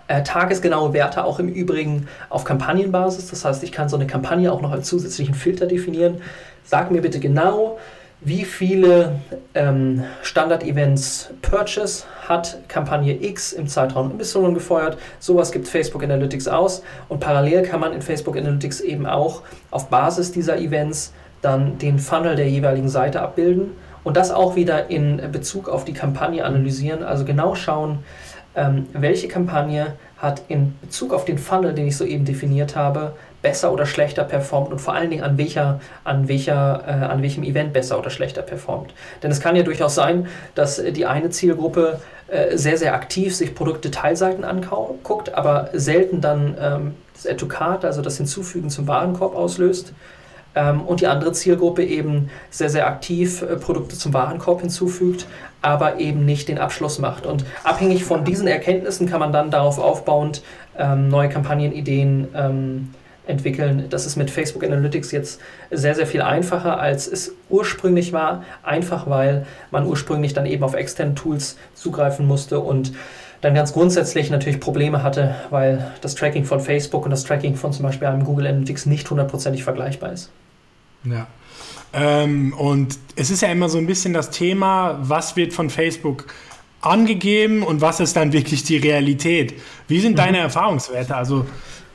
Äh, 0.09 0.23
tagesgenaue 0.23 0.93
Werte 0.93 1.25
auch 1.25 1.39
im 1.41 1.49
Übrigen 1.49 2.09
auf 2.31 2.45
Kampagnenbasis. 2.45 3.29
Das 3.29 3.45
heißt, 3.45 3.63
ich 3.65 3.73
kann 3.73 3.89
so 3.89 3.97
eine 3.97 4.07
Kampagne 4.07 4.53
auch 4.53 4.63
noch 4.63 4.71
als 4.71 4.89
zusätzlichen 4.89 5.35
Filter 5.35 5.67
definieren. 5.67 6.23
Sag 6.65 6.91
mir 6.91 7.03
bitte 7.03 7.19
genau, 7.19 7.79
wie 8.21 8.45
viele 8.45 9.21
ähm, 9.55 10.05
Standard-Events 10.23 11.31
Purchase 11.43 12.05
hat 12.27 12.59
Kampagne 12.69 13.23
X 13.23 13.53
im 13.53 13.69
Zeitraum 13.69 14.13
Y 14.19 14.55
gefeuert. 14.55 14.97
Sowas 15.19 15.53
gibt 15.53 15.69
Facebook 15.69 16.03
Analytics 16.03 16.49
aus 16.49 16.83
und 17.09 17.21
parallel 17.21 17.63
kann 17.63 17.81
man 17.81 17.93
in 17.93 18.01
Facebook 18.01 18.37
Analytics 18.37 18.81
eben 18.81 19.07
auch 19.07 19.43
auf 19.71 19.89
Basis 19.91 20.33
dieser 20.33 20.59
Events 20.59 21.13
dann 21.43 21.79
den 21.79 21.99
Funnel 21.99 22.37
der 22.37 22.49
jeweiligen 22.49 22.89
Seite 22.89 23.21
abbilden 23.21 23.73
und 24.05 24.17
das 24.17 24.31
auch 24.31 24.57
wieder 24.57 24.91
in 24.91 25.21
Bezug 25.33 25.69
auf 25.69 25.85
die 25.85 25.93
Kampagne 25.93 26.45
analysieren, 26.45 27.03
also 27.03 27.25
genau 27.25 27.55
schauen, 27.55 28.01
ähm, 28.55 28.87
welche 28.93 29.29
Kampagne 29.29 29.95
hat 30.19 30.43
in 30.49 30.75
Bezug 30.81 31.13
auf 31.13 31.25
den 31.25 31.39
Funnel, 31.39 31.75
den 31.75 31.87
ich 31.87 31.97
soeben 31.97 32.25
definiert 32.25 32.75
habe, 32.75 33.13
besser 33.43 33.73
oder 33.73 33.85
schlechter 33.85 34.25
performt 34.25 34.73
und 34.73 34.81
vor 34.81 34.95
allen 34.95 35.11
Dingen 35.11 35.23
an, 35.23 35.37
welcher, 35.39 35.81
an, 36.05 36.27
welcher, 36.27 36.83
äh, 36.87 37.05
an 37.05 37.23
welchem 37.23 37.45
Event 37.45 37.73
besser 37.73 37.99
oder 37.99 38.11
schlechter 38.11 38.43
performt. 38.43 38.95
Denn 39.23 39.31
es 39.31 39.41
kann 39.41 39.57
ja 39.57 39.63
durchaus 39.63 39.95
sein, 39.95 40.27
dass 40.55 40.83
die 40.83 41.07
eine 41.07 41.31
Zielgruppe 41.31 42.01
äh, 42.29 42.57
sehr, 42.57 42.79
sehr 42.79 42.95
aktiv 42.95 43.37
sich 43.37 43.55
Produktdetailseiten 43.55 44.43
anguckt, 44.43 45.35
aber 45.35 45.69
selten 45.75 46.21
dann 46.21 46.57
ähm, 46.61 46.95
das 47.15 47.49
Cart, 47.49 47.85
also 47.85 48.03
das 48.03 48.17
Hinzufügen 48.17 48.71
zum 48.71 48.89
Warenkorb 48.89 49.37
auslöst 49.37 49.93
und 50.57 51.01
die 51.01 51.07
andere 51.07 51.33
Zielgruppe 51.33 51.85
eben 51.85 52.31
sehr, 52.51 52.71
sehr 52.71 52.87
aktiv 52.87 53.43
äh, 53.43 53.57
Produkte 53.57 53.97
zum 53.97 54.15
Warenkorb 54.15 54.61
hinzufügt, 54.63 55.27
aber 55.63 56.01
eben 56.01 56.25
nicht 56.25 56.49
den 56.49 56.59
Abschluss 56.59 56.99
macht. 56.99 57.27
Und 57.27 57.45
abhängig 57.65 58.05
von 58.05 58.25
diesen 58.25 58.49
Erkenntnissen 58.49 59.09
kann 59.09 59.21
man 59.21 59.33
dann 59.33 59.51
darauf 59.51 59.79
aufbauend 59.79 60.43
ähm, 60.79 61.09
neue 61.09 61.29
Kampagnenideen 61.29 62.29
ähm, 62.35 62.95
entwickeln. 63.27 63.87
Das 63.91 64.07
ist 64.07 64.17
mit 64.17 64.31
Facebook 64.31 64.65
Analytics 64.65 65.11
jetzt 65.11 65.41
sehr, 65.71 65.95
sehr 65.95 66.07
viel 66.07 66.23
einfacher, 66.23 66.79
als 66.79 67.07
es 67.07 67.35
ursprünglich 67.51 68.13
war. 68.13 68.45
Einfach 68.63 69.09
weil 69.11 69.47
man 69.71 69.87
ursprünglich 69.87 70.33
dann 70.33 70.47
eben 70.47 70.63
auf 70.63 70.75
externe 70.75 71.15
Tools 71.15 71.57
zugreifen 71.75 72.27
musste 72.27 72.61
und 72.61 72.93
dann 73.41 73.55
ganz 73.55 73.73
grundsätzlich 73.73 74.31
natürlich 74.31 74.61
Probleme 74.61 75.03
hatte, 75.03 75.35
weil 75.51 75.93
das 76.01 76.15
Tracking 76.15 76.45
von 76.45 76.61
Facebook 76.61 77.05
und 77.05 77.11
das 77.11 77.25
Tracking 77.25 77.57
von 77.57 77.73
zum 77.73 77.85
Beispiel 77.85 78.09
einem 78.09 78.25
Google 78.25 78.47
Analytics 78.47 78.87
nicht 78.87 79.11
hundertprozentig 79.11 79.63
vergleichbar 79.63 80.13
ist. 80.13 80.31
Ja. 81.11 81.27
Ähm, 81.93 82.53
und 82.55 82.99
es 83.17 83.31
ist 83.31 83.43
ja 83.43 83.49
immer 83.49 83.69
so 83.69 83.79
ein 83.79 83.87
bisschen 83.87 84.13
das 84.13 84.31
Thema, 84.31 84.99
was 85.03 85.37
wird 85.37 85.53
von 85.53 85.71
Facebook 85.71 86.27
angegeben 86.81 87.63
und 87.63 87.81
was 87.81 88.01
ist 88.01 88.17
dann 88.17 88.33
wirklich 88.33 88.65
die 88.65 88.77
Realität? 88.77 89.55
Wie 89.89 90.01
sind 90.01 90.13
mhm. 90.13 90.17
deine 90.17 90.39
Erfahrungswerte? 90.39 91.17
Also 91.17 91.47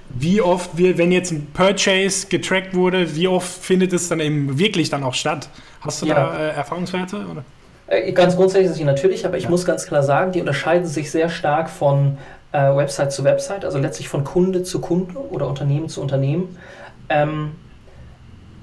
wie 0.10 0.42
oft 0.42 0.78
wird, 0.78 0.98
wenn 0.98 1.12
jetzt 1.12 1.32
ein 1.32 1.48
Purchase 1.54 2.28
getrackt 2.28 2.74
wurde, 2.74 3.16
wie 3.16 3.28
oft 3.28 3.48
findet 3.48 3.94
es 3.94 4.10
dann 4.10 4.20
eben 4.20 4.58
wirklich 4.60 4.90
dann 4.90 5.04
auch 5.04 5.14
statt? 5.14 5.50
Hast 5.80 6.02
du 6.02 6.08
ja. 6.08 6.16
da 6.16 6.38
äh, 6.38 6.50
Erfahrungswerte? 6.56 7.26
Oder? 7.32 7.44
Äh, 7.88 8.12
ganz 8.12 8.36
grundsätzlich 8.36 8.84
natürlich, 8.86 9.26
aber 9.26 9.38
ich 9.38 9.46
ja. 9.46 9.50
muss 9.50 9.66
ganz 9.66 9.86
klar 9.86 10.04
sagen, 10.04 10.32
die 10.32 10.40
unterscheiden 10.40 10.88
sich 10.88 11.12
sehr 11.12 11.30
stark 11.30 11.70
von 11.70 12.18
äh, 12.52 12.76
Website 12.76 13.12
zu 13.14 13.24
Website, 13.24 13.64
also 13.64 13.78
letztlich 13.78 14.10
von 14.10 14.24
Kunde 14.24 14.64
zu 14.64 14.82
Kunde 14.82 15.18
oder 15.30 15.48
Unternehmen 15.48 15.88
zu 15.88 16.02
Unternehmen. 16.02 16.58
Ähm, 17.10 17.52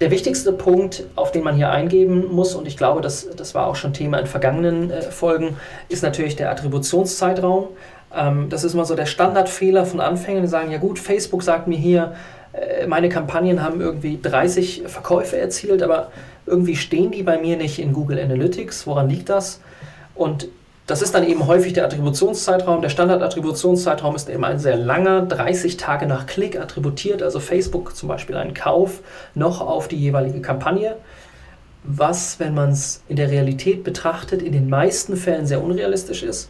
der 0.01 0.11
wichtigste 0.11 0.53
Punkt, 0.53 1.05
auf 1.17 1.33
den 1.33 1.43
man 1.43 1.57
hier 1.57 1.71
eingeben 1.71 2.33
muss, 2.33 2.55
und 2.55 2.67
ich 2.67 2.77
glaube, 2.77 3.01
das, 3.01 3.29
das 3.37 3.55
war 3.55 3.67
auch 3.67 3.77
schon 3.77 3.93
Thema 3.93 4.19
in 4.19 4.27
vergangenen 4.27 4.91
äh, 4.91 5.03
Folgen, 5.03 5.57
ist 5.89 6.03
natürlich 6.03 6.37
der 6.37 6.51
Attributionszeitraum. 6.51 7.69
Ähm, 8.17 8.49
das 8.49 8.65
ist 8.65 8.75
mal 8.75 8.85
so 8.85 8.95
der 8.95 9.07
Standardfehler 9.07 9.87
von 9.87 10.01
Anfängern, 10.01 10.43
die 10.43 10.49
sagen, 10.49 10.71
ja 10.71 10.79
gut, 10.79 10.99
Facebook 10.99 11.43
sagt 11.43 11.67
mir 11.67 11.79
hier, 11.79 12.15
äh, 12.53 12.87
meine 12.87 13.09
Kampagnen 13.09 13.63
haben 13.63 13.81
irgendwie 13.81 14.19
30 14.21 14.85
Verkäufe 14.87 15.37
erzielt, 15.37 15.83
aber 15.83 16.13
irgendwie 16.47 16.77
stehen 16.77 17.11
die 17.11 17.23
bei 17.23 17.39
mir 17.39 17.57
nicht 17.57 17.79
in 17.79 17.93
Google 17.93 18.19
Analytics. 18.19 18.87
Woran 18.87 19.09
liegt 19.09 19.29
das? 19.29 19.61
Und 20.15 20.49
das 20.89 21.03
ist 21.03 21.15
dann 21.15 21.29
eben 21.29 21.47
häufig 21.47 21.75
der 21.75 21.85
Attributionszeitraum. 21.85 22.81
Der 22.81 22.89
Standardattributionszeitraum 22.89 24.17
ist 24.17 24.31
eben 24.31 24.43
ein 24.43 24.59
sehr 24.59 24.77
langer, 24.77 25.21
30 25.21 25.77
Tage 25.77 26.07
nach 26.07 26.27
Klick 26.27 26.59
attributiert, 26.59 27.23
also 27.23 27.41
Facebook 27.41 27.95
zum 27.95 28.09
Beispiel 28.09 28.37
einen 28.39 28.55
Kauf 28.55 29.03
noch 29.35 29.61
auf 29.61 29.87
die 29.87 29.99
jeweilige 29.99 30.41
Kampagne, 30.41 30.97
was, 31.85 32.41
wenn 32.41 32.55
man 32.55 32.71
es 32.71 33.03
in 33.07 33.17
der 33.17 33.31
Realität 33.31 33.85
betrachtet, 33.85 34.41
in 34.41 34.53
den 34.53 34.71
meisten 34.71 35.17
Fällen 35.17 35.47
sehr 35.47 35.63
unrealistisch 35.63 36.23
ist. 36.23 36.49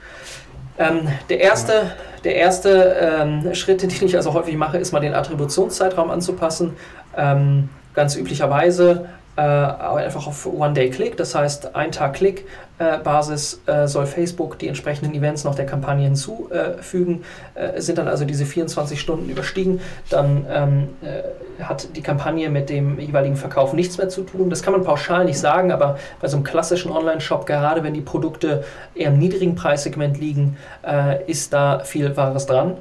Ähm, 0.79 1.09
der 1.29 1.40
erste, 1.40 1.90
der 2.22 2.37
erste 2.37 2.96
ähm, 3.01 3.55
Schritt, 3.57 3.83
den 3.83 3.90
ich 3.90 4.14
also 4.14 4.35
häufig 4.35 4.57
mache, 4.57 4.79
ist 4.79 4.92
mal 4.92 5.01
den 5.01 5.14
Attributionszeitraum 5.14 6.11
anzupassen. 6.11 6.77
Ähm, 7.16 7.70
ganz 7.92 8.14
üblicherweise 8.14 9.09
äh, 9.38 9.40
einfach 9.40 10.27
auf 10.27 10.46
One-Day-Click, 10.46 11.16
das 11.16 11.35
heißt 11.35 11.77
ein 11.77 11.92
Tag 11.92 12.14
Klick 12.14 12.44
äh, 12.79 12.98
Basis 12.98 13.61
äh, 13.66 13.87
soll 13.87 14.07
Facebook 14.07 14.59
die 14.59 14.68
entsprechenden 14.68 15.14
Events 15.14 15.44
noch 15.44 15.55
der 15.55 15.66
Kampagne 15.66 16.05
hinzufügen. 16.05 17.24
Äh, 17.55 17.81
sind 17.81 17.98
dann 17.98 18.09
also 18.09 18.24
diese 18.24 18.46
24 18.46 19.01
Stunden 19.01 19.29
überstiegen, 19.29 19.81
dann 20.11 20.46
ähm, 20.51 20.88
äh, 21.03 21.62
hat 21.62 21.96
die 21.96 22.03
Kampagne 22.03 22.51
mit 22.51 22.70
dem 22.70 22.98
jeweiligen 22.98 23.37
Verkauf 23.37 23.72
nichts 23.72 23.98
mehr 23.98 24.09
zu 24.09 24.22
tun. 24.22 24.48
Das 24.48 24.62
kann 24.62 24.72
man 24.72 24.85
pauschal 24.85 25.24
nicht 25.24 25.38
sagen, 25.38 25.72
aber 25.72 25.98
bei 26.20 26.29
so 26.29 26.37
einem 26.37 26.44
klassischen 26.44 26.92
Online-Shop, 26.92 27.46
gerade 27.46 27.83
wenn 27.83 27.94
die 27.94 28.01
Produkte 28.01 28.64
eher 28.94 29.09
im 29.09 29.18
niedrigen 29.18 29.55
Preissegment 29.55 30.18
liegen, 30.18 30.57
äh, 30.87 31.24
ist 31.29 31.53
da 31.53 31.81
viel 31.81 32.16
Wahres 32.16 32.46
dran. 32.46 32.74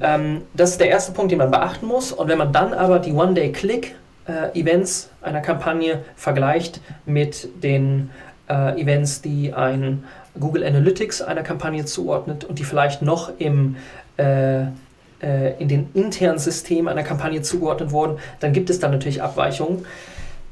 Ähm, 0.00 0.42
das 0.54 0.70
ist 0.70 0.80
der 0.80 0.88
erste 0.88 1.12
Punkt, 1.12 1.32
den 1.32 1.38
man 1.38 1.50
beachten 1.50 1.86
muss. 1.86 2.12
Und 2.12 2.28
wenn 2.28 2.38
man 2.38 2.52
dann 2.52 2.72
aber 2.72 3.00
die 3.00 3.12
One-Day-Click 3.12 3.96
äh, 4.26 4.58
Events 4.58 5.10
einer 5.22 5.40
Kampagne 5.40 6.00
vergleicht 6.16 6.80
mit 7.06 7.48
den 7.62 8.10
äh, 8.48 8.80
Events, 8.80 9.22
die 9.22 9.52
ein 9.52 10.04
Google 10.38 10.64
Analytics 10.64 11.22
einer 11.22 11.42
Kampagne 11.42 11.84
zuordnet 11.84 12.44
und 12.44 12.58
die 12.58 12.64
vielleicht 12.64 13.02
noch 13.02 13.32
im, 13.38 13.76
äh, 14.16 14.62
äh, 15.22 15.54
in 15.58 15.68
den 15.68 15.88
internen 15.94 16.38
Systemen 16.38 16.88
einer 16.88 17.04
Kampagne 17.04 17.42
zugeordnet 17.42 17.92
wurden, 17.92 18.18
dann 18.40 18.52
gibt 18.52 18.70
es 18.70 18.80
da 18.80 18.88
natürlich 18.88 19.22
Abweichungen. 19.22 19.86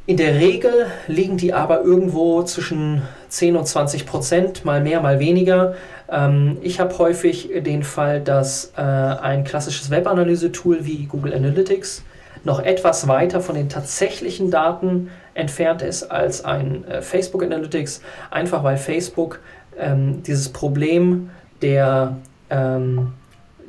In 0.04 0.16
der 0.16 0.34
Regel 0.34 0.86
liegen 1.06 1.36
die 1.36 1.52
aber 1.52 1.82
irgendwo 1.82 2.42
zwischen 2.42 3.02
10 3.28 3.56
und 3.56 3.66
20 3.66 4.04
Prozent, 4.04 4.64
mal 4.64 4.80
mehr, 4.80 5.00
mal 5.00 5.20
weniger. 5.20 5.74
Ähm, 6.10 6.58
ich 6.60 6.80
habe 6.80 6.96
häufig 6.98 7.50
den 7.64 7.84
Fall, 7.84 8.20
dass 8.20 8.72
äh, 8.76 8.80
ein 8.80 9.44
klassisches 9.44 9.90
Webanalyse-Tool 9.90 10.84
wie 10.84 11.06
Google 11.06 11.34
Analytics 11.34 12.02
noch 12.44 12.60
etwas 12.60 13.08
weiter 13.08 13.40
von 13.40 13.54
den 13.54 13.68
tatsächlichen 13.68 14.50
Daten 14.50 15.10
entfernt 15.34 15.82
ist 15.82 16.04
als 16.04 16.44
ein 16.44 16.84
äh, 16.86 17.02
Facebook 17.02 17.42
Analytics, 17.42 18.02
einfach 18.30 18.64
weil 18.64 18.76
Facebook 18.76 19.40
ähm, 19.78 20.22
dieses 20.22 20.48
Problem 20.50 21.30
der, 21.62 22.16
ähm, 22.50 23.12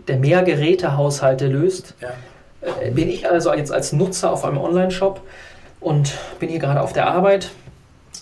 der 0.08 0.18
Mehrgerätehaushalte 0.18 1.48
löst. 1.48 1.96
Ja. 2.02 2.10
Äh, 2.82 2.92
bin 2.92 3.10
ich 3.10 3.30
also 3.30 3.54
jetzt 3.54 3.72
als 3.72 3.94
Nutzer 3.94 4.32
auf 4.32 4.44
einem 4.44 4.58
Online-Shop 4.58 5.22
und 5.80 6.14
bin 6.40 6.50
hier 6.50 6.60
gerade 6.60 6.82
auf 6.82 6.94
der 6.94 7.08
Arbeit, 7.08 7.52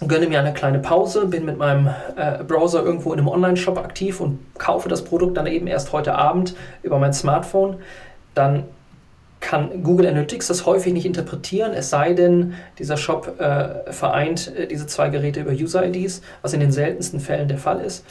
gönne 0.07 0.27
mir 0.27 0.39
eine 0.39 0.53
kleine 0.53 0.79
Pause, 0.79 1.27
bin 1.27 1.45
mit 1.45 1.57
meinem 1.57 1.87
äh, 2.15 2.43
Browser 2.43 2.83
irgendwo 2.83 3.13
in 3.13 3.19
einem 3.19 3.27
Online-Shop 3.27 3.77
aktiv 3.77 4.19
und 4.19 4.39
kaufe 4.57 4.89
das 4.89 5.03
Produkt 5.03 5.37
dann 5.37 5.47
eben 5.47 5.67
erst 5.67 5.93
heute 5.93 6.15
Abend 6.15 6.55
über 6.83 6.97
mein 6.99 7.13
Smartphone, 7.13 7.77
dann 8.33 8.63
kann 9.41 9.83
Google 9.83 10.07
Analytics 10.07 10.47
das 10.47 10.65
häufig 10.65 10.93
nicht 10.93 11.05
interpretieren, 11.05 11.73
es 11.73 11.89
sei 11.89 12.13
denn, 12.13 12.53
dieser 12.79 12.95
Shop 12.95 13.39
äh, 13.39 13.91
vereint 13.91 14.55
äh, 14.55 14.67
diese 14.67 14.87
zwei 14.87 15.09
Geräte 15.09 15.41
über 15.41 15.51
User-IDs, 15.51 16.21
was 16.41 16.53
in 16.53 16.61
den 16.61 16.71
seltensten 16.71 17.19
Fällen 17.19 17.47
der 17.47 17.57
Fall 17.57 17.81
ist. 17.81 18.05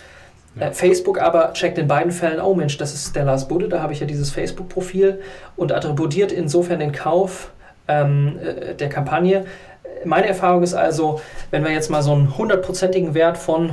Ja. 0.57 0.67
Äh, 0.67 0.73
Facebook 0.73 1.21
aber 1.21 1.53
checkt 1.55 1.79
in 1.79 1.89
beiden 1.89 2.13
Fällen, 2.13 2.41
oh 2.41 2.55
Mensch, 2.55 2.77
das 2.77 2.93
ist 2.93 3.17
der 3.17 3.25
Lars 3.25 3.49
Budde, 3.49 3.69
da 3.69 3.81
habe 3.81 3.93
ich 3.93 4.01
ja 4.01 4.07
dieses 4.07 4.31
Facebook-Profil 4.31 5.21
und 5.57 5.73
attributiert 5.73 6.33
insofern 6.33 6.81
den 6.81 6.93
Kauf 6.93 7.53
ähm, 7.89 8.39
äh, 8.43 8.75
der 8.75 8.89
Kampagne. 8.89 9.47
Meine 10.05 10.27
Erfahrung 10.27 10.63
ist 10.63 10.75
also, 10.75 11.21
wenn 11.51 11.65
wir 11.65 11.71
jetzt 11.71 11.91
mal 11.91 12.03
so 12.03 12.13
einen 12.13 12.37
hundertprozentigen 12.37 13.15
Wert 13.15 13.39
von 13.39 13.71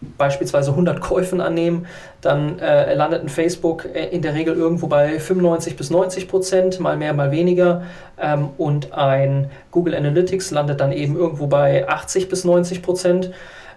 beispielsweise 0.00 0.70
100 0.70 1.00
Käufen 1.00 1.40
annehmen, 1.40 1.86
dann 2.20 2.58
äh, 2.58 2.94
landet 2.94 3.22
ein 3.22 3.28
Facebook 3.28 3.86
äh, 3.94 4.08
in 4.08 4.22
der 4.22 4.34
Regel 4.34 4.54
irgendwo 4.54 4.86
bei 4.86 5.18
95 5.18 5.76
bis 5.76 5.90
90 5.90 6.28
Prozent, 6.28 6.80
mal 6.80 6.96
mehr, 6.96 7.14
mal 7.14 7.30
weniger. 7.30 7.82
Ähm, 8.20 8.50
und 8.58 8.92
ein 8.92 9.50
Google 9.70 9.94
Analytics 9.94 10.50
landet 10.50 10.80
dann 10.80 10.92
eben 10.92 11.16
irgendwo 11.16 11.46
bei 11.46 11.88
80 11.88 12.28
bis 12.28 12.44
90 12.44 12.82
Prozent. 12.82 13.30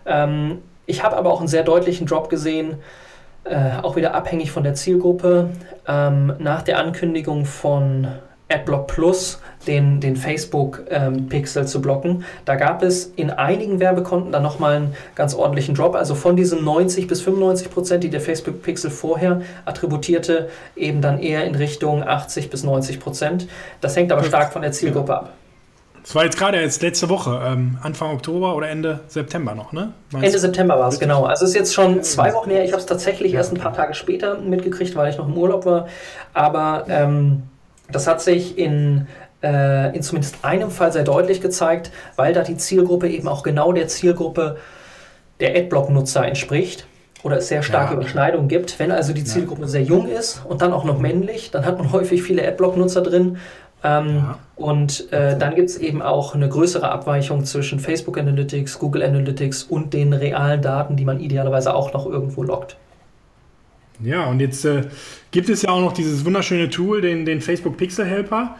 Ähm, 0.05 0.59
ich 0.85 1.03
habe 1.03 1.17
aber 1.17 1.31
auch 1.31 1.39
einen 1.39 1.47
sehr 1.47 1.63
deutlichen 1.63 2.07
Drop 2.07 2.29
gesehen, 2.29 2.77
äh, 3.43 3.81
auch 3.81 3.95
wieder 3.95 4.13
abhängig 4.13 4.51
von 4.51 4.63
der 4.63 4.73
Zielgruppe. 4.73 5.49
Ähm, 5.87 6.33
nach 6.39 6.61
der 6.63 6.79
Ankündigung 6.79 7.45
von 7.45 8.07
AdBlock 8.49 8.87
Plus, 8.87 9.39
den, 9.67 9.99
den 9.99 10.15
Facebook-Pixel 10.15 11.61
ähm, 11.61 11.67
zu 11.67 11.81
blocken. 11.81 12.25
Da 12.45 12.55
gab 12.55 12.81
es 12.81 13.05
in 13.15 13.29
einigen 13.29 13.79
Werbekonten 13.79 14.31
dann 14.31 14.43
nochmal 14.43 14.75
einen 14.75 14.95
ganz 15.15 15.35
ordentlichen 15.35 15.75
Drop. 15.75 15.95
Also 15.95 16.15
von 16.15 16.35
diesen 16.35 16.63
90 16.63 17.07
bis 17.07 17.21
95 17.21 17.69
Prozent, 17.69 18.03
die 18.03 18.09
der 18.09 18.21
Facebook-Pixel 18.21 18.89
vorher 18.89 19.41
attributierte, 19.65 20.49
eben 20.75 21.01
dann 21.01 21.19
eher 21.19 21.45
in 21.45 21.55
Richtung 21.55 22.03
80 22.03 22.49
bis 22.49 22.63
90 22.63 22.99
Prozent. 22.99 23.47
Das 23.81 23.95
hängt 23.95 24.11
aber 24.11 24.23
stark 24.23 24.51
von 24.51 24.61
der 24.61 24.71
Zielgruppe 24.71 25.15
ab. 25.15 25.33
Das 26.01 26.15
war 26.15 26.23
jetzt 26.23 26.37
gerade 26.37 26.59
jetzt 26.59 26.81
letzte 26.81 27.09
Woche, 27.09 27.39
ähm, 27.45 27.77
Anfang 27.83 28.11
Oktober 28.11 28.55
oder 28.55 28.69
Ende 28.69 29.01
September 29.09 29.53
noch, 29.53 29.73
ne? 29.73 29.93
Meinst 30.11 30.25
Ende 30.25 30.39
September 30.39 30.79
war 30.79 30.87
es, 30.87 30.99
genau. 30.99 31.25
Also 31.25 31.43
es 31.43 31.51
ist 31.51 31.55
jetzt 31.55 31.73
schon 31.73 32.01
zwei 32.03 32.33
Wochen 32.33 32.49
her. 32.49 32.63
Ich 32.63 32.71
habe 32.71 32.79
es 32.79 32.87
tatsächlich 32.87 33.33
ja. 33.33 33.39
erst 33.39 33.53
ein 33.53 33.59
paar 33.59 33.73
Tage 33.73 33.93
später 33.93 34.39
mitgekriegt, 34.39 34.95
weil 34.95 35.11
ich 35.11 35.17
noch 35.17 35.27
im 35.27 35.37
Urlaub 35.37 35.65
war. 35.65 35.87
Aber 36.33 36.85
ähm, 36.87 37.43
das 37.91 38.07
hat 38.07 38.21
sich 38.21 38.57
in, 38.57 39.07
äh, 39.43 39.95
in 39.95 40.01
zumindest 40.01 40.43
einem 40.43 40.71
Fall 40.71 40.91
sehr 40.91 41.03
deutlich 41.03 41.41
gezeigt, 41.41 41.91
weil 42.15 42.33
da 42.33 42.43
die 42.43 42.57
Zielgruppe 42.57 43.09
eben 43.09 43.27
auch 43.27 43.43
genau 43.43 43.71
der 43.71 43.87
Zielgruppe 43.87 44.57
der 45.39 45.55
Adblock-Nutzer 45.55 46.25
entspricht 46.25 46.85
oder 47.23 47.37
es 47.37 47.47
sehr 47.47 47.63
starke 47.63 47.93
ja. 47.93 47.99
Überschneidungen 47.99 48.47
gibt. 48.47 48.79
Wenn 48.79 48.91
also 48.91 49.13
die 49.13 49.23
Zielgruppe 49.23 49.61
ja. 49.61 49.67
sehr 49.67 49.83
jung 49.83 50.07
ist 50.07 50.41
und 50.45 50.61
dann 50.61 50.73
auch 50.73 50.83
noch 50.83 50.99
männlich, 50.99 51.51
dann 51.51 51.65
hat 51.65 51.77
man 51.77 51.91
häufig 51.91 52.23
viele 52.23 52.47
Adblock-Nutzer 52.47 53.01
drin. 53.01 53.37
Ähm, 53.81 54.17
ja. 54.17 54.39
Und 54.57 55.11
äh, 55.13 55.37
dann 55.37 55.55
gibt 55.55 55.69
es 55.69 55.77
eben 55.77 56.01
auch 56.01 56.35
eine 56.35 56.49
größere 56.49 56.91
Abweichung 56.91 57.45
zwischen 57.45 57.79
Facebook 57.79 58.17
Analytics, 58.17 58.77
Google 58.77 59.03
Analytics 59.03 59.63
und 59.63 59.93
den 59.93 60.11
realen 60.11 60.61
Daten, 60.61 60.97
die 60.97 61.05
man 61.05 61.21
idealerweise 61.21 61.73
auch 61.73 61.93
noch 61.93 62.05
irgendwo 62.05 62.43
loggt. 62.43 62.75
Ja, 64.01 64.25
und 64.25 64.39
jetzt 64.39 64.65
äh, 64.65 64.83
gibt 65.31 65.49
es 65.49 65.63
ja 65.63 65.69
auch 65.71 65.81
noch 65.81 65.93
dieses 65.93 66.25
wunderschöne 66.25 66.69
Tool, 66.69 67.01
den, 67.01 67.25
den 67.25 67.41
Facebook 67.41 67.77
Pixel 67.77 68.05
Helper. 68.05 68.55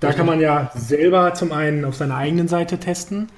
Da 0.00 0.12
kann 0.12 0.26
man 0.26 0.40
ja 0.40 0.72
selber 0.74 1.32
zum 1.34 1.52
einen 1.52 1.84
auf 1.84 1.94
seiner 1.94 2.16
eigenen 2.16 2.48
Seite 2.48 2.78
testen, 2.78 3.28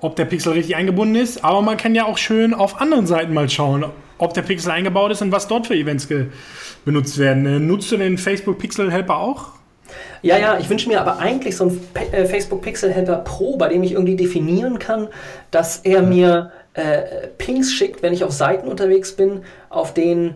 ob 0.00 0.16
der 0.16 0.24
Pixel 0.24 0.52
richtig 0.52 0.74
eingebunden 0.74 1.14
ist, 1.14 1.44
aber 1.44 1.62
man 1.62 1.76
kann 1.76 1.94
ja 1.94 2.06
auch 2.06 2.18
schön 2.18 2.54
auf 2.54 2.80
anderen 2.80 3.06
Seiten 3.06 3.32
mal 3.32 3.48
schauen, 3.48 3.84
ob 4.18 4.34
der 4.34 4.42
Pixel 4.42 4.72
eingebaut 4.72 5.12
ist 5.12 5.22
und 5.22 5.30
was 5.30 5.46
dort 5.46 5.68
für 5.68 5.74
Events 5.74 6.08
benutzt 6.84 7.18
werden. 7.18 7.46
Äh, 7.46 7.60
nutzt 7.60 7.92
du 7.92 7.96
den 7.96 8.18
Facebook 8.18 8.58
Pixel 8.58 8.90
Helper 8.90 9.18
auch? 9.18 9.50
Ja, 10.22 10.38
ja, 10.38 10.58
ich 10.58 10.68
wünsche 10.68 10.88
mir 10.88 11.00
aber 11.00 11.18
eigentlich 11.18 11.56
so 11.56 11.64
einen 11.64 11.80
äh, 12.12 12.24
Facebook 12.24 12.62
Pixel 12.62 12.92
Helper 12.92 13.18
Pro, 13.18 13.56
bei 13.56 13.68
dem 13.68 13.82
ich 13.82 13.92
irgendwie 13.92 14.16
definieren 14.16 14.78
kann, 14.78 15.08
dass 15.50 15.78
er 15.78 16.02
mir 16.02 16.50
äh, 16.74 17.28
Pings 17.38 17.72
schickt, 17.72 18.02
wenn 18.02 18.12
ich 18.12 18.24
auf 18.24 18.32
Seiten 18.32 18.68
unterwegs 18.68 19.12
bin, 19.12 19.42
auf 19.68 19.94
denen 19.94 20.34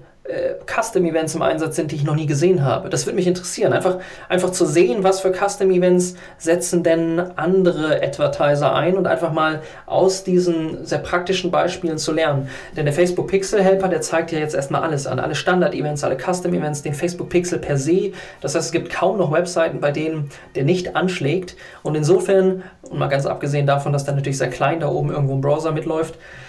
Custom-Events 0.67 1.35
im 1.35 1.43
Einsatz 1.43 1.77
sind, 1.77 1.93
die 1.93 1.97
ich 1.97 2.05
noch 2.05 2.15
nie 2.15 2.27
gesehen 2.27 2.65
habe. 2.65 2.89
Das 2.89 3.07
würde 3.07 3.17
mich 3.17 3.27
interessieren. 3.27 3.73
Einfach, 3.73 3.99
einfach 4.29 4.51
zu 4.51 4.67
sehen, 4.67 5.05
was 5.05 5.21
für 5.21 5.33
Custom-Events 5.33 6.15
setzen 6.39 6.83
denn 6.83 7.21
andere 7.37 8.03
Advertiser 8.03 8.75
ein 8.75 8.97
und 8.97 9.07
einfach 9.07 9.33
mal 9.33 9.63
aus 9.87 10.25
diesen 10.25 10.85
sehr 10.85 10.99
praktischen 10.99 11.51
Beispielen 11.51 11.99
zu 11.99 12.13
lernen. 12.13 12.49
Denn 12.77 12.85
der 12.85 12.95
Facebook 12.95 13.29
Pixel 13.29 13.63
Helper, 13.63 13.89
der 13.89 14.01
zeigt 14.01 14.33
ja 14.33 14.39
jetzt 14.39 14.55
erstmal 14.55 14.83
alles 14.83 15.07
an. 15.07 15.21
Alle 15.21 15.35
Standard-Events, 15.35 16.03
alle 16.03 16.17
Custom-Events, 16.17 16.83
den 16.83 16.95
Facebook 16.95 17.29
Pixel 17.29 17.59
per 17.59 17.77
se. 17.77 18.13
Das 18.41 18.55
heißt, 18.55 18.67
es 18.67 18.73
gibt 18.73 18.91
kaum 18.91 19.19
noch 19.19 19.33
Webseiten, 19.33 19.81
bei 19.81 19.93
denen 19.93 20.31
der 20.55 20.65
nicht 20.65 20.97
anschlägt. 20.97 21.57
Und 21.83 21.95
insofern, 21.95 22.63
und 22.83 22.99
mal 22.99 23.09
ganz 23.09 23.27
abgesehen 23.27 23.67
davon, 23.67 23.93
dass 23.93 24.05
der 24.05 24.15
natürlich 24.15 24.39
sehr 24.39 24.51
klein 24.51 24.81
da 24.81 24.89
oben 24.89 25.11
irgendwo 25.11 25.35
im 25.35 25.41
Browser 25.41 25.73
mitläuft, 25.73 26.15
äh, 26.15 26.46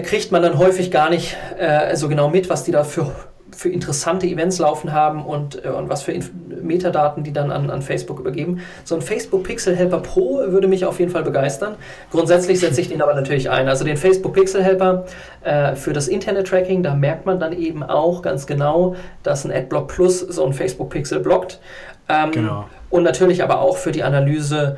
kriegt 0.00 0.30
man 0.30 0.42
dann 0.42 0.58
häufig 0.58 0.90
gar 0.90 1.10
nicht 1.10 1.36
äh, 1.58 1.96
so 1.96 2.08
genau 2.08 2.28
mit, 2.28 2.48
was 2.48 2.64
die 2.64 2.70
da 2.70 2.84
für, 2.84 3.10
für 3.50 3.68
interessante 3.68 4.26
Events 4.26 4.58
laufen 4.58 4.92
haben 4.92 5.24
und, 5.24 5.64
äh, 5.64 5.68
und 5.68 5.88
was 5.88 6.02
für 6.02 6.12
Inf 6.12 6.30
Metadaten 6.62 7.24
die 7.24 7.32
dann 7.32 7.50
an, 7.50 7.70
an 7.70 7.82
Facebook 7.82 8.20
übergeben. 8.20 8.60
So 8.84 8.94
ein 8.94 9.02
Facebook 9.02 9.44
Pixel 9.44 9.74
Helper 9.74 10.00
Pro 10.00 10.40
würde 10.46 10.68
mich 10.68 10.84
auf 10.84 11.00
jeden 11.00 11.10
Fall 11.10 11.22
begeistern. 11.22 11.74
Grundsätzlich 12.10 12.60
setze 12.60 12.82
ich 12.82 12.88
den 12.88 13.02
aber 13.02 13.14
natürlich 13.14 13.50
ein. 13.50 13.68
Also 13.68 13.84
den 13.84 13.96
Facebook 13.96 14.34
Pixel 14.34 14.62
Helper 14.62 15.06
äh, 15.42 15.74
für 15.74 15.92
das 15.92 16.06
Internet 16.06 16.46
Tracking, 16.46 16.82
da 16.82 16.94
merkt 16.94 17.26
man 17.26 17.40
dann 17.40 17.52
eben 17.52 17.82
auch 17.82 18.22
ganz 18.22 18.46
genau, 18.46 18.94
dass 19.22 19.44
ein 19.44 19.52
Adblock 19.52 19.88
Plus 19.88 20.20
so 20.20 20.44
ein 20.44 20.52
Facebook 20.52 20.90
Pixel 20.90 21.20
blockt. 21.20 21.60
Ähm, 22.08 22.30
genau. 22.32 22.66
Und 22.90 23.04
natürlich 23.04 23.42
aber 23.42 23.60
auch 23.60 23.76
für 23.76 23.92
die 23.92 24.02
Analyse 24.02 24.76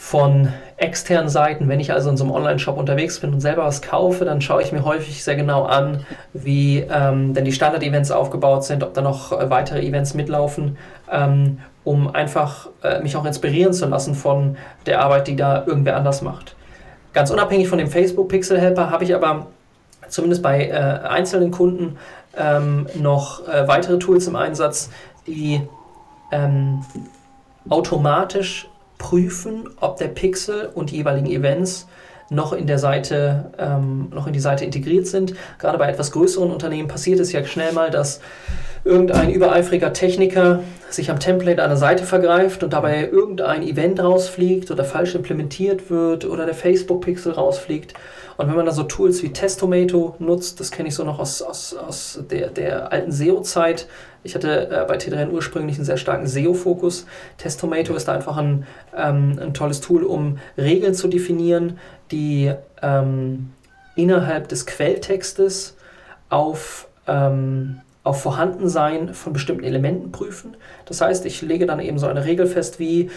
von 0.00 0.48
externen 0.78 1.28
Seiten. 1.28 1.68
Wenn 1.68 1.78
ich 1.78 1.92
also 1.92 2.08
in 2.08 2.16
so 2.16 2.24
einem 2.24 2.32
Online-Shop 2.32 2.78
unterwegs 2.78 3.20
bin 3.20 3.34
und 3.34 3.40
selber 3.40 3.66
was 3.66 3.82
kaufe, 3.82 4.24
dann 4.24 4.40
schaue 4.40 4.62
ich 4.62 4.72
mir 4.72 4.82
häufig 4.82 5.22
sehr 5.22 5.36
genau 5.36 5.64
an, 5.64 6.06
wie 6.32 6.78
ähm, 6.78 7.34
denn 7.34 7.44
die 7.44 7.52
Standard-Events 7.52 8.10
aufgebaut 8.10 8.64
sind, 8.64 8.82
ob 8.82 8.94
da 8.94 9.02
noch 9.02 9.30
äh, 9.30 9.50
weitere 9.50 9.86
Events 9.86 10.14
mitlaufen, 10.14 10.78
ähm, 11.12 11.58
um 11.84 12.12
einfach 12.12 12.70
äh, 12.82 13.00
mich 13.02 13.14
auch 13.14 13.26
inspirieren 13.26 13.74
zu 13.74 13.86
lassen 13.86 14.14
von 14.14 14.56
der 14.86 15.02
Arbeit, 15.02 15.28
die 15.28 15.36
da 15.36 15.64
irgendwer 15.66 15.96
anders 15.96 16.22
macht. 16.22 16.56
Ganz 17.12 17.30
unabhängig 17.30 17.68
von 17.68 17.76
dem 17.76 17.88
Facebook 17.88 18.30
Pixel 18.30 18.58
Helper 18.58 18.90
habe 18.90 19.04
ich 19.04 19.14
aber 19.14 19.48
zumindest 20.08 20.42
bei 20.42 20.66
äh, 20.68 20.72
einzelnen 20.72 21.50
Kunden 21.50 21.98
ähm, 22.38 22.86
noch 22.98 23.46
äh, 23.46 23.68
weitere 23.68 23.98
Tools 23.98 24.26
im 24.26 24.34
Einsatz, 24.34 24.88
die 25.26 25.60
ähm, 26.32 26.82
automatisch 27.68 28.69
prüfen, 29.00 29.68
ob 29.80 29.96
der 29.96 30.08
Pixel 30.08 30.68
und 30.72 30.90
die 30.90 30.96
jeweiligen 30.96 31.26
Events 31.26 31.88
noch 32.28 32.52
in 32.52 32.68
der 32.68 32.78
Seite, 32.78 33.50
ähm, 33.58 34.10
noch 34.14 34.28
in 34.28 34.32
die 34.32 34.40
Seite 34.40 34.64
integriert 34.64 35.08
sind. 35.08 35.34
Gerade 35.58 35.78
bei 35.78 35.88
etwas 35.88 36.12
größeren 36.12 36.50
Unternehmen 36.50 36.86
passiert 36.86 37.18
es 37.18 37.32
ja 37.32 37.44
schnell 37.44 37.72
mal, 37.72 37.90
dass 37.90 38.20
irgendein 38.84 39.30
übereifriger 39.30 39.92
Techniker 39.92 40.60
sich 40.90 41.10
am 41.10 41.18
Template 41.18 41.62
einer 41.62 41.76
Seite 41.76 42.04
vergreift 42.04 42.62
und 42.62 42.72
dabei 42.72 43.08
irgendein 43.08 43.62
Event 43.62 44.00
rausfliegt 44.00 44.70
oder 44.70 44.84
falsch 44.84 45.14
implementiert 45.14 45.90
wird 45.90 46.24
oder 46.24 46.44
der 46.46 46.54
Facebook-Pixel 46.54 47.32
rausfliegt. 47.32 47.94
Und 48.36 48.48
wenn 48.48 48.56
man 48.56 48.64
da 48.64 48.72
so 48.72 48.84
Tools 48.84 49.22
wie 49.22 49.32
Testomato 49.32 50.14
nutzt, 50.18 50.60
das 50.60 50.70
kenne 50.70 50.88
ich 50.88 50.94
so 50.94 51.04
noch 51.04 51.18
aus, 51.18 51.42
aus, 51.42 51.74
aus 51.74 52.20
der, 52.30 52.48
der 52.48 52.92
alten 52.92 53.12
SEO-Zeit. 53.12 53.86
Ich 54.22 54.34
hatte 54.34 54.70
äh, 54.70 54.84
bei 54.86 54.96
T3N 54.96 55.30
ursprünglich 55.30 55.76
einen 55.76 55.84
sehr 55.84 55.96
starken 55.96 56.26
SEO-Fokus. 56.26 57.06
Testomato 57.38 57.94
ist 57.94 58.08
da 58.08 58.12
einfach 58.12 58.36
ein, 58.36 58.66
ähm, 58.96 59.38
ein 59.40 59.54
tolles 59.54 59.80
Tool, 59.80 60.04
um 60.04 60.38
Regeln 60.58 60.94
zu 60.94 61.08
definieren, 61.08 61.78
die 62.10 62.52
ähm, 62.82 63.52
innerhalb 63.96 64.48
des 64.48 64.66
Quelltextes 64.66 65.76
auf 66.28 66.88
ähm, 67.06 67.80
auf 68.02 68.22
Vorhandensein 68.22 69.12
von 69.12 69.34
bestimmten 69.34 69.62
Elementen 69.62 70.10
prüfen. 70.10 70.56
Das 70.86 71.02
heißt, 71.02 71.26
ich 71.26 71.42
lege 71.42 71.66
dann 71.66 71.80
eben 71.80 71.98
so 71.98 72.06
eine 72.06 72.24
Regel 72.24 72.46
fest 72.46 72.78
wie 72.78 73.10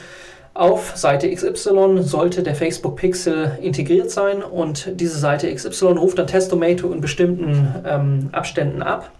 auf 0.53 0.95
Seite 0.95 1.33
XY 1.33 2.03
sollte 2.03 2.43
der 2.43 2.53
Facebook 2.53 2.97
Pixel 2.97 3.57
integriert 3.61 4.11
sein 4.11 4.43
und 4.43 4.99
diese 4.99 5.17
Seite 5.17 5.53
XY 5.53 5.93
ruft 5.93 6.19
dann 6.19 6.27
Testomato 6.27 6.91
in 6.91 7.01
bestimmten 7.01 7.67
ähm, 7.85 8.29
Abständen 8.33 8.83
ab 8.83 9.11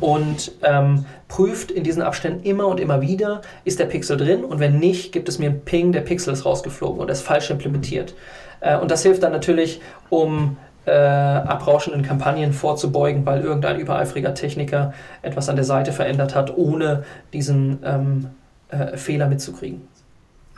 und 0.00 0.52
ähm, 0.62 1.04
prüft 1.28 1.70
in 1.70 1.84
diesen 1.84 2.02
Abständen 2.02 2.44
immer 2.44 2.66
und 2.66 2.80
immer 2.80 3.00
wieder, 3.00 3.42
ist 3.64 3.78
der 3.78 3.86
Pixel 3.86 4.16
drin 4.16 4.44
und 4.44 4.60
wenn 4.60 4.78
nicht, 4.78 5.12
gibt 5.12 5.28
es 5.28 5.38
mir 5.38 5.50
einen 5.50 5.60
Ping, 5.60 5.92
der 5.92 6.00
Pixel 6.00 6.32
ist 6.32 6.44
rausgeflogen 6.44 7.00
und 7.00 7.10
ist 7.10 7.22
falsch 7.22 7.50
implementiert. 7.50 8.14
Äh, 8.60 8.78
und 8.78 8.90
das 8.90 9.02
hilft 9.02 9.22
dann 9.22 9.32
natürlich, 9.32 9.80
um 10.10 10.56
äh, 10.84 10.90
abrauschenden 10.90 12.02
Kampagnen 12.02 12.52
vorzubeugen, 12.52 13.24
weil 13.24 13.42
irgendein 13.42 13.78
übereifriger 13.78 14.34
Techniker 14.34 14.92
etwas 15.22 15.48
an 15.48 15.56
der 15.56 15.64
Seite 15.64 15.92
verändert 15.92 16.34
hat, 16.34 16.56
ohne 16.56 17.04
diesen 17.32 17.78
ähm, 17.84 18.26
äh, 18.68 18.96
Fehler 18.96 19.28
mitzukriegen. 19.28 19.82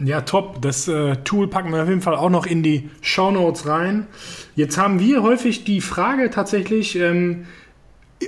Ja, 0.01 0.23
top. 0.23 0.61
Das 0.61 0.89
äh, 0.89 1.17
Tool 1.25 1.49
packen 1.49 1.73
wir 1.73 1.83
auf 1.83 1.89
jeden 1.89 2.01
Fall 2.01 2.17
auch 2.17 2.31
noch 2.31 2.47
in 2.47 2.63
die 2.63 2.91
Show 3.01 3.31
Notes 3.31 3.69
rein. 3.69 4.07
Jetzt 4.57 4.77
haben 4.77 4.99
wir 4.99 5.23
häufig 5.23 5.65
die 5.65 5.81
Frage 5.81 6.31
tatsächlich, 6.31 6.99
ähm, 6.99 7.47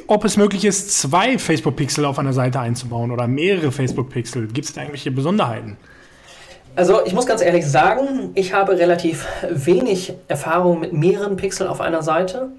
ob 0.06 0.24
es 0.24 0.36
möglich 0.36 0.64
ist, 0.64 0.98
zwei 1.00 1.38
Facebook-Pixel 1.38 2.04
auf 2.04 2.18
einer 2.18 2.32
Seite 2.32 2.60
einzubauen 2.60 3.10
oder 3.10 3.26
mehrere 3.26 3.72
Facebook-Pixel. 3.72 4.48
Gibt 4.48 4.66
es 4.66 4.72
da 4.72 4.82
irgendwelche 4.82 5.10
Besonderheiten? 5.10 5.76
Also 6.76 7.04
ich 7.06 7.14
muss 7.14 7.26
ganz 7.26 7.40
ehrlich 7.40 7.66
sagen, 7.66 8.32
ich 8.34 8.52
habe 8.52 8.78
relativ 8.78 9.26
wenig 9.50 10.12
Erfahrung 10.28 10.80
mit 10.80 10.92
mehreren 10.92 11.36
Pixeln 11.36 11.70
auf 11.70 11.80
einer 11.80 12.02
Seite. 12.02 12.50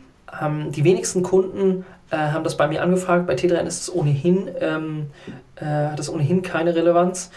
Ähm, 0.42 0.72
die 0.72 0.84
wenigsten 0.84 1.22
Kunden 1.22 1.86
äh, 2.10 2.18
haben 2.18 2.44
das 2.44 2.58
bei 2.58 2.68
mir 2.68 2.82
angefragt. 2.82 3.28
Bei 3.28 3.36
T3N 3.36 3.66
ist 3.66 3.82
es 3.82 3.94
ohnehin, 3.94 4.50
ähm, 4.60 5.08
äh, 5.56 5.66
hat 5.66 6.00
es 6.00 6.10
ohnehin 6.10 6.42
keine 6.42 6.76
Relevanz. 6.76 7.30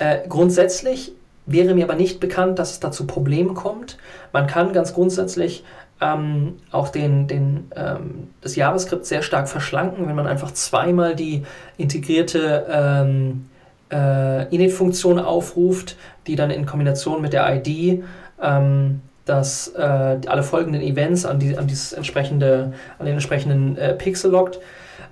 Äh, 0.00 0.26
grundsätzlich 0.28 1.12
wäre 1.46 1.74
mir 1.74 1.84
aber 1.84 1.94
nicht 1.94 2.20
bekannt, 2.20 2.58
dass 2.58 2.72
es 2.72 2.80
da 2.80 2.90
zu 2.90 3.06
Problemen 3.06 3.54
kommt. 3.54 3.98
Man 4.32 4.46
kann 4.46 4.72
ganz 4.72 4.94
grundsätzlich 4.94 5.62
ähm, 6.00 6.56
auch 6.70 6.88
den, 6.88 7.26
den, 7.28 7.70
ähm, 7.74 8.28
das 8.40 8.56
JavaScript 8.56 9.06
sehr 9.06 9.22
stark 9.22 9.48
verschlanken, 9.48 10.08
wenn 10.08 10.16
man 10.16 10.26
einfach 10.26 10.52
zweimal 10.52 11.14
die 11.14 11.44
integrierte 11.76 12.66
ähm, 12.68 13.46
äh, 13.92 14.48
Init-Funktion 14.54 15.18
aufruft, 15.18 15.96
die 16.26 16.36
dann 16.36 16.50
in 16.50 16.66
Kombination 16.66 17.22
mit 17.22 17.32
der 17.32 17.54
ID 17.54 18.02
ähm, 18.42 19.00
dass 19.24 19.68
äh, 19.68 19.80
alle 19.80 20.42
folgenden 20.42 20.82
Events 20.82 21.24
an, 21.24 21.38
die, 21.38 21.56
an, 21.56 21.66
dieses 21.66 21.92
entsprechende, 21.92 22.74
an 22.98 23.06
den 23.06 23.14
entsprechenden 23.14 23.76
äh, 23.76 23.94
Pixel 23.94 24.30
lockt. 24.30 24.60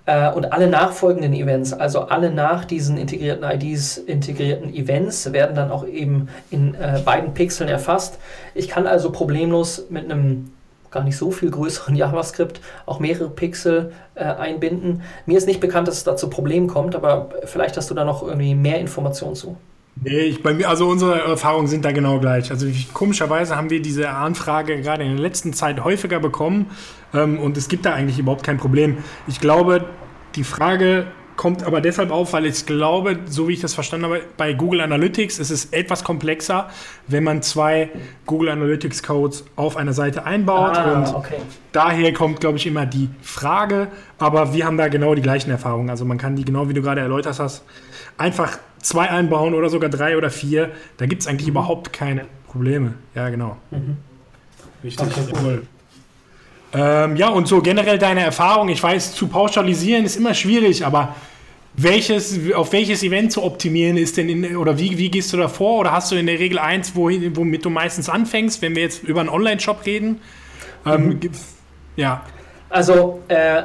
Äh, 0.05 0.31
und 0.33 0.53
alle 0.53 0.69
nachfolgenden 0.69 1.33
Events, 1.33 1.73
also 1.73 2.03
alle 2.03 2.31
nach 2.31 2.65
diesen 2.65 2.97
integrierten 2.97 3.45
IDs 3.45 3.99
integrierten 3.99 4.75
Events, 4.75 5.33
werden 5.33 5.55
dann 5.55 5.71
auch 5.71 5.87
eben 5.87 6.29
in 6.51 6.75
äh, 6.75 7.01
beiden 7.05 7.35
Pixeln 7.35 7.71
erfasst. 7.71 8.19
Ich 8.55 8.69
kann 8.69 8.87
also 8.87 9.13
problemlos 9.13 9.87
mit 9.89 10.11
einem 10.11 10.53
gar 10.93 11.03
nicht 11.03 11.17
so 11.17 11.31
viel 11.31 11.51
größeren 11.51 11.97
JavaScript 11.97 12.61
auch 12.87 13.01
mehrere 13.01 13.31
Pixel 13.31 13.93
äh, 14.15 14.25
einbinden. 14.25 15.03
Mir 15.27 15.39
ist 15.39 15.47
nicht 15.47 15.61
bekannt, 15.61 15.89
dass 15.89 15.97
es 15.97 16.05
da 16.05 16.17
zu 16.17 16.31
Problemen 16.31 16.69
kommt, 16.69 16.95
aber 16.95 17.31
vielleicht 17.45 17.77
hast 17.77 17.91
du 17.91 17.95
da 17.95 18.05
noch 18.05 18.23
irgendwie 18.23 18.55
mehr 18.55 18.79
Informationen 18.79 19.35
zu. 19.35 19.57
Nee, 19.97 20.21
ich, 20.21 20.43
bei 20.43 20.55
mir, 20.55 20.69
also 20.69 20.89
unsere 20.89 21.21
Erfahrungen 21.21 21.67
sind 21.67 21.85
da 21.85 21.93
genau 21.93 22.19
gleich. 22.19 22.51
Also 22.51 22.67
ich, 22.67 22.95
komischerweise 22.95 23.57
haben 23.57 23.71
wir 23.71 23.83
diese 23.83 24.09
Anfrage 24.11 24.81
gerade 24.81 25.05
in 25.05 25.11
der 25.11 25.21
letzten 25.21 25.53
Zeit 25.53 25.85
häufiger 25.85 26.19
bekommen 26.19 26.71
ähm, 27.13 27.39
und 27.39 27.57
es 27.57 27.69
gibt 27.69 27.85
da 27.85 27.93
eigentlich 27.93 28.19
überhaupt 28.19 28.43
kein 28.43 28.57
Problem. 28.57 28.99
Ich 29.27 29.41
glaube, 29.41 29.85
die 30.35 30.45
Frage 30.45 31.07
kommt 31.43 31.65
aber 31.65 31.81
deshalb 31.81 32.13
auf, 32.13 32.35
weil 32.35 32.47
ich 32.47 32.67
glaube, 32.67 33.19
so 33.27 33.49
wie 33.49 33.55
ich 33.55 33.61
das 33.61 33.75
verstanden 33.75 34.07
habe, 34.07 34.21
bei 34.37 34.53
Google 34.53 34.81
Analytics 34.81 35.41
ist 35.41 35.51
es 35.51 35.65
etwas 35.73 36.05
komplexer, 36.05 36.71
wenn 37.09 37.25
man 37.25 37.43
zwei 37.43 37.91
Google 38.27 38.51
Analytics 38.51 39.03
Codes 39.03 39.45
auf 39.57 39.77
einer 39.77 39.93
Seite 39.93 40.25
einbaut. 40.25 40.77
Ah, 40.77 40.93
und 40.93 41.15
okay. 41.17 41.39
daher 41.73 42.13
kommt, 42.13 42.39
glaube 42.39 42.59
ich, 42.59 42.67
immer 42.69 42.87
die 42.87 43.11
Frage. 43.23 43.89
Aber 44.21 44.55
wir 44.55 44.65
haben 44.65 44.77
da 44.77 44.87
genau 44.87 45.17
die 45.17 45.23
gleichen 45.23 45.51
Erfahrungen. 45.51 45.91
Also 45.91 46.05
man 46.05 46.17
kann 46.17 46.37
die, 46.37 46.45
genau 46.45 46.69
wie 46.69 46.75
du 46.75 46.81
gerade 46.81 47.01
erläutert 47.01 47.41
hast, 47.41 47.65
einfach 48.19 48.59
zwei 48.81 49.11
einbauen 49.11 49.55
oder 49.55 49.69
sogar 49.69 49.91
drei 49.91 50.17
oder 50.17 50.31
vier. 50.31 50.71
Da 50.99 51.07
gibt 51.07 51.23
es 51.23 51.27
eigentlich 51.27 51.49
mhm. 51.49 51.55
überhaupt 51.55 51.93
keine 51.93 52.27
Probleme. 52.47 52.95
Ja, 53.17 53.31
genau. 53.31 53.57
Mhm. 53.73 53.97
Richtig, 54.85 55.09
okay, 55.09 55.33
cool. 55.43 55.67
Ähm, 56.73 57.17
ja, 57.17 57.31
und 57.31 57.49
so 57.49 57.61
generell 57.61 57.99
deine 57.99 58.21
Erfahrung. 58.21 58.69
Ich 58.69 58.81
weiß, 58.81 59.17
zu 59.17 59.27
pauschalisieren 59.27 60.05
ist 60.05 60.15
immer 60.15 60.35
schwierig, 60.35 60.87
aber 60.87 61.17
welches, 61.75 62.39
auf 62.55 62.73
welches 62.73 63.03
Event 63.03 63.33
zu 63.33 63.43
optimieren 63.43 63.97
ist 63.97 64.17
denn, 64.17 64.29
in, 64.29 64.57
oder 64.57 64.79
wie, 64.79 64.99
wie 64.99 65.11
gehst 65.11 65.33
du 65.33 65.37
da 65.37 65.49
vor? 65.49 65.81
Oder 65.81 65.93
hast 65.93 66.13
du 66.13 66.17
in 66.17 66.27
der 66.27 66.39
Regel 66.39 66.59
eins, 66.59 66.95
wohin, 66.95 67.35
womit 67.37 67.65
du 67.65 67.71
meistens 67.71 68.09
anfängst, 68.09 68.61
wenn 68.63 68.75
wir 68.75 68.83
jetzt 68.83 69.03
über 69.05 69.21
einen 69.21 69.31
Online-Shop 69.31 69.87
reden? 69.87 70.21
Ähm, 70.85 71.07
mhm. 71.07 71.21
Ja. 71.97 72.25
Also, 72.69 73.23
äh, 73.29 73.63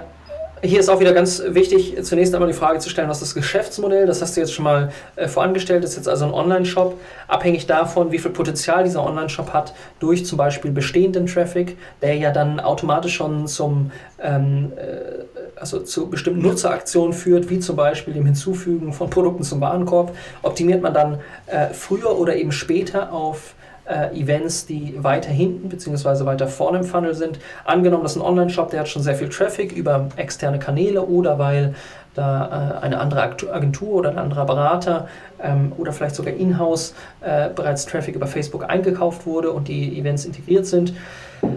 hier 0.63 0.79
ist 0.79 0.89
auch 0.89 0.99
wieder 0.99 1.13
ganz 1.13 1.41
wichtig, 1.47 1.95
zunächst 2.03 2.33
einmal 2.33 2.49
die 2.49 2.57
Frage 2.57 2.79
zu 2.79 2.89
stellen, 2.89 3.09
was 3.09 3.21
ist 3.21 3.29
das 3.29 3.35
Geschäftsmodell? 3.35 4.05
Das 4.05 4.21
hast 4.21 4.35
du 4.35 4.41
jetzt 4.41 4.53
schon 4.53 4.65
mal 4.65 4.91
äh, 5.15 5.27
vorangestellt. 5.27 5.83
Das 5.83 5.91
ist 5.91 5.97
jetzt 5.97 6.09
also 6.09 6.25
ein 6.25 6.33
Online-Shop. 6.33 6.99
Abhängig 7.27 7.67
davon, 7.67 8.11
wie 8.11 8.19
viel 8.19 8.31
Potenzial 8.31 8.83
dieser 8.83 9.03
Online-Shop 9.03 9.53
hat, 9.53 9.73
durch 9.99 10.25
zum 10.25 10.37
Beispiel 10.37 10.71
bestehenden 10.71 11.27
Traffic, 11.27 11.77
der 12.01 12.15
ja 12.15 12.31
dann 12.31 12.59
automatisch 12.59 13.15
schon 13.15 13.47
zum, 13.47 13.91
ähm, 14.21 14.71
äh, 14.75 15.59
also 15.59 15.79
zu 15.79 16.09
bestimmten 16.09 16.41
Nutzeraktionen 16.41 17.13
führt, 17.13 17.49
wie 17.49 17.59
zum 17.59 17.75
Beispiel 17.75 18.13
dem 18.13 18.25
Hinzufügen 18.25 18.93
von 18.93 19.09
Produkten 19.09 19.43
zum 19.43 19.61
Warenkorb, 19.61 20.15
optimiert 20.41 20.81
man 20.81 20.93
dann 20.93 21.19
äh, 21.47 21.67
früher 21.73 22.17
oder 22.17 22.35
eben 22.35 22.51
später 22.51 23.11
auf 23.11 23.53
äh, 23.88 24.19
Events, 24.19 24.65
die 24.65 24.95
weiter 24.97 25.29
hinten 25.29 25.69
bzw. 25.69 26.25
weiter 26.25 26.47
vorne 26.47 26.79
im 26.79 26.83
Funnel 26.83 27.13
sind. 27.13 27.39
Angenommen, 27.65 28.03
das 28.03 28.15
ist 28.15 28.21
ein 28.21 28.25
Online-Shop, 28.25 28.69
der 28.71 28.81
hat 28.81 28.88
schon 28.88 29.01
sehr 29.01 29.15
viel 29.15 29.29
Traffic 29.29 29.71
über 29.71 30.09
externe 30.15 30.59
Kanäle 30.59 31.01
oder 31.01 31.39
weil 31.39 31.75
da 32.17 32.79
äh, 32.81 32.85
eine 32.85 32.99
andere 32.99 33.21
Agentur 33.21 33.93
oder 33.93 34.09
ein 34.09 34.17
anderer 34.17 34.45
Berater 34.45 35.07
ähm, 35.41 35.71
oder 35.77 35.93
vielleicht 35.93 36.15
sogar 36.15 36.33
in-house 36.33 36.93
äh, 37.21 37.49
bereits 37.49 37.85
Traffic 37.85 38.15
über 38.15 38.27
Facebook 38.27 38.69
eingekauft 38.69 39.25
wurde 39.25 39.51
und 39.51 39.67
die 39.67 39.99
Events 39.99 40.25
integriert 40.25 40.65
sind. 40.65 40.93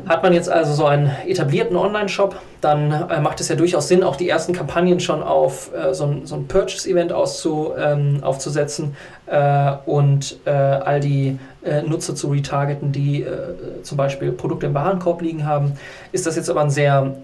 Hat 0.07 0.23
man 0.23 0.35
jetzt 0.35 0.51
also 0.51 0.75
so 0.75 0.85
einen 0.85 1.11
etablierten 1.27 1.77
Online-Shop, 1.77 2.37
dann 2.61 2.93
äh, 2.93 3.21
macht 3.21 3.41
es 3.41 3.49
ja 3.49 3.57
durchaus 3.57 3.89
Sinn, 3.89 4.03
auch 4.03 4.17
die 4.17 4.29
ersten 4.29 4.53
Kampagnen 4.53 5.01
schon 5.01 5.23
auf 5.23 5.71
äh, 5.75 5.95
so 5.95 6.05
ein, 6.05 6.27
so 6.27 6.37
ein 6.37 6.47
Purchase-Event 6.47 7.13
ähm, 7.13 8.19
aufzusetzen 8.23 8.95
äh, 9.27 9.73
und 9.87 10.39
äh, 10.45 10.51
all 10.51 11.01
die 11.01 11.39
äh, 11.65 11.83
Nutzer 11.83 12.15
zu 12.15 12.29
retargeten, 12.29 12.93
die 12.93 13.23
äh, 13.23 13.83
zum 13.83 13.97
Beispiel 13.97 14.33
Produkte 14.33 14.67
im 14.67 14.75
Warenkorb 14.75 15.23
liegen 15.23 15.47
haben. 15.47 15.73
Ist 16.13 16.27
das 16.27 16.37
jetzt 16.37 16.51
aber 16.51 16.63
ein 16.63 16.71
sehr 16.71 17.17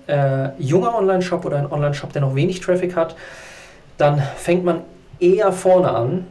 junger 0.59 0.97
Online-Shop 0.97 1.45
oder 1.45 1.59
ein 1.59 1.71
Online-Shop, 1.71 2.13
der 2.13 2.23
noch 2.23 2.35
wenig 2.35 2.61
Traffic 2.61 2.97
hat, 2.97 3.17
dann 3.99 4.23
fängt 4.37 4.65
man 4.65 4.83
eher 5.21 5.53
vorne 5.53 5.91
an 5.91 6.27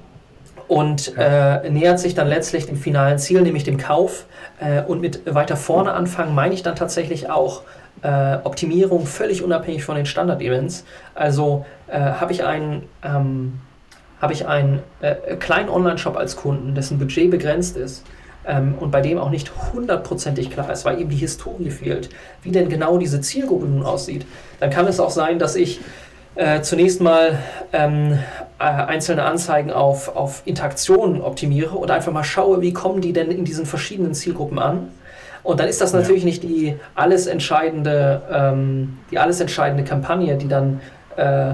und 0.68 1.14
äh, 1.18 1.70
nähert 1.70 1.99
sich 1.99 2.16
dann 2.16 2.28
letztlich 2.28 2.66
dem 2.66 2.78
finalen 2.78 3.20
Ziel, 3.20 3.41
nämlich 3.41 3.64
dem 3.64 3.78
Kauf. 3.78 4.26
Äh, 4.60 4.82
und 4.84 5.01
mit 5.01 5.22
weiter 5.34 5.58
vorne 5.58 5.93
anfangen 5.93 6.34
meine 6.34 6.53
ich 6.53 6.64
dann 6.64 6.76
tatsächlich 6.76 7.30
auch 7.30 7.62
äh, 8.01 8.38
Optimierung 8.43 9.06
völlig 9.06 9.43
unabhängig 9.43 9.84
von 9.84 9.95
den 9.95 10.06
Standard-Events. 10.06 10.86
Also 11.14 11.66
äh, 11.88 11.99
habe 11.99 12.32
ich 12.32 12.43
einen, 12.43 12.84
ähm, 13.03 13.60
hab 14.22 14.32
ich 14.32 14.47
einen 14.47 14.82
äh, 15.01 15.36
kleinen 15.38 15.70
Online-Shop 15.70 16.18
als 16.18 16.36
Kunden, 16.36 16.76
dessen 16.76 16.99
Budget 16.99 17.30
begrenzt 17.32 17.78
ist, 17.78 18.05
ähm, 18.47 18.76
und 18.80 18.91
bei 18.91 19.01
dem 19.01 19.18
auch 19.18 19.30
nicht 19.30 19.51
hundertprozentig 19.74 20.51
klar 20.51 20.72
ist, 20.72 20.86
weil 20.86 20.99
eben 20.99 21.09
die 21.09 21.16
Historie 21.16 21.72
fehlt, 21.72 22.09
wie 22.43 22.51
denn 22.51 22.70
genau 22.70 22.97
diese 22.97 23.22
Zielgruppe 23.22 23.66
nun 23.66 23.84
aussieht, 23.84 24.26
dann 24.59 24.70
kann 24.70 24.88
es 24.88 24.99
auch 24.99 25.09
sein, 25.09 25.39
dass 25.39 25.55
ich 25.55 25.82
äh, 26.36 26.61
zunächst 26.61 27.01
mal 27.01 27.39
ähm, 27.74 28.20
äh, 28.59 28.63
einzelne 28.63 29.24
Anzeigen 29.24 29.72
auf, 29.72 30.16
auf 30.16 30.43
Interaktionen 30.45 31.22
optimiere 31.22 31.76
und 31.76 31.89
einfach 31.91 32.11
mal 32.11 32.24
schaue, 32.24 32.61
wie 32.61 32.74
kommen 32.74 33.01
die 33.01 33.13
denn 33.13 33.32
in 33.32 33.45
diesen 33.45 33.66
verschiedenen 33.66 34.13
Zielgruppen 34.13 34.59
an. 34.59 34.89
Und 35.43 35.59
dann 35.59 35.68
ist 35.68 35.80
das 35.80 35.93
natürlich 35.93 36.24
ja. 36.24 36.30
nicht 36.30 36.43
die 36.43 36.76
alles 36.95 37.28
entscheidende, 37.28 38.22
ähm, 38.32 38.97
die 39.11 39.20
alles 39.20 39.39
entscheidende 39.39 39.84
Kampagne, 39.84 40.38
die 40.38 40.47
dann 40.47 40.82
äh, 41.18 41.53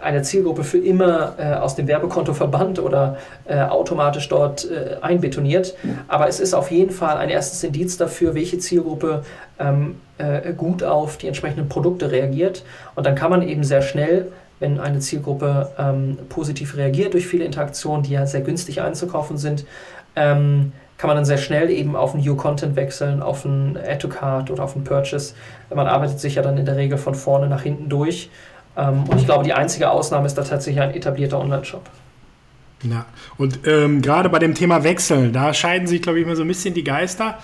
eine 0.00 0.22
Zielgruppe 0.22 0.64
für 0.64 0.78
immer 0.78 1.34
äh, 1.38 1.54
aus 1.54 1.74
dem 1.74 1.86
Werbekonto 1.86 2.34
verbannt 2.34 2.78
oder 2.78 3.16
äh, 3.46 3.60
automatisch 3.60 4.28
dort 4.28 4.70
äh, 4.70 4.96
einbetoniert. 5.00 5.74
Aber 6.08 6.28
es 6.28 6.40
ist 6.40 6.54
auf 6.54 6.70
jeden 6.70 6.92
Fall 6.92 7.16
ein 7.16 7.28
erstes 7.28 7.62
Indiz 7.64 7.96
dafür, 7.96 8.34
welche 8.34 8.58
Zielgruppe 8.58 9.24
ähm, 9.58 10.00
äh, 10.18 10.52
gut 10.52 10.82
auf 10.82 11.16
die 11.16 11.26
entsprechenden 11.26 11.68
Produkte 11.68 12.10
reagiert. 12.10 12.64
Und 12.94 13.06
dann 13.06 13.14
kann 13.14 13.30
man 13.30 13.42
eben 13.46 13.64
sehr 13.64 13.82
schnell 13.82 14.30
wenn 14.60 14.80
eine 14.80 14.98
Zielgruppe 14.98 15.70
ähm, 15.78 16.18
positiv 16.28 16.76
reagiert 16.76 17.14
durch 17.14 17.26
viele 17.26 17.44
Interaktionen, 17.44 18.02
die 18.02 18.12
ja 18.12 18.26
sehr 18.26 18.40
günstig 18.40 18.82
einzukaufen 18.82 19.38
sind, 19.38 19.64
ähm, 20.16 20.72
kann 20.96 21.08
man 21.08 21.16
dann 21.16 21.24
sehr 21.24 21.38
schnell 21.38 21.70
eben 21.70 21.94
auf 21.94 22.14
ein 22.14 22.20
New 22.20 22.34
Content 22.34 22.74
wechseln, 22.74 23.22
auf 23.22 23.44
ein 23.44 23.76
Add 23.76 23.98
to 23.98 24.08
Card 24.08 24.50
oder 24.50 24.64
auf 24.64 24.74
ein 24.74 24.82
Purchase. 24.82 25.34
Man 25.72 25.86
arbeitet 25.86 26.18
sich 26.18 26.34
ja 26.34 26.42
dann 26.42 26.58
in 26.58 26.66
der 26.66 26.76
Regel 26.76 26.98
von 26.98 27.14
vorne 27.14 27.46
nach 27.46 27.62
hinten 27.62 27.88
durch 27.88 28.30
und 28.78 29.18
ich 29.18 29.24
glaube, 29.24 29.44
die 29.44 29.52
einzige 29.52 29.90
Ausnahme 29.90 30.26
ist 30.26 30.34
da 30.34 30.42
tatsächlich 30.42 30.80
ein 30.80 30.94
etablierter 30.94 31.40
Online-Shop. 31.40 31.88
Ja, 32.84 33.06
und 33.36 33.60
ähm, 33.66 34.02
gerade 34.02 34.28
bei 34.28 34.38
dem 34.38 34.54
Thema 34.54 34.84
Wechsel, 34.84 35.32
da 35.32 35.52
scheiden 35.52 35.88
sich, 35.88 36.00
glaube 36.00 36.20
ich, 36.20 36.24
immer 36.24 36.36
so 36.36 36.42
ein 36.42 36.48
bisschen 36.48 36.74
die 36.74 36.84
Geister. 36.84 37.38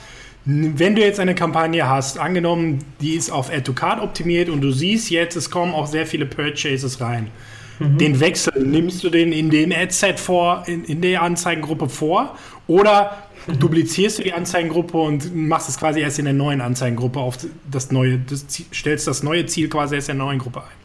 Wenn 0.45 0.95
du 0.95 1.01
jetzt 1.01 1.18
eine 1.18 1.35
Kampagne 1.35 1.89
hast, 1.89 2.18
angenommen, 2.18 2.85
die 3.01 3.14
ist 3.14 3.32
auf 3.32 3.51
Add 3.51 3.62
to 3.62 3.72
Card 3.72 4.01
optimiert 4.01 4.49
und 4.49 4.61
du 4.61 4.70
siehst 4.70 5.11
jetzt, 5.11 5.37
es 5.37 5.51
kommen 5.51 5.74
auch 5.74 5.87
sehr 5.87 6.07
viele 6.07 6.26
Purchases 6.26 7.01
rein. 7.01 7.30
Mhm. 7.78 7.99
Den 7.99 8.20
Wechsel, 8.20 8.53
nimmst 8.62 9.03
du 9.03 9.11
den 9.11 9.32
in 9.32 9.51
dem 9.51 9.72
Ad-Set 9.72 10.20
vor, 10.20 10.64
in, 10.66 10.85
in 10.85 11.01
der 11.01 11.22
Anzeigengruppe 11.22 11.89
vor 11.89 12.37
oder 12.66 13.16
mhm. 13.47 13.59
duplizierst 13.59 14.18
du 14.18 14.22
die 14.22 14.35
Anzeigengruppe 14.35 14.99
und 14.99 15.35
machst 15.35 15.68
es 15.68 15.78
quasi 15.78 16.01
erst 16.01 16.18
in 16.18 16.26
der 16.26 16.35
neuen 16.35 16.61
Anzeigengruppe 16.61 17.18
auf 17.18 17.39
das 17.68 17.91
neue, 17.91 18.18
das, 18.18 18.47
stellst 18.72 19.09
das 19.09 19.22
neue 19.22 19.47
Ziel 19.47 19.68
quasi 19.68 19.97
erst 19.97 20.11
in 20.11 20.18
der 20.18 20.26
neuen 20.26 20.39
Gruppe 20.39 20.61
ein? 20.61 20.84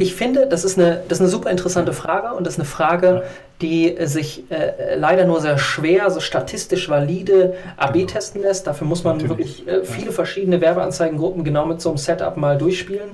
Ich 0.00 0.14
finde, 0.14 0.46
das 0.46 0.64
ist, 0.64 0.78
eine, 0.78 1.02
das 1.08 1.18
ist 1.18 1.20
eine 1.20 1.28
super 1.28 1.50
interessante 1.50 1.92
Frage 1.92 2.34
und 2.34 2.46
das 2.46 2.54
ist 2.54 2.60
eine 2.60 2.66
Frage, 2.66 3.22
die 3.60 3.98
sich 4.04 4.50
äh, 4.50 4.96
leider 4.96 5.26
nur 5.26 5.42
sehr 5.42 5.58
schwer, 5.58 6.10
so 6.10 6.20
statistisch 6.20 6.88
valide 6.88 7.52
AB 7.76 7.92
genau. 7.92 8.06
testen 8.06 8.40
lässt. 8.40 8.66
Dafür 8.66 8.86
muss 8.86 9.04
man 9.04 9.18
Natürlich. 9.18 9.66
wirklich 9.66 9.68
äh, 9.68 9.84
viele 9.84 10.10
verschiedene 10.12 10.62
Werbeanzeigengruppen 10.62 11.44
genau 11.44 11.66
mit 11.66 11.82
so 11.82 11.90
einem 11.90 11.98
Setup 11.98 12.38
mal 12.38 12.56
durchspielen. 12.56 13.10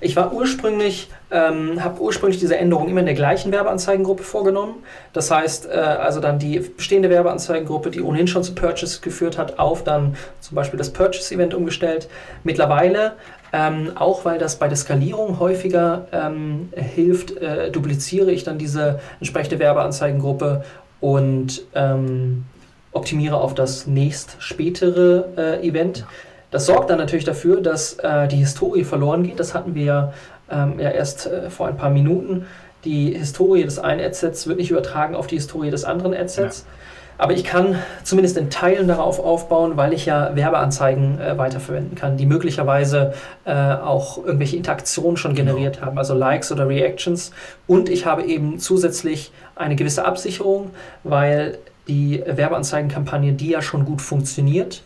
Ich 0.00 0.16
war 0.16 0.32
ursprünglich, 0.32 1.08
ähm, 1.30 1.82
habe 1.84 2.00
ursprünglich 2.00 2.40
diese 2.40 2.56
Änderung 2.56 2.88
immer 2.88 3.00
in 3.00 3.06
der 3.06 3.14
gleichen 3.14 3.52
Werbeanzeigengruppe 3.52 4.24
vorgenommen. 4.24 4.82
Das 5.12 5.30
heißt, 5.30 5.66
äh, 5.66 5.70
also 5.70 6.18
dann 6.18 6.40
die 6.40 6.58
bestehende 6.58 7.10
Werbeanzeigengruppe, 7.10 7.92
die 7.92 8.02
ohnehin 8.02 8.26
schon 8.26 8.42
zu 8.42 8.56
Purchase 8.56 9.00
geführt 9.00 9.38
hat, 9.38 9.60
auf 9.60 9.84
dann 9.84 10.16
zum 10.40 10.56
Beispiel 10.56 10.78
das 10.78 10.92
Purchase-Event 10.92 11.54
umgestellt. 11.54 12.08
Mittlerweile 12.42 13.12
ähm, 13.54 13.92
auch 13.94 14.24
weil 14.24 14.38
das 14.38 14.56
bei 14.58 14.66
der 14.66 14.76
Skalierung 14.76 15.38
häufiger 15.38 16.08
ähm, 16.10 16.70
hilft, 16.74 17.36
äh, 17.36 17.70
dupliziere 17.70 18.32
ich 18.32 18.42
dann 18.42 18.58
diese 18.58 18.98
entsprechende 19.20 19.60
Werbeanzeigengruppe 19.60 20.64
und 21.00 21.62
ähm, 21.72 22.46
optimiere 22.90 23.36
auf 23.36 23.54
das 23.54 23.86
nächst 23.86 24.34
spätere 24.40 25.28
äh, 25.36 25.68
Event. 25.68 26.04
Das 26.50 26.66
sorgt 26.66 26.90
dann 26.90 26.98
natürlich 26.98 27.24
dafür, 27.24 27.60
dass 27.60 27.92
äh, 28.00 28.26
die 28.26 28.38
Historie 28.38 28.82
verloren 28.82 29.22
geht. 29.22 29.38
Das 29.38 29.54
hatten 29.54 29.76
wir 29.76 29.84
ja, 29.84 30.12
ähm, 30.50 30.80
ja 30.80 30.90
erst 30.90 31.26
äh, 31.26 31.48
vor 31.48 31.68
ein 31.68 31.76
paar 31.76 31.90
Minuten. 31.90 32.46
Die 32.84 33.16
Historie 33.16 33.62
des 33.62 33.78
einen 33.78 34.00
Adsets 34.00 34.48
wird 34.48 34.58
nicht 34.58 34.72
übertragen 34.72 35.14
auf 35.14 35.28
die 35.28 35.36
Historie 35.36 35.70
des 35.70 35.84
anderen 35.84 36.12
Adsets. 36.12 36.66
Ja. 36.66 36.72
Aber 37.16 37.32
ich 37.32 37.44
kann 37.44 37.76
zumindest 38.02 38.36
in 38.36 38.50
Teilen 38.50 38.88
darauf 38.88 39.20
aufbauen, 39.20 39.76
weil 39.76 39.92
ich 39.92 40.06
ja 40.06 40.34
Werbeanzeigen 40.34 41.20
äh, 41.20 41.38
weiterverwenden 41.38 41.94
kann, 41.94 42.16
die 42.16 42.26
möglicherweise 42.26 43.14
äh, 43.44 43.52
auch 43.52 44.18
irgendwelche 44.18 44.56
Interaktionen 44.56 45.16
schon 45.16 45.34
genau. 45.34 45.52
generiert 45.52 45.80
haben, 45.80 45.96
also 45.98 46.14
Likes 46.14 46.50
oder 46.50 46.68
Reactions. 46.68 47.30
Und 47.66 47.88
ich 47.88 48.06
habe 48.06 48.24
eben 48.24 48.58
zusätzlich 48.58 49.32
eine 49.54 49.76
gewisse 49.76 50.04
Absicherung, 50.04 50.70
weil 51.04 51.58
die 51.86 52.22
Werbeanzeigenkampagne, 52.26 53.32
die 53.32 53.50
ja 53.50 53.62
schon 53.62 53.84
gut 53.84 54.02
funktioniert, 54.02 54.82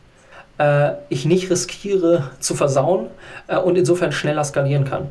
äh, 0.59 0.93
ich 1.09 1.25
nicht 1.25 1.51
riskiere 1.51 2.31
zu 2.41 2.55
versauen 2.55 3.07
äh, 3.47 3.57
und 3.57 3.79
insofern 3.79 4.13
schneller 4.13 4.45
skalieren 4.45 4.85
kann. 4.85 5.09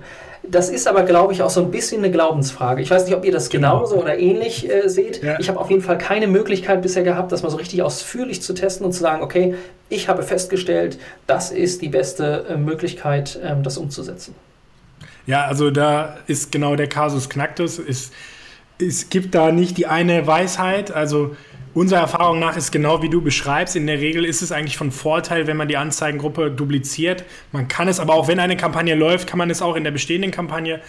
Das 0.49 0.69
ist 0.69 0.87
aber, 0.87 1.03
glaube 1.03 1.33
ich, 1.33 1.41
auch 1.41 1.49
so 1.49 1.61
ein 1.61 1.71
bisschen 1.71 2.03
eine 2.03 2.11
Glaubensfrage. 2.11 2.81
Ich 2.81 2.89
weiß 2.89 3.05
nicht, 3.05 3.15
ob 3.15 3.25
ihr 3.25 3.31
das 3.31 3.49
genau. 3.49 3.79
genauso 3.79 3.95
oder 3.95 4.17
ähnlich 4.17 4.69
äh, 4.69 4.87
seht. 4.87 5.21
Ja. 5.21 5.39
Ich 5.39 5.49
habe 5.49 5.59
auf 5.59 5.69
jeden 5.69 5.81
Fall 5.81 5.97
keine 5.97 6.27
Möglichkeit 6.27 6.81
bisher 6.81 7.03
gehabt, 7.03 7.31
das 7.31 7.43
mal 7.43 7.49
so 7.49 7.57
richtig 7.57 7.81
ausführlich 7.81 8.41
zu 8.41 8.53
testen 8.53 8.85
und 8.85 8.93
zu 8.93 9.01
sagen, 9.01 9.21
okay, 9.21 9.55
ich 9.89 10.07
habe 10.09 10.23
festgestellt, 10.23 10.99
das 11.25 11.51
ist 11.51 11.81
die 11.81 11.89
beste 11.89 12.45
äh, 12.49 12.57
Möglichkeit, 12.57 13.39
ähm, 13.43 13.63
das 13.63 13.77
umzusetzen. 13.77 14.35
Ja, 15.25 15.45
also 15.45 15.71
da 15.71 16.17
ist 16.27 16.51
genau 16.51 16.75
der 16.75 16.87
Kasus 16.87 17.29
Knacktus. 17.29 17.79
Es, 17.79 18.11
es 18.79 19.09
gibt 19.09 19.35
da 19.35 19.51
nicht 19.51 19.77
die 19.77 19.87
eine 19.87 20.25
Weisheit. 20.25 20.91
Also 20.91 21.35
Unserer 21.78 21.99
Erfahrung 21.99 22.39
nach 22.39 22.57
ist 22.57 22.71
genau 22.71 23.03
wie 23.03 23.09
du 23.09 23.21
beschreibst. 23.21 23.75
In 23.75 23.86
der 23.86 23.99
Regel 23.99 24.25
ist 24.25 24.41
es 24.41 24.51
eigentlich 24.51 24.78
von 24.78 24.89
Vorteil, 24.89 25.45
wenn 25.45 25.57
man 25.57 25.67
die 25.67 25.78
Anzeigengruppe 25.78 26.49
dupliziert. 26.49 27.23
Man 27.51 27.67
kann 27.67 27.88
es 27.88 27.99
aber 27.99 28.15
auch, 28.15 28.28
wenn 28.28 28.39
eine 28.39 28.57
Kampagne 28.57 28.95
läuft, 28.95 29.28
kann 29.28 29.38
man 29.38 29.51
es 29.51 29.61
auch 29.61 29.75
in 29.75 29.84
der 29.84 29.91
bestehenden 29.91 30.32
Kampagne 30.32 30.82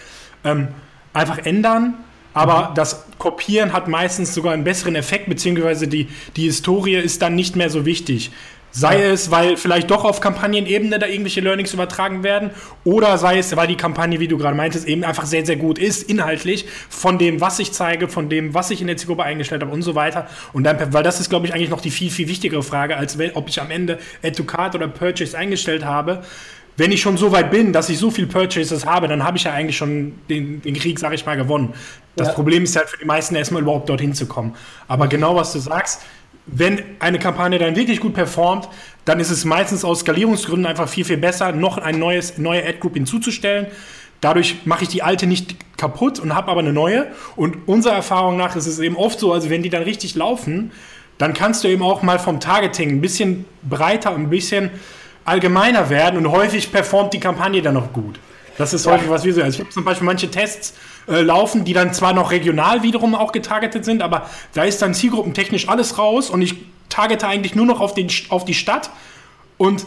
ähm, 0.43 0.69
einfach 1.13 1.37
ändern. 1.45 1.93
Aber 2.33 2.71
das 2.73 3.05
Kopieren 3.19 3.71
hat 3.71 3.87
meistens 3.87 4.33
sogar 4.33 4.53
einen 4.53 4.63
besseren 4.63 4.95
Effekt, 4.95 5.29
beziehungsweise 5.29 5.87
die, 5.87 6.07
die 6.35 6.45
Historie 6.45 6.95
ist 6.95 7.21
dann 7.21 7.35
nicht 7.35 7.55
mehr 7.55 7.69
so 7.69 7.85
wichtig. 7.85 8.31
Sei 8.71 9.01
es, 9.01 9.31
weil 9.31 9.57
vielleicht 9.57 9.89
doch 9.89 10.05
auf 10.05 10.21
Kampagnenebene 10.21 10.99
da 10.99 11.07
irgendwelche 11.07 11.41
Learnings 11.41 11.73
übertragen 11.73 12.23
werden, 12.23 12.51
oder 12.83 13.17
sei 13.17 13.39
es, 13.39 13.55
weil 13.55 13.67
die 13.67 13.75
Kampagne, 13.75 14.19
wie 14.19 14.27
du 14.27 14.37
gerade 14.37 14.55
meintest, 14.55 14.87
eben 14.87 15.03
einfach 15.03 15.25
sehr, 15.25 15.45
sehr 15.45 15.55
gut 15.55 15.79
ist, 15.79 16.03
inhaltlich, 16.03 16.65
von 16.89 17.17
dem, 17.17 17.41
was 17.41 17.59
ich 17.59 17.71
zeige, 17.71 18.07
von 18.07 18.29
dem, 18.29 18.53
was 18.53 18.69
ich 18.69 18.81
in 18.81 18.87
der 18.87 18.97
Zielgruppe 18.97 19.23
eingestellt 19.23 19.63
habe 19.63 19.71
und 19.71 19.81
so 19.81 19.95
weiter. 19.95 20.27
Und 20.53 20.63
dann, 20.63 20.93
weil 20.93 21.03
das 21.03 21.19
ist, 21.19 21.29
glaube 21.29 21.47
ich, 21.47 21.53
eigentlich 21.53 21.69
noch 21.69 21.81
die 21.81 21.91
viel, 21.91 22.11
viel 22.11 22.27
wichtigere 22.27 22.61
Frage, 22.61 22.95
als 22.95 23.17
ob 23.33 23.49
ich 23.49 23.59
am 23.59 23.71
Ende 23.71 23.97
Add 24.23 24.35
to 24.35 24.43
Card 24.43 24.75
oder 24.75 24.87
Purchase 24.87 25.37
eingestellt 25.37 25.83
habe. 25.83 26.23
Wenn 26.77 26.93
ich 26.93 27.01
schon 27.01 27.17
so 27.17 27.33
weit 27.33 27.51
bin, 27.51 27.73
dass 27.73 27.89
ich 27.89 27.97
so 27.97 28.09
viel 28.09 28.25
Purchases 28.25 28.85
habe, 28.85 29.09
dann 29.09 29.25
habe 29.25 29.35
ich 29.35 29.43
ja 29.43 29.51
eigentlich 29.51 29.75
schon 29.75 30.13
den, 30.29 30.61
den 30.61 30.73
Krieg, 30.75 30.97
sage 30.97 31.15
ich 31.15 31.25
mal, 31.25 31.35
gewonnen. 31.35 31.73
Das 32.15 32.29
ja. 32.29 32.33
Problem 32.33 32.63
ist 32.63 32.75
halt 32.77 32.87
für 32.87 32.97
die 32.97 33.05
meisten 33.05 33.35
erstmal 33.35 33.63
überhaupt 33.63 33.89
dorthin 33.89 34.13
zu 34.13 34.27
kommen. 34.27 34.55
Aber 34.87 35.07
genau 35.07 35.35
was 35.35 35.51
du 35.51 35.59
sagst, 35.59 36.03
wenn 36.51 36.81
eine 36.99 37.19
Kampagne 37.19 37.59
dann 37.59 37.75
wirklich 37.75 37.99
gut 37.99 38.13
performt, 38.13 38.69
dann 39.05 39.19
ist 39.19 39.29
es 39.29 39.45
meistens 39.45 39.83
aus 39.83 40.01
Skalierungsgründen 40.01 40.65
einfach 40.65 40.89
viel, 40.89 41.05
viel 41.05 41.17
besser, 41.17 41.51
noch 41.51 41.77
ein 41.77 41.99
neues, 41.99 42.37
neue 42.37 42.65
Ad-Group 42.65 42.95
hinzuzustellen. 42.95 43.67
Dadurch 44.21 44.57
mache 44.65 44.83
ich 44.83 44.89
die 44.89 45.01
alte 45.01 45.27
nicht 45.27 45.55
kaputt 45.77 46.19
und 46.19 46.35
habe 46.35 46.51
aber 46.51 46.59
eine 46.59 46.73
neue. 46.73 47.07
Und 47.35 47.67
unserer 47.67 47.93
Erfahrung 47.93 48.37
nach 48.37 48.55
ist 48.55 48.67
es 48.67 48.79
eben 48.79 48.95
oft 48.95 49.19
so, 49.19 49.31
also 49.31 49.49
wenn 49.49 49.63
die 49.63 49.69
dann 49.69 49.83
richtig 49.83 50.15
laufen, 50.15 50.71
dann 51.17 51.33
kannst 51.33 51.63
du 51.63 51.67
eben 51.67 51.83
auch 51.83 52.01
mal 52.01 52.19
vom 52.19 52.39
Targeting 52.39 52.89
ein 52.89 53.01
bisschen 53.01 53.45
breiter 53.63 54.13
und 54.13 54.23
ein 54.23 54.29
bisschen 54.29 54.71
allgemeiner 55.25 55.89
werden 55.89 56.17
und 56.17 56.31
häufig 56.31 56.71
performt 56.71 57.13
die 57.13 57.19
Kampagne 57.19 57.61
dann 57.61 57.75
noch 57.75 57.93
gut. 57.93 58.19
Das 58.57 58.73
ist 58.73 58.85
häufig 58.87 59.09
was 59.09 59.23
wir 59.23 59.33
so. 59.33 59.41
Also 59.41 59.55
ich 59.55 59.59
habe 59.61 59.69
zum 59.69 59.85
Beispiel 59.85 60.05
manche 60.05 60.29
Tests 60.29 60.73
äh, 61.09 61.21
laufen, 61.21 61.65
die 61.65 61.73
dann 61.73 61.93
zwar 61.93 62.13
noch 62.13 62.31
regional 62.31 62.83
wiederum 62.83 63.15
auch 63.15 63.31
getargetet 63.31 63.85
sind, 63.85 64.01
aber 64.01 64.29
da 64.53 64.63
ist 64.63 64.81
dann 64.81 64.93
zielgruppentechnisch 64.93 65.67
alles 65.67 65.97
raus 65.97 66.29
und 66.29 66.41
ich 66.41 66.55
targete 66.89 67.27
eigentlich 67.27 67.55
nur 67.55 67.65
noch 67.65 67.79
auf, 67.79 67.93
den, 67.93 68.09
auf 68.29 68.45
die 68.45 68.53
Stadt 68.53 68.89
und 69.57 69.85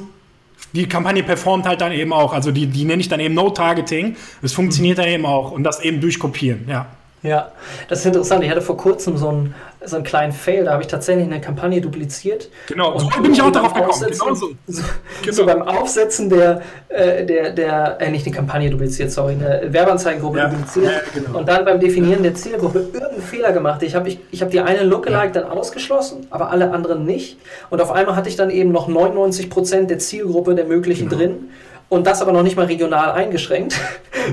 die 0.72 0.88
Kampagne 0.88 1.22
performt 1.22 1.66
halt 1.66 1.80
dann 1.80 1.92
eben 1.92 2.12
auch. 2.12 2.32
Also 2.32 2.50
die, 2.50 2.66
die 2.66 2.84
nenne 2.84 3.02
ich 3.02 3.08
dann 3.08 3.20
eben 3.20 3.34
No-Targeting. 3.34 4.16
Es 4.40 4.52
funktioniert 4.52 4.98
dann 4.98 5.08
eben 5.08 5.26
auch 5.26 5.50
und 5.50 5.64
das 5.64 5.80
eben 5.80 6.00
durch 6.00 6.18
Kopieren, 6.18 6.66
ja. 6.68 6.86
Ja, 7.22 7.52
das 7.88 8.00
ist 8.00 8.06
interessant. 8.06 8.42
Ich 8.42 8.50
hatte 8.50 8.62
vor 8.62 8.76
kurzem 8.76 9.16
so 9.16 9.28
einen, 9.28 9.54
so 9.84 9.94
einen 9.94 10.04
kleinen 10.04 10.32
Fail, 10.32 10.64
da 10.64 10.72
habe 10.72 10.82
ich 10.82 10.88
tatsächlich 10.88 11.24
eine 11.24 11.40
Kampagne 11.40 11.80
dupliziert. 11.80 12.48
Genau, 12.66 12.98
so 12.98 13.08
bin 13.22 13.32
ich 13.32 13.40
auch 13.40 13.52
darauf 13.52 13.72
gekommen. 13.72 13.92
Genau 14.10 14.34
so. 14.34 14.50
So, 14.66 14.82
genau. 15.22 15.36
so. 15.36 15.46
beim 15.46 15.62
Aufsetzen 15.62 16.28
der, 16.28 16.62
äh, 16.88 17.24
der, 17.24 17.50
der 17.50 18.00
äh, 18.00 18.10
nicht 18.10 18.26
eine 18.26 18.34
Kampagne 18.34 18.70
dupliziert, 18.70 19.12
sorry, 19.12 19.34
eine 19.34 19.72
Werbeanzeigengruppe 19.72 20.38
ja. 20.38 20.48
dupliziert 20.48 20.86
ja, 20.86 21.20
genau. 21.20 21.38
und 21.38 21.48
dann 21.48 21.64
beim 21.64 21.78
Definieren 21.78 22.24
der 22.24 22.34
Zielgruppe 22.34 22.80
irgendeinen 22.80 23.22
Fehler 23.22 23.52
gemacht. 23.52 23.82
Ich 23.82 23.94
habe 23.94 24.08
ich, 24.08 24.18
ich 24.32 24.42
hab 24.42 24.50
die 24.50 24.60
eine 24.60 24.82
Lookalike 24.82 25.34
ja. 25.34 25.42
dann 25.42 25.50
ausgeschlossen, 25.50 26.26
aber 26.30 26.50
alle 26.50 26.72
anderen 26.72 27.04
nicht. 27.04 27.38
Und 27.70 27.80
auf 27.80 27.92
einmal 27.92 28.16
hatte 28.16 28.28
ich 28.28 28.36
dann 28.36 28.50
eben 28.50 28.72
noch 28.72 28.88
99% 28.88 29.86
der 29.86 29.98
Zielgruppe 29.98 30.56
der 30.56 30.64
möglichen 30.64 31.08
genau. 31.08 31.20
drin 31.20 31.50
und 31.88 32.06
das 32.06 32.22
aber 32.22 32.32
noch 32.32 32.42
nicht 32.42 32.56
mal 32.56 32.66
regional 32.66 33.12
eingeschränkt. 33.12 33.78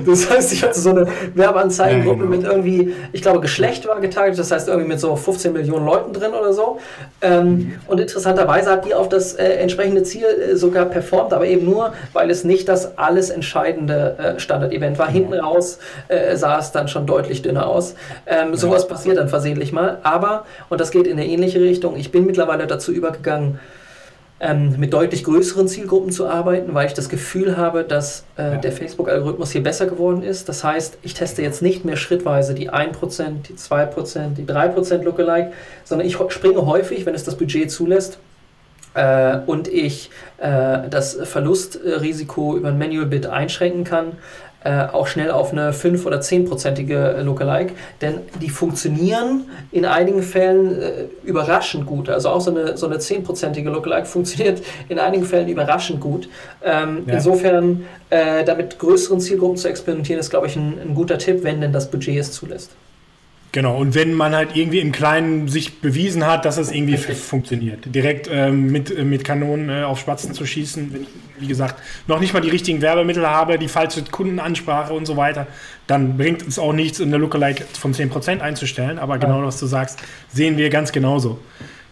Das 0.06 0.30
heißt, 0.30 0.52
ich 0.52 0.62
hatte 0.62 0.78
so 0.78 0.90
eine 0.90 1.06
Werbeanzeigengruppe 1.34 2.24
ja, 2.24 2.30
genau. 2.30 2.36
mit 2.36 2.46
irgendwie, 2.46 2.94
ich 3.12 3.22
glaube, 3.22 3.40
Geschlecht 3.40 3.86
war 3.86 4.00
getargetet, 4.00 4.38
das 4.38 4.50
heißt 4.50 4.68
irgendwie 4.68 4.88
mit 4.88 5.00
so 5.00 5.16
15 5.16 5.52
Millionen 5.52 5.86
Leuten 5.86 6.12
drin 6.12 6.32
oder 6.32 6.52
so. 6.52 6.78
Ähm, 7.20 7.44
mhm. 7.44 7.74
Und 7.86 8.00
interessanterweise 8.00 8.70
hat 8.70 8.84
die 8.84 8.94
auf 8.94 9.08
das 9.08 9.34
äh, 9.34 9.44
entsprechende 9.44 10.02
Ziel 10.02 10.24
äh, 10.24 10.56
sogar 10.56 10.86
performt, 10.86 11.32
aber 11.32 11.46
eben 11.46 11.64
nur, 11.64 11.92
weil 12.12 12.30
es 12.30 12.44
nicht 12.44 12.68
das 12.68 12.98
alles 12.98 13.30
entscheidende 13.30 14.16
äh, 14.18 14.40
Standard-Event 14.40 14.98
war. 14.98 15.08
Hinten 15.08 15.34
raus 15.34 15.78
sah 16.34 16.58
es 16.58 16.72
dann 16.72 16.88
schon 16.88 17.06
deutlich 17.06 17.42
dünner 17.42 17.66
aus. 17.66 17.94
Ähm, 18.26 18.54
sowas 18.54 18.88
passiert 18.88 19.16
dann 19.16 19.28
versehentlich 19.28 19.72
mal. 19.72 19.98
Aber, 20.02 20.44
und 20.68 20.80
das 20.80 20.90
geht 20.90 21.06
in 21.06 21.12
eine 21.12 21.26
ähnliche 21.26 21.60
Richtung, 21.60 21.96
ich 21.96 22.10
bin 22.10 22.26
mittlerweile 22.26 22.66
dazu 22.66 22.92
übergegangen, 22.92 23.58
ähm, 24.40 24.74
mit 24.78 24.92
deutlich 24.92 25.24
größeren 25.24 25.68
Zielgruppen 25.68 26.10
zu 26.10 26.26
arbeiten, 26.26 26.72
weil 26.74 26.86
ich 26.86 26.94
das 26.94 27.08
Gefühl 27.08 27.56
habe, 27.56 27.84
dass 27.84 28.24
äh, 28.36 28.58
der 28.58 28.72
Facebook-Algorithmus 28.72 29.52
hier 29.52 29.62
besser 29.62 29.86
geworden 29.86 30.22
ist. 30.22 30.48
Das 30.48 30.64
heißt, 30.64 30.98
ich 31.02 31.14
teste 31.14 31.42
jetzt 31.42 31.60
nicht 31.60 31.84
mehr 31.84 31.96
schrittweise 31.96 32.54
die 32.54 32.70
1%, 32.70 33.42
die 33.48 33.54
2%, 33.54 34.34
die 34.34 34.44
3% 34.44 35.02
Lookalike, 35.02 35.52
sondern 35.84 36.06
ich 36.06 36.16
springe 36.28 36.64
häufig, 36.64 37.04
wenn 37.04 37.14
es 37.14 37.24
das 37.24 37.36
Budget 37.36 37.70
zulässt, 37.70 38.18
äh, 38.94 39.38
und 39.46 39.68
ich 39.68 40.10
äh, 40.38 40.88
das 40.88 41.14
Verlustrisiko 41.22 42.56
über 42.56 42.68
ein 42.68 42.78
Manual 42.78 43.06
Bid 43.06 43.26
einschränken 43.26 43.84
kann, 43.84 44.12
äh, 44.64 44.84
auch 44.92 45.06
schnell 45.06 45.30
auf 45.30 45.52
eine 45.52 45.72
5- 45.72 46.04
oder 46.04 46.20
10-prozentige 46.20 47.22
Lookalike, 47.22 47.74
denn 48.00 48.18
die 48.40 48.50
funktionieren 48.50 49.44
in 49.72 49.84
einigen 49.84 50.22
Fällen 50.22 50.80
äh, 50.80 50.92
überraschend 51.24 51.86
gut. 51.86 52.08
Also 52.08 52.28
auch 52.28 52.40
so 52.40 52.50
eine, 52.50 52.76
so 52.76 52.86
eine 52.86 52.96
10-prozentige 52.96 53.70
Lookalike 53.70 54.06
funktioniert 54.06 54.62
in 54.88 54.98
einigen 54.98 55.24
Fällen 55.24 55.48
überraschend 55.48 56.00
gut. 56.00 56.28
Ähm, 56.62 57.04
ja. 57.06 57.14
Insofern, 57.14 57.86
äh, 58.10 58.44
damit 58.44 58.78
größeren 58.78 59.20
Zielgruppen 59.20 59.56
zu 59.56 59.68
experimentieren, 59.68 60.20
ist, 60.20 60.30
glaube 60.30 60.46
ich, 60.46 60.56
ein, 60.56 60.78
ein 60.80 60.94
guter 60.94 61.18
Tipp, 61.18 61.42
wenn 61.42 61.60
denn 61.60 61.72
das 61.72 61.90
Budget 61.90 62.18
es 62.18 62.32
zulässt. 62.32 62.70
Genau, 63.52 63.76
und 63.78 63.96
wenn 63.96 64.14
man 64.14 64.34
halt 64.34 64.54
irgendwie 64.54 64.78
im 64.78 64.92
Kleinen 64.92 65.48
sich 65.48 65.80
bewiesen 65.80 66.24
hat, 66.24 66.44
dass 66.44 66.56
es 66.56 66.70
irgendwie 66.70 66.96
funktioniert, 66.96 67.92
direkt 67.92 68.28
ähm, 68.32 68.70
mit, 68.70 68.96
äh, 68.96 69.02
mit 69.02 69.24
Kanonen 69.24 69.68
äh, 69.68 69.82
auf 69.82 69.98
Spatzen 69.98 70.34
zu 70.34 70.46
schießen, 70.46 70.92
wenn 70.92 71.02
ich, 71.02 71.08
wie 71.40 71.48
gesagt, 71.48 71.82
noch 72.06 72.20
nicht 72.20 72.32
mal 72.32 72.40
die 72.40 72.50
richtigen 72.50 72.80
Werbemittel 72.80 73.26
habe, 73.26 73.58
die 73.58 73.66
falsche 73.66 74.04
Kundenansprache 74.04 74.92
und 74.92 75.04
so 75.04 75.16
weiter, 75.16 75.48
dann 75.88 76.16
bringt 76.16 76.46
es 76.46 76.60
auch 76.60 76.72
nichts, 76.72 77.00
eine 77.00 77.16
Lookalike 77.16 77.64
von 77.76 77.92
10% 77.92 78.38
einzustellen. 78.38 79.00
Aber 79.00 79.18
genau, 79.18 79.42
was 79.42 79.58
du 79.58 79.66
sagst, 79.66 79.98
sehen 80.32 80.56
wir 80.56 80.70
ganz 80.70 80.92
genauso. 80.92 81.40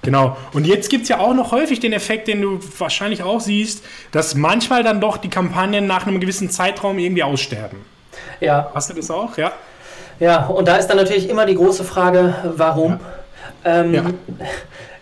Genau. 0.03 0.37
Und 0.53 0.65
jetzt 0.65 0.91
gibt 0.91 1.03
es 1.03 1.09
ja 1.09 1.19
auch 1.19 1.35
noch 1.35 1.51
häufig 1.51 1.81
den 1.81 1.93
Effekt, 1.93 2.29
den 2.29 2.41
du 2.41 2.61
wahrscheinlich 2.79 3.25
auch 3.25 3.41
siehst, 3.41 3.85
dass 4.13 4.37
manchmal 4.37 4.85
dann 4.85 5.01
doch 5.01 5.17
die 5.17 5.29
Kampagnen 5.29 5.89
nach 5.89 6.07
einem 6.07 6.21
gewissen 6.21 6.51
Zeitraum 6.51 7.01
irgendwie 7.01 7.25
aussterben. 7.25 7.79
Ja. 8.41 8.71
Hast 8.75 8.91
du 8.91 8.95
das 8.95 9.11
auch? 9.11 9.37
Ja. 9.37 9.53
Ja, 10.21 10.47
und 10.47 10.67
da 10.69 10.77
ist 10.77 10.89
dann 10.89 10.97
natürlich 10.97 11.29
immer 11.29 11.47
die 11.47 11.55
große 11.55 11.85
Frage, 11.85 12.35
warum? 12.57 12.99
Ja. 13.65 13.81
Ähm, 13.81 13.95
ja. 13.95 14.03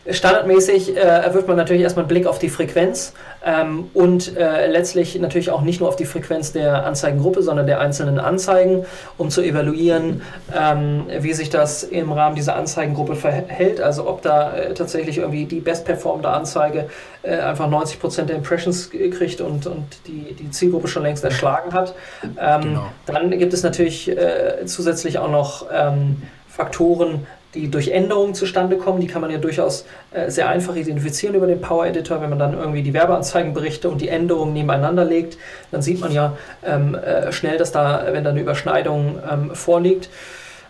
Standardmäßig 0.08 0.96
äh, 0.96 1.34
wirft 1.34 1.48
man 1.48 1.56
natürlich 1.56 1.82
erstmal 1.82 2.04
einen 2.04 2.08
Blick 2.08 2.26
auf 2.26 2.38
die 2.38 2.48
Frequenz 2.48 3.12
ähm, 3.44 3.90
und 3.94 4.36
äh, 4.36 4.66
letztlich 4.68 5.18
natürlich 5.18 5.50
auch 5.50 5.62
nicht 5.62 5.80
nur 5.80 5.88
auf 5.88 5.96
die 5.96 6.04
Frequenz 6.04 6.52
der 6.52 6.84
Anzeigengruppe, 6.84 7.42
sondern 7.42 7.66
der 7.66 7.80
einzelnen 7.80 8.18
Anzeigen, 8.18 8.84
um 9.18 9.30
zu 9.30 9.42
evaluieren, 9.42 10.22
ähm, 10.56 11.06
wie 11.18 11.32
sich 11.32 11.50
das 11.50 11.82
im 11.82 12.12
Rahmen 12.12 12.36
dieser 12.36 12.56
Anzeigengruppe 12.56 13.16
verhält. 13.16 13.80
Also 13.80 14.08
ob 14.08 14.22
da 14.22 14.52
äh, 14.56 14.74
tatsächlich 14.74 15.18
irgendwie 15.18 15.46
die 15.46 15.60
bestperformende 15.60 16.28
Anzeige 16.28 16.88
äh, 17.22 17.38
einfach 17.38 17.68
90% 17.68 18.22
der 18.22 18.36
Impressions 18.36 18.90
kriegt 18.90 19.40
und, 19.40 19.66
und 19.66 19.84
die, 20.06 20.34
die 20.34 20.50
Zielgruppe 20.50 20.88
schon 20.88 21.02
längst 21.02 21.24
erschlagen 21.24 21.72
hat. 21.72 21.94
Ähm, 22.40 22.60
genau. 22.60 22.86
Dann 23.06 23.30
gibt 23.30 23.52
es 23.52 23.62
natürlich 23.62 24.08
äh, 24.08 24.64
zusätzlich 24.66 25.18
auch 25.18 25.30
noch 25.30 25.66
ähm, 25.72 26.22
Faktoren, 26.48 27.26
die 27.56 27.70
durch 27.70 27.88
Änderungen 27.88 28.34
zustande 28.34 28.76
kommen. 28.76 29.00
Die 29.00 29.06
kann 29.06 29.20
man 29.20 29.30
ja 29.30 29.38
durchaus 29.38 29.86
äh, 30.12 30.30
sehr 30.30 30.48
einfach 30.48 30.76
identifizieren 30.76 31.34
über 31.34 31.46
den 31.46 31.60
Power 31.60 31.86
Editor. 31.86 32.20
Wenn 32.20 32.30
man 32.30 32.38
dann 32.38 32.54
irgendwie 32.54 32.82
die 32.82 32.94
Werbeanzeigenberichte 32.94 33.88
und 33.88 34.00
die 34.00 34.08
Änderungen 34.08 34.52
nebeneinander 34.52 35.04
legt, 35.04 35.38
dann 35.70 35.82
sieht 35.82 36.00
man 36.00 36.12
ja 36.12 36.36
ähm, 36.64 36.94
äh, 36.94 37.32
schnell, 37.32 37.58
dass 37.58 37.72
da, 37.72 38.06
wenn 38.10 38.24
da 38.24 38.30
eine 38.30 38.40
Überschneidung 38.40 39.18
ähm, 39.30 39.54
vorliegt, 39.54 40.10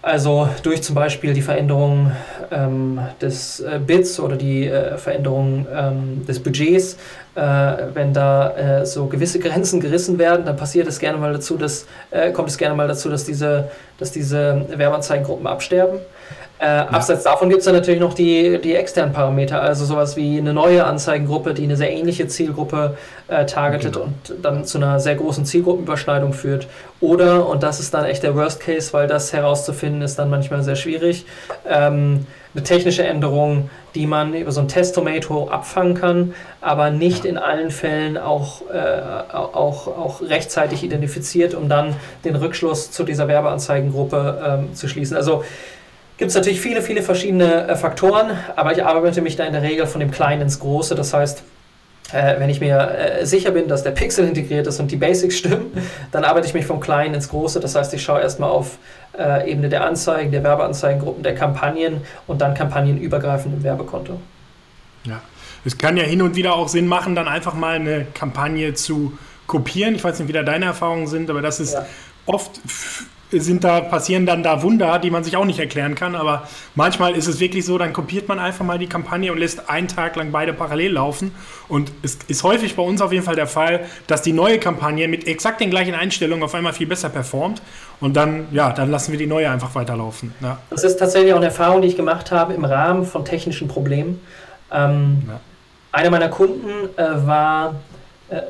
also 0.07 0.49
durch 0.63 0.85
zum 0.85 0.95
Beispiel 0.95 1.35
die 1.35 1.43
Veränderung 1.43 2.13
ähm, 2.53 3.01
des 3.21 3.59
äh, 3.59 3.81
Bits 3.85 4.21
oder 4.21 4.37
die 4.37 4.69
äh, 4.69 4.97
Veränderung 4.99 5.67
ähm, 5.75 6.25
des 6.25 6.39
Budgets, 6.39 6.97
äh, 7.35 7.41
wenn 7.93 8.13
da 8.13 8.51
äh, 8.57 8.87
so 8.87 9.07
gewisse 9.07 9.41
Grenzen 9.41 9.81
gerissen 9.81 10.17
werden, 10.21 10.47
dann 10.47 10.57
passiert 10.57 10.87
es 10.87 11.01
gerne 11.01 11.19
mal 11.19 11.33
dazu, 11.33 11.57
dass 11.57 11.87
äh, 12.13 12.31
kommt 12.31 12.49
es 12.49 12.57
gerne 12.57 12.77
mal 12.77 12.87
dazu, 12.87 13.11
dass 13.11 13.25
diese, 13.25 13.69
dass 13.99 14.13
diese 14.13 14.67
Werbeanzeigengruppen 14.69 15.49
absterben. 15.49 15.99
Äh, 16.59 16.65
ja. 16.65 16.89
Abseits 16.89 17.25
davon 17.25 17.49
gibt 17.51 17.61
es 17.61 17.67
dann 17.67 17.75
natürlich 17.75 18.01
noch 18.01 18.15
die, 18.15 18.59
die 18.59 18.75
externen 18.75 19.13
Parameter, 19.13 19.61
also 19.61 19.85
sowas 19.85 20.17
wie 20.17 20.39
eine 20.39 20.55
neue 20.55 20.85
Anzeigengruppe, 20.85 21.53
die 21.53 21.65
eine 21.65 21.77
sehr 21.77 21.93
ähnliche 21.93 22.29
Zielgruppe 22.29 22.97
äh, 23.29 23.45
targetet 23.45 23.95
genau. 23.95 24.07
und 24.07 24.45
dann 24.45 24.65
zu 24.65 24.79
einer 24.79 24.99
sehr 24.99 25.17
großen 25.17 25.45
Zielgruppenüberschneidung 25.45 26.33
führt. 26.33 26.67
Oder, 27.01 27.47
und 27.47 27.63
das 27.63 27.79
ist 27.79 27.93
dann 27.93 28.07
echt 28.07 28.23
der 28.23 28.35
Worst 28.35 28.61
Case, 28.61 28.93
weil 28.93 29.07
das 29.07 29.35
herauszufinden 29.35 30.01
ist 30.01 30.19
dann 30.19 30.31
manchmal 30.31 30.63
sehr 30.63 30.77
schwierig, 30.77 31.27
ähm, 31.69 32.27
eine 32.55 32.63
technische 32.65 33.05
Änderung, 33.05 33.69
die 33.95 34.07
man 34.07 34.33
über 34.33 34.51
so 34.51 34.63
ein 34.63 34.69
Test-Tomato 34.69 35.49
abfangen 35.51 35.95
kann, 35.95 36.35
aber 36.63 36.91
nicht 36.91 37.25
ja. 37.25 37.31
in 37.31 37.37
allen 37.37 37.71
Fällen 37.71 38.17
auch, 38.17 38.63
äh, 38.73 39.35
auch, 39.35 39.87
auch 39.89 40.23
rechtzeitig 40.23 40.83
identifiziert, 40.83 41.55
um 41.55 41.69
dann 41.69 41.95
den 42.25 42.35
Rückschluss 42.35 42.91
zu 42.91 43.05
dieser 43.05 43.29
Werbeanzeigengruppe 43.29 44.43
ähm, 44.47 44.75
zu 44.75 44.89
schließen. 44.89 45.19
Also 45.19 45.45
gibt 46.19 46.31
es 46.31 46.35
natürlich 46.35 46.61
viele, 46.61 46.83
viele 46.83 47.03
verschiedene 47.03 47.69
äh, 47.69 47.77
Faktoren, 47.77 48.37
aber 48.57 48.73
ich 48.73 48.85
arbeite 48.85 49.21
mich 49.23 49.37
da 49.37 49.45
in 49.45 49.53
der 49.53 49.63
Regel 49.63 49.87
von 49.87 50.01
dem 50.01 50.11
Kleinen 50.11 50.43
ins 50.43 50.59
Große. 50.59 50.95
Das 50.95 51.13
heißt, 51.13 51.43
äh, 52.13 52.39
wenn 52.39 52.49
ich 52.49 52.61
mir 52.61 52.79
äh, 52.79 53.27
sicher 53.27 53.51
bin, 53.51 53.69
dass 53.69 53.83
der 53.83 53.91
Pixel 53.91 54.27
integriert 54.27 54.67
ist 54.67 54.79
und 54.81 54.91
die 54.91 54.97
Basics 54.97 55.37
stimmen, 55.37 55.73
dann 56.13 56.25
arbeite 56.25 56.47
ich 56.47 56.55
mich 56.55 56.67
vom 56.67 56.81
Kleinen 56.81 57.15
ins 57.15 57.29
Große. 57.29 57.61
Das 57.61 57.75
heißt, 57.75 57.93
ich 57.95 58.03
schaue 58.03 58.21
erstmal 58.21 58.51
auf 58.51 58.79
äh, 59.19 59.51
Ebene 59.51 59.69
der 59.69 59.85
Anzeigen, 59.85 60.31
der 60.33 60.43
Werbeanzeigengruppen, 60.45 61.23
der 61.23 61.35
Kampagnen 61.35 62.03
und 62.27 62.41
dann 62.41 62.55
kampagnenübergreifend 62.55 63.55
im 63.55 63.63
Werbekonto. 63.63 64.21
Ja, 65.05 65.21
es 65.65 65.77
kann 65.79 65.97
ja 65.97 66.05
hin 66.05 66.23
und 66.23 66.37
wieder 66.37 66.55
auch 66.55 66.69
Sinn 66.69 66.87
machen, 66.87 67.15
dann 67.15 67.29
einfach 67.29 67.55
mal 67.55 67.77
eine 67.77 68.07
Kampagne 68.15 68.75
zu 68.75 69.19
kopieren. 69.47 69.95
Ich 69.95 70.05
weiß 70.05 70.19
nicht, 70.19 70.29
wie 70.29 70.33
da 70.33 70.43
deine 70.43 70.67
Erfahrungen 70.67 71.07
sind, 71.07 71.31
aber 71.31 71.43
das 71.43 71.61
ist 71.61 71.75
ja. 71.75 71.87
oft 72.27 72.61
sind 73.31 73.65
da, 73.65 73.81
passieren 73.81 74.27
dann 74.27 74.43
da 74.43 74.63
Wunder, 74.63 74.99
die 74.99 75.11
man 75.11 75.25
sich 75.25 75.37
auch 75.37 75.45
nicht 75.45 75.59
erklären 75.59 75.95
kann. 75.95 76.15
Aber 76.15 76.47
manchmal 76.75 77.17
ist 77.17 77.27
es 77.27 77.41
wirklich 77.41 77.65
so, 77.65 77.79
dann 77.79 77.93
kopiert 77.93 78.29
man 78.29 78.39
einfach 78.39 78.65
mal 78.65 78.79
die 78.79 78.87
Kampagne 78.87 79.33
und 79.33 79.39
lässt 79.39 79.69
einen 79.69 79.89
Tag 79.89 80.17
lang 80.17 80.31
beide 80.31 80.53
parallel 80.53 80.93
laufen. 80.93 81.35
Und 81.69 81.91
es 82.03 82.19
ist 82.29 82.43
häufig 82.45 82.77
bei 82.77 82.83
uns 82.83 83.01
auf 83.03 83.13
jeden 83.13 83.25
Fall 83.25 83.37
der 83.37 83.47
Fall, 83.47 83.87
dass 84.07 84.23
die 84.23 84.33
neue 84.33 84.59
Kampagne 84.59 85.09
mit 85.09 85.27
exakt 85.27 85.61
den 85.61 85.71
gleichen 85.71 85.95
Einstellungen 85.95 86.45
auf 86.45 86.55
einmal 86.55 86.73
viel 86.73 86.87
besser 86.87 87.09
performt. 87.09 87.61
Und 88.01 88.17
dann, 88.17 88.47
ja, 88.53 88.73
dann 88.73 88.91
lassen 88.91 89.13
wir 89.13 89.19
die 89.19 89.27
neue 89.27 89.51
einfach 89.51 89.75
weiterlaufen. 89.75 90.35
Ja. 90.41 90.59
Das 90.71 90.85
ist 90.85 90.97
tatsächlich 90.99 91.33
auch 91.33 91.39
eine 91.39 91.47
Erfahrung, 91.47 91.83
die 91.83 91.89
ich 91.89 91.97
gemacht 91.97 92.31
habe 92.31 92.55
im 92.55 92.65
Rahmen 92.65 93.07
von 93.07 93.25
technischen 93.25 93.69
Problemen. 93.69 94.21
Ähm, 94.71 95.23
ja. 95.27 95.41
Einer 95.93 96.11
meiner 96.11 96.29
Kunden 96.29 96.69
äh, 96.97 97.27
war 97.27 97.77
äh, 98.29 98.41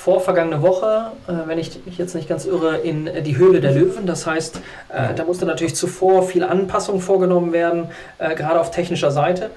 vorvergangene 0.00 0.62
Woche, 0.62 1.12
äh, 1.28 1.32
wenn 1.46 1.58
ich 1.58 1.84
mich 1.84 1.98
jetzt 1.98 2.14
nicht 2.14 2.28
ganz 2.28 2.46
irre, 2.46 2.78
in 2.78 3.08
die 3.22 3.36
Höhle 3.36 3.60
der 3.60 3.72
Löwen. 3.72 4.06
Das 4.06 4.26
heißt, 4.26 4.60
äh, 4.88 5.14
da 5.14 5.24
musste 5.24 5.44
natürlich 5.44 5.74
zuvor 5.74 6.22
viel 6.22 6.42
Anpassung 6.42 7.00
vorgenommen 7.00 7.52
werden, 7.52 7.88
äh, 8.18 8.34
gerade 8.34 8.58
auf 8.58 8.70
technischer 8.70 9.10
Seite. 9.10 9.50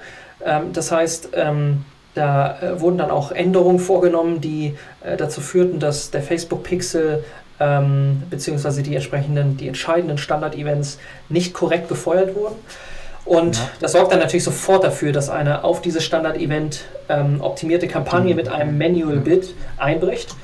Ähm, 0.44 0.72
das 0.74 0.92
heißt, 0.92 1.30
ähm, 1.32 1.84
da 2.14 2.58
äh, 2.60 2.80
wurden 2.80 2.98
dann 2.98 3.10
auch 3.10 3.32
Änderungen 3.32 3.78
vorgenommen, 3.78 4.42
die 4.42 4.74
äh, 5.02 5.16
dazu 5.16 5.40
führten, 5.40 5.80
dass 5.80 6.10
der 6.10 6.22
Facebook-Pixel 6.22 7.24
ähm, 7.58 8.22
beziehungsweise 8.28 8.82
die 8.82 8.94
entsprechenden, 8.94 9.56
die 9.56 9.66
entscheidenden 9.66 10.18
Standard-Events 10.18 10.98
nicht 11.30 11.54
korrekt 11.54 11.88
gefeuert 11.88 12.34
wurden. 12.36 12.56
Und 13.24 13.56
ja. 13.56 13.70
das 13.80 13.92
sorgt 13.92 14.12
dann 14.12 14.18
natürlich 14.18 14.44
sofort 14.44 14.84
dafür, 14.84 15.12
dass 15.12 15.30
eine 15.30 15.64
auf 15.64 15.80
dieses 15.80 16.04
Standard-Event 16.04 16.84
ähm, 17.08 17.40
optimierte 17.40 17.88
Kampagne 17.88 18.30
mhm. 18.30 18.36
mit 18.36 18.48
einem 18.48 18.76
Manual-Bit 18.76 19.54
einbricht. 19.78 20.34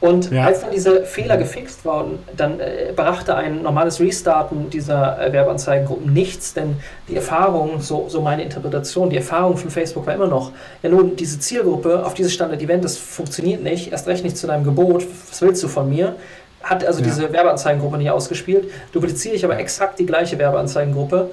Und 0.00 0.30
ja. 0.30 0.46
als 0.46 0.62
dann 0.62 0.70
diese 0.70 1.04
Fehler 1.04 1.36
gefixt 1.36 1.84
wurden, 1.84 2.20
dann 2.34 2.58
äh, 2.58 2.92
brachte 2.96 3.36
ein 3.36 3.62
normales 3.62 4.00
Restarten 4.00 4.70
dieser 4.70 5.20
äh, 5.20 5.30
Werbeanzeigengruppen 5.30 6.10
nichts, 6.10 6.54
denn 6.54 6.76
die 7.06 7.16
Erfahrung, 7.16 7.82
so, 7.82 8.06
so 8.08 8.22
meine 8.22 8.42
Interpretation, 8.42 9.10
die 9.10 9.18
Erfahrung 9.18 9.58
von 9.58 9.70
Facebook 9.70 10.06
war 10.06 10.14
immer 10.14 10.26
noch, 10.26 10.52
ja 10.82 10.88
nun, 10.88 11.16
diese 11.16 11.38
Zielgruppe 11.38 12.06
auf 12.06 12.14
dieses 12.14 12.32
Standard-Event, 12.32 12.82
das 12.82 12.96
funktioniert 12.96 13.62
nicht, 13.62 13.92
erst 13.92 14.08
recht 14.08 14.24
nicht 14.24 14.38
zu 14.38 14.46
deinem 14.46 14.64
Gebot, 14.64 15.06
was 15.28 15.42
willst 15.42 15.62
du 15.62 15.68
von 15.68 15.90
mir? 15.90 16.16
Hat 16.62 16.82
also 16.82 17.00
ja. 17.00 17.06
diese 17.06 17.30
Werbeanzeigengruppe 17.30 17.98
nicht 17.98 18.10
ausgespielt, 18.10 18.70
dupliziere 18.92 19.34
ich 19.34 19.44
aber 19.44 19.58
exakt 19.58 19.98
die 19.98 20.06
gleiche 20.06 20.38
Werbeanzeigengruppe, 20.38 21.28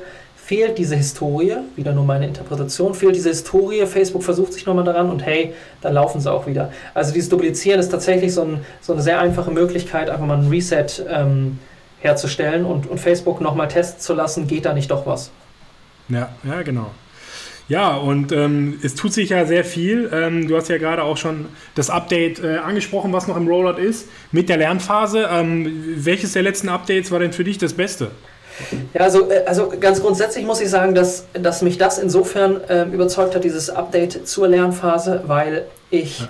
fehlt 0.47 0.77
diese 0.77 0.95
Historie, 0.95 1.57
wieder 1.75 1.91
nur 1.91 2.05
meine 2.05 2.25
Interpretation, 2.25 2.93
fehlt 2.93 3.17
diese 3.17 3.27
Historie, 3.27 3.85
Facebook 3.85 4.23
versucht 4.23 4.53
sich 4.53 4.65
nochmal 4.65 4.85
daran 4.85 5.09
und 5.09 5.25
hey, 5.25 5.53
dann 5.81 5.93
laufen 5.93 6.21
sie 6.21 6.31
auch 6.31 6.47
wieder. 6.47 6.71
Also 6.93 7.11
dieses 7.11 7.27
Duplizieren 7.27 7.81
ist 7.81 7.89
tatsächlich 7.89 8.33
so, 8.33 8.43
ein, 8.43 8.61
so 8.79 8.93
eine 8.93 9.01
sehr 9.01 9.19
einfache 9.19 9.51
Möglichkeit, 9.51 10.09
einfach 10.09 10.25
mal 10.25 10.37
ein 10.37 10.47
Reset 10.47 10.85
ähm, 11.09 11.59
herzustellen 11.99 12.63
und, 12.63 12.89
und 12.89 12.97
Facebook 12.97 13.41
nochmal 13.41 13.67
testen 13.67 13.99
zu 13.99 14.13
lassen, 14.13 14.47
geht 14.47 14.63
da 14.63 14.71
nicht 14.71 14.89
doch 14.89 15.05
was. 15.05 15.31
Ja, 16.07 16.29
ja, 16.45 16.61
genau. 16.61 16.91
Ja, 17.67 17.97
und 17.97 18.31
ähm, 18.31 18.79
es 18.81 18.95
tut 18.95 19.11
sich 19.11 19.31
ja 19.31 19.45
sehr 19.45 19.65
viel. 19.65 20.09
Ähm, 20.13 20.47
du 20.47 20.55
hast 20.55 20.69
ja 20.69 20.77
gerade 20.77 21.03
auch 21.03 21.17
schon 21.17 21.47
das 21.75 21.89
Update 21.89 22.41
äh, 22.41 22.59
angesprochen, 22.59 23.11
was 23.11 23.27
noch 23.27 23.35
im 23.35 23.49
Rollout 23.49 23.81
ist, 23.81 24.07
mit 24.31 24.47
der 24.47 24.55
Lernphase. 24.55 25.27
Ähm, 25.29 25.83
welches 25.97 26.31
der 26.31 26.43
letzten 26.43 26.69
Updates 26.69 27.11
war 27.11 27.19
denn 27.19 27.33
für 27.33 27.43
dich 27.43 27.57
das 27.57 27.73
Beste? 27.73 28.11
Ja, 28.93 29.01
also, 29.01 29.29
äh, 29.29 29.43
also 29.45 29.71
ganz 29.79 30.01
grundsätzlich 30.01 30.45
muss 30.45 30.61
ich 30.61 30.69
sagen, 30.69 30.95
dass, 30.95 31.25
dass 31.33 31.61
mich 31.61 31.77
das 31.77 31.97
insofern 31.97 32.61
äh, 32.67 32.83
überzeugt 32.85 33.35
hat, 33.35 33.43
dieses 33.43 33.69
Update 33.69 34.27
zur 34.27 34.47
Lernphase, 34.47 35.23
weil 35.27 35.65
ich 35.89 36.21
ja. 36.21 36.27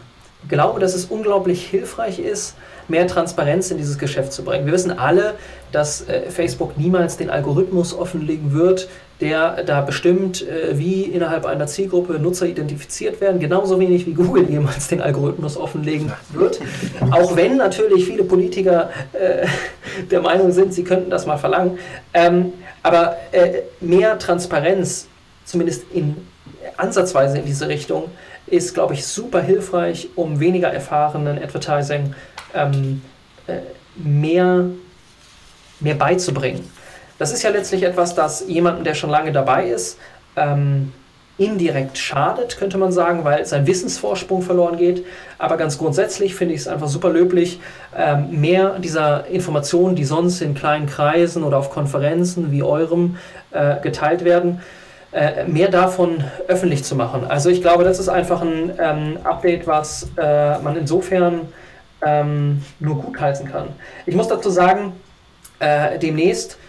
glaube, 0.49 0.79
dass 0.79 0.93
es 0.93 1.05
unglaublich 1.05 1.65
hilfreich 1.65 2.19
ist, 2.19 2.55
mehr 2.87 3.07
Transparenz 3.07 3.71
in 3.71 3.77
dieses 3.77 3.97
Geschäft 3.97 4.31
zu 4.31 4.43
bringen. 4.43 4.65
Wir 4.65 4.73
wissen 4.73 4.97
alle, 4.97 5.33
dass 5.71 6.07
äh, 6.07 6.29
Facebook 6.29 6.77
niemals 6.77 7.17
den 7.17 7.29
Algorithmus 7.29 7.93
offenlegen 7.93 8.53
wird, 8.53 8.87
der 9.19 9.63
da 9.63 9.81
bestimmt, 9.81 10.47
äh, 10.47 10.77
wie 10.77 11.03
innerhalb 11.03 11.45
einer 11.45 11.67
Zielgruppe 11.67 12.13
Nutzer 12.13 12.45
identifiziert 12.45 13.19
werden, 13.19 13.39
genauso 13.39 13.79
wenig 13.79 14.05
wie 14.05 14.13
Google 14.13 14.45
jemals 14.49 14.87
den 14.87 15.01
Algorithmus 15.01 15.57
offenlegen 15.57 16.11
wird. 16.31 16.59
Auch 17.11 17.35
wenn 17.35 17.57
natürlich 17.57 18.05
viele 18.05 18.23
Politiker 18.23 18.89
äh, 19.13 19.47
der 20.11 20.21
Meinung 20.21 20.51
sind, 20.51 20.73
sie 20.73 20.83
könnten 20.83 21.09
das 21.09 21.25
mal 21.25 21.37
verlangen. 21.37 21.79
Ähm, 22.13 22.53
aber 22.83 23.17
äh, 23.31 23.61
mehr 23.79 24.17
Transparenz, 24.19 25.07
zumindest 25.45 25.85
in 25.91 26.15
ansatzweise 26.77 27.39
in 27.39 27.45
diese 27.45 27.67
Richtung, 27.67 28.05
ist, 28.45 28.73
glaube 28.73 28.93
ich, 28.93 29.05
super 29.05 29.41
hilfreich, 29.41 30.09
um 30.15 30.39
weniger 30.39 30.71
erfahrenen 30.71 31.41
Advertising 31.41 32.15
ähm, 32.53 33.01
äh, 33.47 33.57
mehr, 33.95 34.65
mehr 35.79 35.95
beizubringen. 35.95 36.69
Das 37.17 37.33
ist 37.33 37.43
ja 37.43 37.49
letztlich 37.49 37.83
etwas, 37.83 38.15
das 38.15 38.45
jemandem, 38.47 38.83
der 38.83 38.93
schon 38.93 39.09
lange 39.09 39.31
dabei 39.31 39.67
ist, 39.67 39.97
ähm, 40.35 40.93
indirekt 41.37 41.97
schadet, 41.97 42.57
könnte 42.57 42.77
man 42.77 42.91
sagen, 42.91 43.23
weil 43.23 43.45
sein 43.45 43.67
Wissensvorsprung 43.67 44.41
verloren 44.41 44.77
geht. 44.77 45.05
Aber 45.37 45.57
ganz 45.57 45.77
grundsätzlich 45.77 46.33
finde 46.35 46.55
ich 46.55 46.61
es 46.61 46.67
einfach 46.67 46.87
super 46.87 47.09
löblich, 47.09 47.59
ähm, 47.95 48.41
mehr 48.41 48.79
dieser 48.79 49.27
Informationen, 49.27 49.95
die 49.95 50.03
sonst 50.03 50.41
in 50.41 50.55
kleinen 50.55 50.87
Kreisen 50.87 51.43
oder 51.43 51.57
auf 51.57 51.69
Konferenzen 51.69 52.51
wie 52.51 52.63
eurem 52.63 53.17
äh, 53.51 53.79
geteilt 53.81 54.25
werden, 54.25 54.61
äh, 55.11 55.45
mehr 55.45 55.69
davon 55.69 56.23
öffentlich 56.47 56.83
zu 56.83 56.95
machen. 56.95 57.23
Also 57.27 57.49
ich 57.49 57.61
glaube, 57.61 57.83
das 57.83 57.99
ist 57.99 58.09
einfach 58.09 58.41
ein 58.41 58.71
ähm, 58.79 59.17
Update, 59.23 59.67
was 59.67 60.09
äh, 60.17 60.57
man 60.59 60.75
insofern 60.75 61.41
ähm, 62.03 62.63
nur 62.79 63.01
gutheißen 63.01 63.47
kann. 63.51 63.67
Ich 64.05 64.15
muss 64.15 64.27
dazu 64.27 64.49
sagen, 64.49 64.93
demnächst 65.59 66.59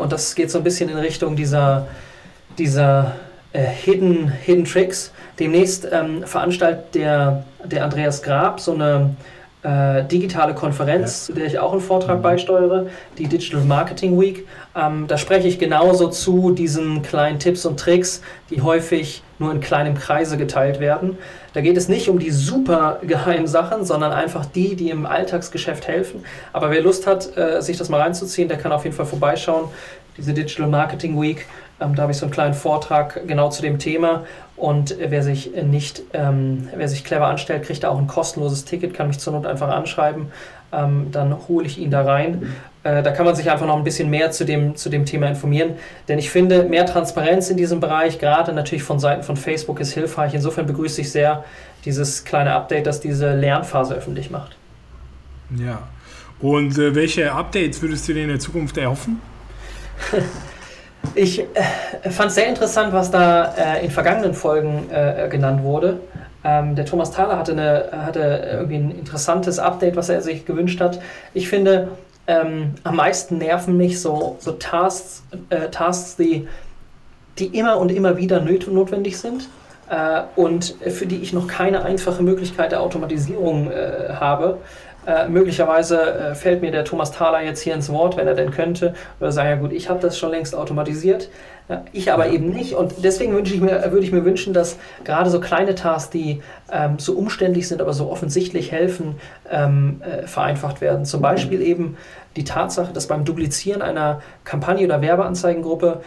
und 0.00 0.10
das 0.10 0.34
geht 0.34 0.50
so 0.50 0.56
ein 0.56 0.64
bisschen 0.64 0.88
in 0.88 0.96
Richtung 0.96 1.36
dieser, 1.36 1.86
dieser 2.56 3.12
äh, 3.52 3.62
Hidden, 3.64 4.28
Hidden 4.28 4.64
Tricks. 4.64 5.12
Demnächst 5.38 5.88
ähm, 5.90 6.24
veranstaltet 6.24 6.94
der, 6.94 7.44
der 7.64 7.84
Andreas 7.84 8.22
Grab 8.22 8.60
so 8.60 8.72
eine 8.72 9.16
äh, 9.62 10.04
digitale 10.04 10.54
Konferenz, 10.54 11.28
ja. 11.28 11.34
zu 11.34 11.38
der 11.38 11.46
ich 11.46 11.58
auch 11.58 11.72
einen 11.72 11.80
Vortrag 11.80 12.18
mhm. 12.18 12.22
beisteuere, 12.22 12.86
die 13.18 13.28
Digital 13.28 13.62
Marketing 13.62 14.20
Week. 14.20 14.46
Ähm, 14.74 15.06
da 15.06 15.16
spreche 15.16 15.46
ich 15.46 15.58
genauso 15.58 16.08
zu 16.08 16.50
diesen 16.50 17.02
kleinen 17.02 17.38
Tipps 17.38 17.64
und 17.64 17.78
Tricks, 17.78 18.22
die 18.50 18.60
häufig 18.60 19.22
nur 19.38 19.52
in 19.52 19.60
kleinem 19.60 19.94
Kreise 19.94 20.36
geteilt 20.36 20.80
werden. 20.80 21.16
Da 21.52 21.60
geht 21.60 21.76
es 21.76 21.88
nicht 21.88 22.08
um 22.08 22.18
die 22.18 22.30
super 22.30 22.98
geheimen 23.02 23.46
Sachen, 23.46 23.84
sondern 23.84 24.12
einfach 24.12 24.46
die, 24.46 24.74
die 24.74 24.90
im 24.90 25.06
Alltagsgeschäft 25.06 25.86
helfen. 25.86 26.24
Aber 26.52 26.70
wer 26.70 26.80
Lust 26.80 27.06
hat, 27.06 27.36
äh, 27.36 27.60
sich 27.60 27.76
das 27.76 27.88
mal 27.88 28.00
reinzuziehen, 28.00 28.48
der 28.48 28.58
kann 28.58 28.72
auf 28.72 28.84
jeden 28.84 28.96
Fall 28.96 29.06
vorbeischauen. 29.06 29.68
Diese 30.16 30.32
Digital 30.34 30.66
Marketing 30.66 31.20
Week, 31.20 31.46
ähm, 31.82 31.94
da 31.94 32.02
habe 32.02 32.12
ich 32.12 32.18
so 32.18 32.26
einen 32.26 32.32
kleinen 32.32 32.54
Vortrag 32.54 33.26
genau 33.26 33.50
zu 33.50 33.62
dem 33.62 33.78
Thema. 33.78 34.24
Und 34.56 34.96
wer 34.98 35.22
sich 35.22 35.52
nicht, 35.62 36.02
ähm, 36.12 36.68
wer 36.76 36.88
sich 36.88 37.04
clever 37.04 37.26
anstellt, 37.26 37.64
kriegt 37.64 37.84
auch 37.84 37.98
ein 37.98 38.06
kostenloses 38.06 38.64
Ticket, 38.64 38.94
kann 38.94 39.08
mich 39.08 39.18
zur 39.18 39.32
Not 39.32 39.46
einfach 39.46 39.68
anschreiben. 39.68 40.26
Ähm, 40.72 41.08
dann 41.10 41.36
hole 41.48 41.66
ich 41.66 41.78
ihn 41.78 41.90
da 41.90 42.02
rein. 42.02 42.54
Äh, 42.84 43.02
da 43.02 43.10
kann 43.10 43.26
man 43.26 43.34
sich 43.34 43.50
einfach 43.50 43.66
noch 43.66 43.76
ein 43.76 43.84
bisschen 43.84 44.08
mehr 44.10 44.30
zu 44.30 44.44
dem, 44.44 44.76
zu 44.76 44.88
dem 44.88 45.04
Thema 45.04 45.28
informieren. 45.28 45.74
Denn 46.08 46.18
ich 46.18 46.30
finde, 46.30 46.64
mehr 46.64 46.86
Transparenz 46.86 47.50
in 47.50 47.56
diesem 47.56 47.80
Bereich, 47.80 48.18
gerade 48.18 48.52
natürlich 48.52 48.82
von 48.82 48.98
Seiten 48.98 49.22
von 49.22 49.36
Facebook, 49.36 49.80
ist 49.80 49.92
hilfreich. 49.92 50.34
Insofern 50.34 50.66
begrüße 50.66 51.00
ich 51.00 51.10
sehr 51.10 51.44
dieses 51.84 52.24
kleine 52.24 52.52
Update, 52.52 52.86
das 52.86 53.00
diese 53.00 53.34
Lernphase 53.34 53.94
öffentlich 53.94 54.30
macht. 54.30 54.56
Ja. 55.56 55.82
Und 56.40 56.78
äh, 56.78 56.94
welche 56.94 57.32
Updates 57.32 57.82
würdest 57.82 58.08
du 58.08 58.14
dir 58.14 58.22
in 58.22 58.28
der 58.28 58.38
Zukunft 58.38 58.76
erhoffen? 58.76 59.20
Ich 61.14 61.40
äh, 61.40 62.10
fand 62.10 62.30
es 62.30 62.36
sehr 62.36 62.46
interessant, 62.46 62.92
was 62.92 63.10
da 63.10 63.54
äh, 63.56 63.84
in 63.84 63.90
vergangenen 63.90 64.34
Folgen 64.34 64.90
äh, 64.90 65.28
genannt 65.28 65.62
wurde. 65.62 66.00
Ähm, 66.44 66.74
der 66.74 66.84
Thomas 66.84 67.10
Thaler 67.10 67.38
hatte, 67.38 67.52
eine, 67.52 67.88
hatte 68.04 68.48
irgendwie 68.52 68.76
ein 68.76 68.90
interessantes 68.98 69.58
Update, 69.58 69.96
was 69.96 70.08
er 70.08 70.22
sich 70.22 70.44
gewünscht 70.44 70.80
hat. 70.80 71.00
Ich 71.34 71.48
finde, 71.48 71.88
ähm, 72.26 72.74
am 72.84 72.96
meisten 72.96 73.38
nerven 73.38 73.76
mich 73.76 74.00
so, 74.00 74.36
so 74.40 74.52
Tasks, 74.52 75.22
äh, 75.50 75.68
Tasks 75.68 76.16
die, 76.16 76.48
die 77.38 77.46
immer 77.46 77.78
und 77.78 77.90
immer 77.90 78.16
wieder 78.16 78.40
notwendig 78.40 79.18
sind 79.18 79.48
äh, 79.90 80.22
und 80.36 80.76
für 80.88 81.06
die 81.06 81.16
ich 81.16 81.32
noch 81.32 81.46
keine 81.46 81.84
einfache 81.84 82.22
Möglichkeit 82.22 82.72
der 82.72 82.80
Automatisierung 82.80 83.70
äh, 83.70 84.14
habe. 84.14 84.58
Äh, 85.04 85.28
möglicherweise 85.28 86.00
äh, 86.00 86.34
fällt 86.34 86.62
mir 86.62 86.70
der 86.70 86.84
Thomas 86.84 87.10
Thaler 87.10 87.42
jetzt 87.42 87.60
hier 87.60 87.74
ins 87.74 87.90
Wort, 87.90 88.16
wenn 88.16 88.28
er 88.28 88.34
denn 88.34 88.52
könnte, 88.52 88.94
oder 89.18 89.32
sagen, 89.32 89.48
ja 89.48 89.56
gut, 89.56 89.72
ich 89.72 89.88
habe 89.88 89.98
das 89.98 90.16
schon 90.16 90.30
längst 90.30 90.54
automatisiert, 90.54 91.28
äh, 91.68 91.78
ich 91.92 92.12
aber 92.12 92.28
eben 92.28 92.50
nicht. 92.50 92.74
Und 92.74 92.94
deswegen 93.02 93.34
wünsche 93.34 93.52
ich 93.52 93.60
mir, 93.60 93.90
würde 93.90 94.04
ich 94.04 94.12
mir 94.12 94.24
wünschen, 94.24 94.52
dass 94.52 94.78
gerade 95.02 95.28
so 95.28 95.40
kleine 95.40 95.74
Tasks, 95.74 96.10
die 96.10 96.40
ähm, 96.70 96.98
so 96.98 97.14
umständlich 97.14 97.66
sind, 97.66 97.80
aber 97.80 97.92
so 97.94 98.10
offensichtlich 98.10 98.70
helfen, 98.70 99.16
ähm, 99.50 100.00
äh, 100.02 100.28
vereinfacht 100.28 100.80
werden. 100.80 101.04
Zum 101.04 101.20
Beispiel 101.20 101.62
eben 101.62 101.96
die 102.36 102.44
Tatsache, 102.44 102.92
dass 102.92 103.08
beim 103.08 103.24
Duplizieren 103.24 103.82
einer 103.82 104.22
Kampagne 104.44 104.86
oder 104.86 105.02
Werbeanzeigengruppe 105.02 106.00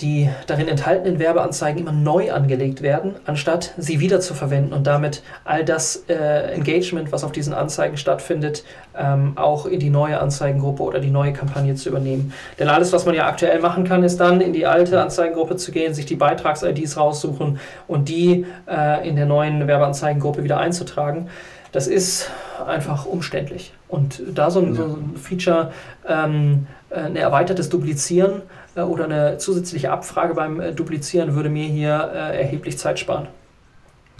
die 0.00 0.30
darin 0.46 0.68
enthaltenen 0.68 1.18
Werbeanzeigen 1.18 1.80
immer 1.80 1.92
neu 1.92 2.32
angelegt 2.32 2.82
werden, 2.82 3.16
anstatt 3.26 3.72
sie 3.76 3.98
wieder 3.98 4.20
zu 4.20 4.34
verwenden 4.34 4.72
und 4.72 4.86
damit 4.86 5.22
all 5.44 5.64
das 5.64 6.04
äh, 6.08 6.52
Engagement, 6.52 7.10
was 7.10 7.24
auf 7.24 7.32
diesen 7.32 7.52
Anzeigen 7.52 7.96
stattfindet, 7.96 8.62
ähm, 8.96 9.32
auch 9.36 9.66
in 9.66 9.80
die 9.80 9.90
neue 9.90 10.20
Anzeigengruppe 10.20 10.84
oder 10.84 11.00
die 11.00 11.10
neue 11.10 11.32
Kampagne 11.32 11.74
zu 11.74 11.88
übernehmen. 11.88 12.32
Denn 12.60 12.68
alles, 12.68 12.92
was 12.92 13.06
man 13.06 13.16
ja 13.16 13.26
aktuell 13.26 13.58
machen 13.60 13.82
kann, 13.84 14.04
ist 14.04 14.18
dann 14.20 14.40
in 14.40 14.52
die 14.52 14.66
alte 14.66 15.00
Anzeigengruppe 15.00 15.56
zu 15.56 15.72
gehen, 15.72 15.94
sich 15.94 16.06
die 16.06 16.16
Beitrags-IDs 16.16 16.96
raussuchen 16.96 17.58
und 17.88 18.08
die 18.08 18.46
äh, 18.68 19.08
in 19.08 19.16
der 19.16 19.26
neuen 19.26 19.66
Werbeanzeigengruppe 19.66 20.44
wieder 20.44 20.58
einzutragen. 20.58 21.28
Das 21.72 21.88
ist 21.88 22.30
einfach 22.66 23.04
umständlich. 23.04 23.72
Und 23.88 24.22
da 24.34 24.50
so 24.50 24.60
ein, 24.60 24.74
so 24.74 24.84
ein 24.84 25.16
Feature, 25.16 25.72
ähm, 26.08 26.66
äh, 26.90 27.00
ein 27.00 27.16
erweitertes 27.16 27.68
Duplizieren, 27.68 28.36
äh, 28.36 28.65
oder 28.84 29.04
eine 29.04 29.38
zusätzliche 29.38 29.90
Abfrage 29.90 30.34
beim 30.34 30.60
äh, 30.60 30.72
Duplizieren 30.72 31.34
würde 31.34 31.48
mir 31.48 31.66
hier 31.66 32.10
äh, 32.12 32.40
erheblich 32.40 32.78
Zeit 32.78 32.98
sparen. 32.98 33.28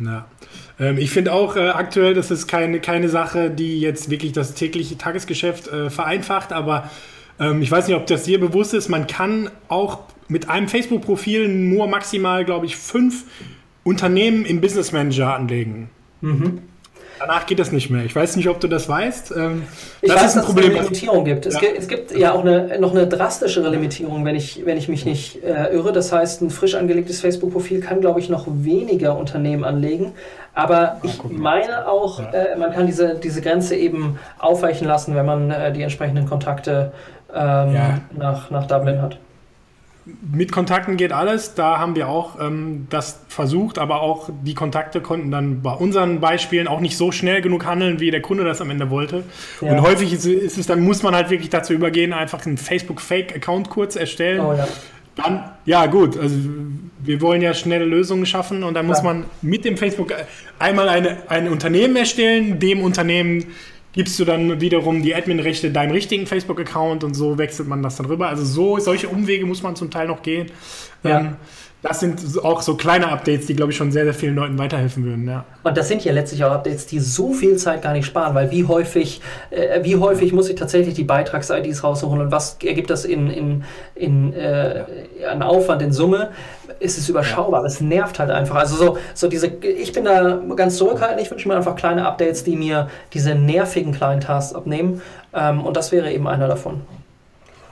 Ja. 0.00 0.26
Ähm, 0.78 0.98
ich 0.98 1.10
finde 1.10 1.32
auch 1.32 1.56
äh, 1.56 1.68
aktuell, 1.68 2.14
das 2.14 2.30
ist 2.30 2.46
keine, 2.46 2.80
keine 2.80 3.08
Sache, 3.08 3.50
die 3.50 3.80
jetzt 3.80 4.10
wirklich 4.10 4.32
das 4.32 4.54
tägliche 4.54 4.98
Tagesgeschäft 4.98 5.68
äh, 5.68 5.90
vereinfacht, 5.90 6.52
aber 6.52 6.90
ähm, 7.38 7.62
ich 7.62 7.70
weiß 7.70 7.86
nicht, 7.88 7.96
ob 7.96 8.06
das 8.06 8.24
dir 8.24 8.40
bewusst 8.40 8.74
ist, 8.74 8.88
man 8.88 9.06
kann 9.06 9.50
auch 9.68 10.00
mit 10.28 10.48
einem 10.48 10.68
Facebook-Profil 10.68 11.48
nur 11.48 11.86
maximal, 11.86 12.44
glaube 12.44 12.66
ich, 12.66 12.76
fünf 12.76 13.24
Unternehmen 13.84 14.44
im 14.44 14.60
Business 14.60 14.92
Manager 14.92 15.34
anlegen. 15.34 15.90
Mhm. 16.20 16.62
Danach 17.18 17.46
geht 17.46 17.58
das 17.58 17.72
nicht 17.72 17.90
mehr. 17.90 18.04
Ich 18.04 18.14
weiß 18.14 18.36
nicht, 18.36 18.48
ob 18.48 18.60
du 18.60 18.68
das 18.68 18.88
weißt. 18.88 19.32
Ähm, 19.36 19.64
ich 20.00 20.10
das 20.10 20.22
weiß, 20.22 20.26
ist 20.26 20.32
ein 20.32 20.36
dass 20.38 20.46
Problem. 20.46 20.64
es 20.66 20.70
eine 20.72 20.84
Limitierung 20.84 21.24
gibt. 21.24 21.46
Es, 21.46 21.54
ja. 21.54 21.60
gibt. 21.60 21.78
es 21.78 21.88
gibt 21.88 22.16
ja 22.16 22.32
auch 22.32 22.40
eine, 22.40 22.78
noch 22.78 22.92
eine 22.92 23.06
drastischere 23.06 23.70
Limitierung, 23.70 24.24
wenn 24.24 24.36
ich, 24.36 24.64
wenn 24.64 24.76
ich 24.76 24.88
mich 24.88 25.04
nicht 25.04 25.42
äh, 25.42 25.72
irre. 25.72 25.92
Das 25.92 26.12
heißt, 26.12 26.42
ein 26.42 26.50
frisch 26.50 26.74
angelegtes 26.74 27.20
Facebook-Profil 27.20 27.80
kann, 27.80 28.00
glaube 28.00 28.20
ich, 28.20 28.28
noch 28.28 28.46
weniger 28.48 29.16
Unternehmen 29.16 29.64
anlegen. 29.64 30.12
Aber 30.54 31.00
ich 31.02 31.22
meine 31.24 31.88
auch, 31.88 32.20
äh, 32.32 32.56
man 32.58 32.72
kann 32.72 32.86
diese, 32.86 33.16
diese 33.16 33.40
Grenze 33.40 33.76
eben 33.76 34.18
aufweichen 34.38 34.86
lassen, 34.86 35.14
wenn 35.14 35.26
man 35.26 35.50
äh, 35.50 35.72
die 35.72 35.82
entsprechenden 35.82 36.26
Kontakte 36.26 36.92
ähm, 37.34 37.74
ja. 37.74 38.00
nach, 38.16 38.50
nach 38.50 38.66
Dublin 38.66 39.02
hat 39.02 39.18
mit 40.32 40.52
Kontakten 40.52 40.96
geht 40.96 41.12
alles. 41.12 41.54
Da 41.54 41.78
haben 41.78 41.96
wir 41.96 42.08
auch 42.08 42.40
ähm, 42.40 42.86
das 42.90 43.20
versucht, 43.28 43.78
aber 43.78 44.00
auch 44.00 44.30
die 44.42 44.54
Kontakte 44.54 45.00
konnten 45.00 45.30
dann 45.30 45.62
bei 45.62 45.72
unseren 45.72 46.20
Beispielen 46.20 46.68
auch 46.68 46.80
nicht 46.80 46.96
so 46.96 47.10
schnell 47.10 47.42
genug 47.42 47.66
handeln, 47.66 47.98
wie 47.98 48.10
der 48.10 48.22
Kunde 48.22 48.44
das 48.44 48.60
am 48.60 48.70
Ende 48.70 48.90
wollte. 48.90 49.24
Ja. 49.60 49.72
Und 49.72 49.82
häufig 49.82 50.12
ist, 50.12 50.24
ist, 50.24 50.58
es, 50.58 50.66
dann 50.66 50.80
muss 50.80 51.02
man 51.02 51.14
halt 51.14 51.30
wirklich 51.30 51.50
dazu 51.50 51.72
übergehen, 51.72 52.12
einfach 52.12 52.46
einen 52.46 52.56
Facebook-Fake-Account 52.56 53.68
kurz 53.68 53.96
erstellen. 53.96 54.40
Oh, 54.40 54.52
ja. 54.52 54.68
Dann, 55.16 55.50
ja 55.64 55.86
gut, 55.86 56.18
also 56.18 56.36
wir 56.98 57.20
wollen 57.22 57.40
ja 57.40 57.54
schnelle 57.54 57.86
Lösungen 57.86 58.26
schaffen 58.26 58.62
und 58.62 58.74
dann 58.74 58.86
muss 58.86 59.02
man 59.02 59.24
mit 59.40 59.64
dem 59.64 59.78
Facebook 59.78 60.12
einmal 60.58 60.90
eine, 60.90 61.16
ein 61.28 61.48
Unternehmen 61.48 61.96
erstellen, 61.96 62.58
dem 62.58 62.82
Unternehmen 62.82 63.46
gibst 63.96 64.20
du 64.20 64.24
dann 64.24 64.60
wiederum 64.60 65.02
die 65.02 65.14
Admin-Rechte 65.14 65.72
deinem 65.72 65.90
richtigen 65.90 66.26
Facebook-Account 66.26 67.02
und 67.02 67.14
so 67.14 67.38
wechselt 67.38 67.66
man 67.66 67.82
das 67.82 67.96
dann 67.96 68.06
rüber. 68.06 68.28
Also 68.28 68.44
so, 68.44 68.78
solche 68.78 69.08
Umwege 69.08 69.46
muss 69.46 69.62
man 69.62 69.74
zum 69.74 69.90
Teil 69.90 70.06
noch 70.06 70.22
gehen. 70.22 70.50
Ja. 71.02 71.20
Ähm, 71.20 71.36
das 71.88 72.00
sind 72.00 72.44
auch 72.44 72.62
so 72.62 72.74
kleine 72.74 73.08
Updates, 73.08 73.46
die, 73.46 73.54
glaube 73.54 73.70
ich, 73.70 73.76
schon 73.76 73.92
sehr, 73.92 74.04
sehr 74.04 74.14
vielen 74.14 74.34
Leuten 74.34 74.58
weiterhelfen 74.58 75.04
würden. 75.04 75.28
Ja. 75.28 75.44
Und 75.62 75.76
das 75.76 75.88
sind 75.88 76.04
ja 76.04 76.12
letztlich 76.12 76.42
auch 76.44 76.50
Updates, 76.50 76.86
die 76.86 76.98
so 76.98 77.32
viel 77.32 77.56
Zeit 77.56 77.82
gar 77.82 77.92
nicht 77.92 78.06
sparen, 78.06 78.34
weil 78.34 78.50
wie 78.50 78.64
häufig, 78.64 79.20
äh, 79.50 79.82
wie 79.84 79.96
häufig 79.96 80.32
muss 80.32 80.48
ich 80.48 80.56
tatsächlich 80.56 80.94
die 80.94 81.04
Beitrags-IDs 81.04 81.84
rausholen 81.84 82.22
und 82.22 82.32
was 82.32 82.58
ergibt 82.64 82.90
das 82.90 83.04
in, 83.04 83.30
in, 83.30 83.64
in 83.94 84.32
äh, 84.32 84.84
an 85.30 85.42
Aufwand 85.42 85.82
in 85.82 85.92
Summe? 85.92 86.30
Ist 86.80 86.98
es 86.98 87.08
überschaubar, 87.08 87.60
ja. 87.60 87.66
es 87.66 87.80
nervt 87.80 88.18
halt 88.18 88.30
einfach. 88.30 88.56
Also 88.56 88.76
so, 88.76 88.98
so 89.14 89.28
diese, 89.28 89.46
ich 89.46 89.92
bin 89.92 90.04
da 90.04 90.40
ganz 90.56 90.76
zurückhaltend, 90.76 91.22
ich 91.22 91.30
wünsche 91.30 91.48
mir 91.48 91.56
einfach 91.56 91.76
kleine 91.76 92.06
Updates, 92.06 92.44
die 92.44 92.56
mir 92.56 92.88
diese 93.12 93.34
nervigen 93.34 93.92
kleinen 93.92 94.20
Tasks 94.20 94.54
abnehmen. 94.54 95.00
Ähm, 95.32 95.64
und 95.64 95.76
das 95.76 95.92
wäre 95.92 96.12
eben 96.12 96.26
einer 96.26 96.48
davon. 96.48 96.82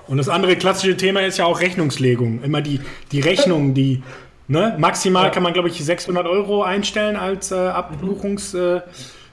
Und 0.07 0.19
das 0.19 0.29
andere 0.29 0.57
klassische 0.57 0.97
Thema 0.97 1.21
ist 1.21 1.39
ja 1.39 1.47
auch 1.47 1.61
Rechnungslegung. 1.61 2.43
Immer 2.43 2.61
die, 2.61 2.81
die 3.13 3.21
Rechnung, 3.21 3.75
die 3.75 4.03
ne, 4.49 4.77
maximal 4.79 5.25
ja. 5.25 5.31
kann 5.31 5.43
man, 5.43 5.53
glaube 5.53 5.69
ich, 5.69 5.85
600 5.85 6.27
Euro 6.27 6.63
einstellen 6.63 7.17
als 7.17 7.51
äh, 7.51 7.55
Abbuchungslimit. 7.55 8.85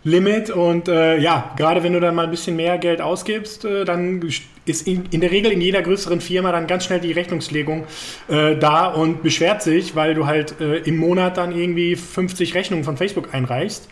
Äh, 0.03 0.51
und 0.53 0.88
äh, 0.88 1.17
ja, 1.17 1.53
gerade 1.57 1.84
wenn 1.84 1.93
du 1.93 1.99
dann 1.99 2.15
mal 2.15 2.26
ein 2.26 2.32
bisschen 2.32 2.55
mehr 2.55 2.78
Geld 2.78 3.01
ausgibst, 3.01 3.65
äh, 3.65 3.86
dann 3.86 4.22
ist 4.65 4.88
in, 4.88 5.05
in, 5.11 5.22
der 5.22 5.32
Regel 5.32 5.51
in 5.51 5.59
jeder 5.59 5.82
größeren 5.82 6.22
Firma 6.22 6.51
dann 6.51 6.67
ganz 6.67 6.86
schnell 6.86 6.99
die 6.99 7.11
Rechnungslegung 7.11 7.86
äh, 8.28 8.55
da 8.55 8.86
und 8.88 9.24
beschwert 9.24 9.63
sich, 9.63 9.95
weil 9.95 10.13
du 10.13 10.28
halt 10.28 10.61
äh, 10.61 10.78
im 10.78 10.97
Monat 10.97 11.38
dann 11.38 11.51
irgendwie 11.51 11.95
50 11.95 12.53
Rechnungen 12.53 12.84
von 12.84 12.95
Facebook 12.95 13.34
einreichst. 13.34 13.89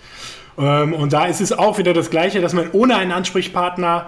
Ähm, 0.58 0.94
und 0.94 1.14
da 1.14 1.26
ist 1.26 1.42
es 1.42 1.52
auch 1.54 1.78
wieder 1.78 1.94
das 1.94 2.10
Gleiche, 2.10 2.40
dass 2.42 2.54
man 2.54 2.70
ohne 2.72 2.98
einen 2.98 3.12
Ansprechpartner 3.12 4.08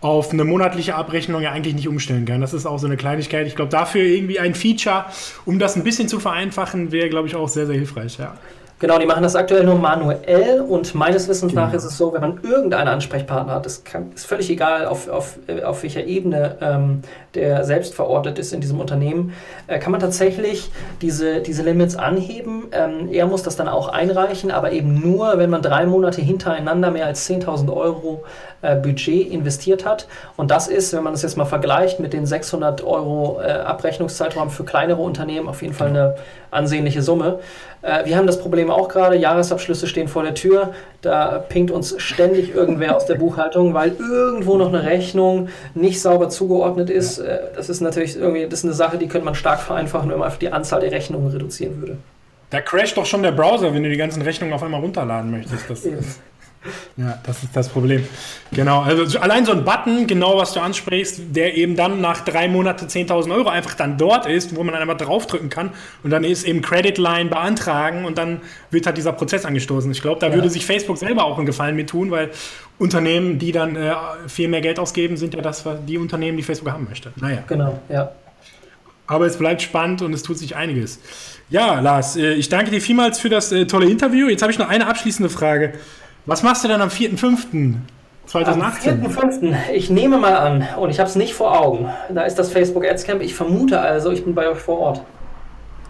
auf 0.00 0.32
eine 0.32 0.44
monatliche 0.44 0.94
Abrechnung 0.94 1.40
ja 1.42 1.52
eigentlich 1.52 1.74
nicht 1.74 1.88
umstellen 1.88 2.26
kann. 2.26 2.40
Das 2.40 2.52
ist 2.52 2.66
auch 2.66 2.78
so 2.78 2.86
eine 2.86 2.96
Kleinigkeit. 2.96 3.46
Ich 3.46 3.56
glaube, 3.56 3.70
dafür 3.70 4.02
irgendwie 4.02 4.38
ein 4.38 4.54
Feature, 4.54 5.06
um 5.44 5.58
das 5.58 5.76
ein 5.76 5.84
bisschen 5.84 6.08
zu 6.08 6.20
vereinfachen, 6.20 6.92
wäre, 6.92 7.08
glaube 7.08 7.28
ich, 7.28 7.36
auch 7.36 7.48
sehr, 7.48 7.66
sehr 7.66 7.76
hilfreich. 7.76 8.18
Ja. 8.18 8.34
Genau, 8.78 8.98
die 8.98 9.06
machen 9.06 9.22
das 9.22 9.34
aktuell 9.34 9.64
nur 9.64 9.76
manuell 9.76 10.60
und 10.60 10.94
meines 10.94 11.28
Wissens 11.28 11.52
genau. 11.52 11.66
nach 11.66 11.72
ist 11.72 11.84
es 11.84 11.96
so, 11.96 12.12
wenn 12.12 12.20
man 12.20 12.40
irgendeinen 12.42 12.88
Ansprechpartner 12.88 13.54
hat, 13.54 13.64
das 13.64 13.84
kann, 13.84 14.12
ist 14.14 14.26
völlig 14.26 14.50
egal, 14.50 14.84
auf, 14.84 15.08
auf, 15.08 15.38
äh, 15.46 15.62
auf 15.62 15.82
welcher 15.82 16.04
Ebene 16.04 16.58
ähm, 16.60 17.00
der 17.36 17.64
selbst 17.64 17.94
verortet 17.94 18.38
ist 18.38 18.52
in 18.52 18.60
diesem 18.60 18.80
Unternehmen, 18.80 19.32
äh, 19.66 19.78
kann 19.78 19.92
man 19.92 20.00
tatsächlich 20.00 20.70
diese, 21.02 21.40
diese 21.40 21.62
Limits 21.62 21.96
anheben. 21.96 22.64
Ähm, 22.72 23.08
er 23.12 23.26
muss 23.26 23.42
das 23.42 23.56
dann 23.56 23.68
auch 23.68 23.88
einreichen, 23.88 24.50
aber 24.50 24.72
eben 24.72 25.00
nur, 25.00 25.38
wenn 25.38 25.50
man 25.50 25.62
drei 25.62 25.86
Monate 25.86 26.20
hintereinander 26.20 26.90
mehr 26.90 27.06
als 27.06 27.28
10.000 27.28 27.72
Euro 27.72 28.24
äh, 28.62 28.76
Budget 28.76 29.30
investiert 29.30 29.84
hat. 29.84 30.08
Und 30.36 30.50
das 30.50 30.66
ist, 30.68 30.92
wenn 30.92 31.04
man 31.04 31.12
das 31.12 31.22
jetzt 31.22 31.36
mal 31.36 31.44
vergleicht 31.44 32.00
mit 32.00 32.12
den 32.12 32.26
600 32.26 32.82
Euro 32.82 33.40
äh, 33.40 33.50
Abrechnungszeitraum 33.50 34.50
für 34.50 34.64
kleinere 34.64 35.02
Unternehmen, 35.02 35.48
auf 35.48 35.62
jeden 35.62 35.74
Fall 35.74 35.88
eine 35.88 36.16
ansehnliche 36.50 37.02
Summe. 37.02 37.38
Äh, 37.82 38.06
wir 38.06 38.16
haben 38.16 38.26
das 38.26 38.40
Problem 38.40 38.70
auch 38.70 38.88
gerade, 38.88 39.16
Jahresabschlüsse 39.16 39.86
stehen 39.86 40.08
vor 40.08 40.22
der 40.22 40.34
Tür, 40.34 40.72
da 41.02 41.38
pinkt 41.38 41.70
uns 41.70 41.94
ständig 41.98 42.54
irgendwer 42.54 42.96
aus 42.96 43.06
der 43.06 43.14
Buchhaltung, 43.14 43.74
weil 43.74 43.92
irgendwo 43.98 44.56
noch 44.56 44.68
eine 44.68 44.82
Rechnung 44.82 45.48
nicht 45.74 46.00
sauber 46.00 46.28
zugeordnet 46.28 46.90
ist. 46.90 47.18
Äh, 47.26 47.38
das 47.54 47.68
ist 47.68 47.80
natürlich 47.80 48.16
irgendwie, 48.16 48.44
das 48.44 48.60
ist 48.60 48.64
eine 48.64 48.74
Sache, 48.74 48.98
die 48.98 49.08
könnte 49.08 49.24
man 49.24 49.34
stark 49.34 49.60
vereinfachen, 49.60 50.10
wenn 50.10 50.18
man 50.18 50.26
einfach 50.26 50.38
die 50.38 50.50
Anzahl 50.50 50.80
der 50.80 50.92
Rechnungen 50.92 51.30
reduzieren 51.30 51.80
würde. 51.80 51.98
Da 52.50 52.60
crasht 52.60 52.96
doch 52.96 53.06
schon 53.06 53.22
der 53.22 53.32
Browser, 53.32 53.74
wenn 53.74 53.82
du 53.82 53.90
die 53.90 53.96
ganzen 53.96 54.22
Rechnungen 54.22 54.54
auf 54.54 54.62
einmal 54.62 54.80
runterladen 54.80 55.30
möchtest. 55.30 55.68
Das, 55.68 55.82
ja, 56.96 57.18
das 57.24 57.42
ist 57.42 57.54
das 57.54 57.68
Problem. 57.68 58.06
Genau, 58.52 58.82
also 58.82 59.18
allein 59.18 59.44
so 59.44 59.52
ein 59.52 59.64
Button, 59.64 60.06
genau 60.06 60.38
was 60.38 60.52
du 60.52 60.60
ansprichst, 60.60 61.20
der 61.34 61.56
eben 61.56 61.76
dann 61.76 62.00
nach 62.00 62.22
drei 62.22 62.48
Monaten 62.48 62.86
10.000 62.86 63.34
Euro 63.34 63.48
einfach 63.48 63.74
dann 63.74 63.98
dort 63.98 64.26
ist, 64.26 64.54
wo 64.56 64.62
man 64.62 64.72
dann 64.72 64.82
einfach 64.88 65.04
draufdrücken 65.04 65.50
kann 65.50 65.70
und 66.02 66.10
dann 66.10 66.24
ist 66.24 66.44
eben 66.44 66.62
Credit 66.62 66.98
Line 66.98 67.30
beantragen 67.30 68.04
und 68.04 68.18
dann 68.18 68.40
wird 68.70 68.86
halt 68.86 68.96
dieser 68.96 69.12
Prozess 69.12 69.44
angestoßen. 69.44 69.90
Ich 69.90 70.02
glaube, 70.02 70.20
da 70.20 70.28
ja. 70.28 70.34
würde 70.34 70.50
sich 70.50 70.66
Facebook 70.66 70.98
selber 70.98 71.24
auch 71.24 71.36
einen 71.36 71.46
Gefallen 71.46 71.76
mit 71.76 71.90
tun, 71.90 72.10
weil 72.10 72.30
Unternehmen, 72.78 73.38
die 73.38 73.52
dann 73.52 73.76
äh, 73.76 73.94
viel 74.26 74.48
mehr 74.48 74.60
Geld 74.60 74.78
ausgeben, 74.78 75.16
sind 75.16 75.34
ja 75.34 75.40
das, 75.40 75.64
die 75.86 75.98
Unternehmen, 75.98 76.36
die 76.36 76.42
Facebook 76.42 76.70
haben 76.72 76.86
möchte. 76.88 77.12
Naja. 77.16 77.42
Genau, 77.46 77.78
ja. 77.88 78.12
Aber 79.06 79.26
es 79.26 79.36
bleibt 79.36 79.62
spannend 79.62 80.02
und 80.02 80.12
es 80.12 80.22
tut 80.22 80.38
sich 80.38 80.56
einiges. 80.56 81.00
Ja, 81.48 81.80
Lars, 81.80 82.16
äh, 82.16 82.32
ich 82.32 82.48
danke 82.48 82.70
dir 82.70 82.80
vielmals 82.80 83.20
für 83.20 83.28
das 83.28 83.52
äh, 83.52 83.66
tolle 83.66 83.88
Interview. 83.88 84.28
Jetzt 84.28 84.42
habe 84.42 84.52
ich 84.52 84.58
noch 84.58 84.68
eine 84.68 84.86
abschließende 84.88 85.30
Frage. 85.30 85.74
Was 86.26 86.42
machst 86.42 86.64
du 86.64 86.68
denn 86.68 86.80
am 86.80 86.88
4.5.2018? 86.88 87.76
Am 88.34 88.60
4.5. 88.62 89.70
Ich 89.72 89.90
nehme 89.90 90.18
mal 90.18 90.34
an, 90.36 90.66
und 90.76 90.90
ich 90.90 90.98
habe 90.98 91.08
es 91.08 91.14
nicht 91.14 91.34
vor 91.34 91.58
Augen, 91.58 91.88
da 92.12 92.22
ist 92.22 92.34
das 92.34 92.50
Facebook 92.50 92.84
Ads 92.84 93.04
Camp. 93.04 93.22
Ich 93.22 93.34
vermute 93.34 93.80
also, 93.80 94.10
ich 94.10 94.24
bin 94.24 94.34
bei 94.34 94.48
euch 94.48 94.58
vor 94.58 94.78
Ort. 94.80 95.02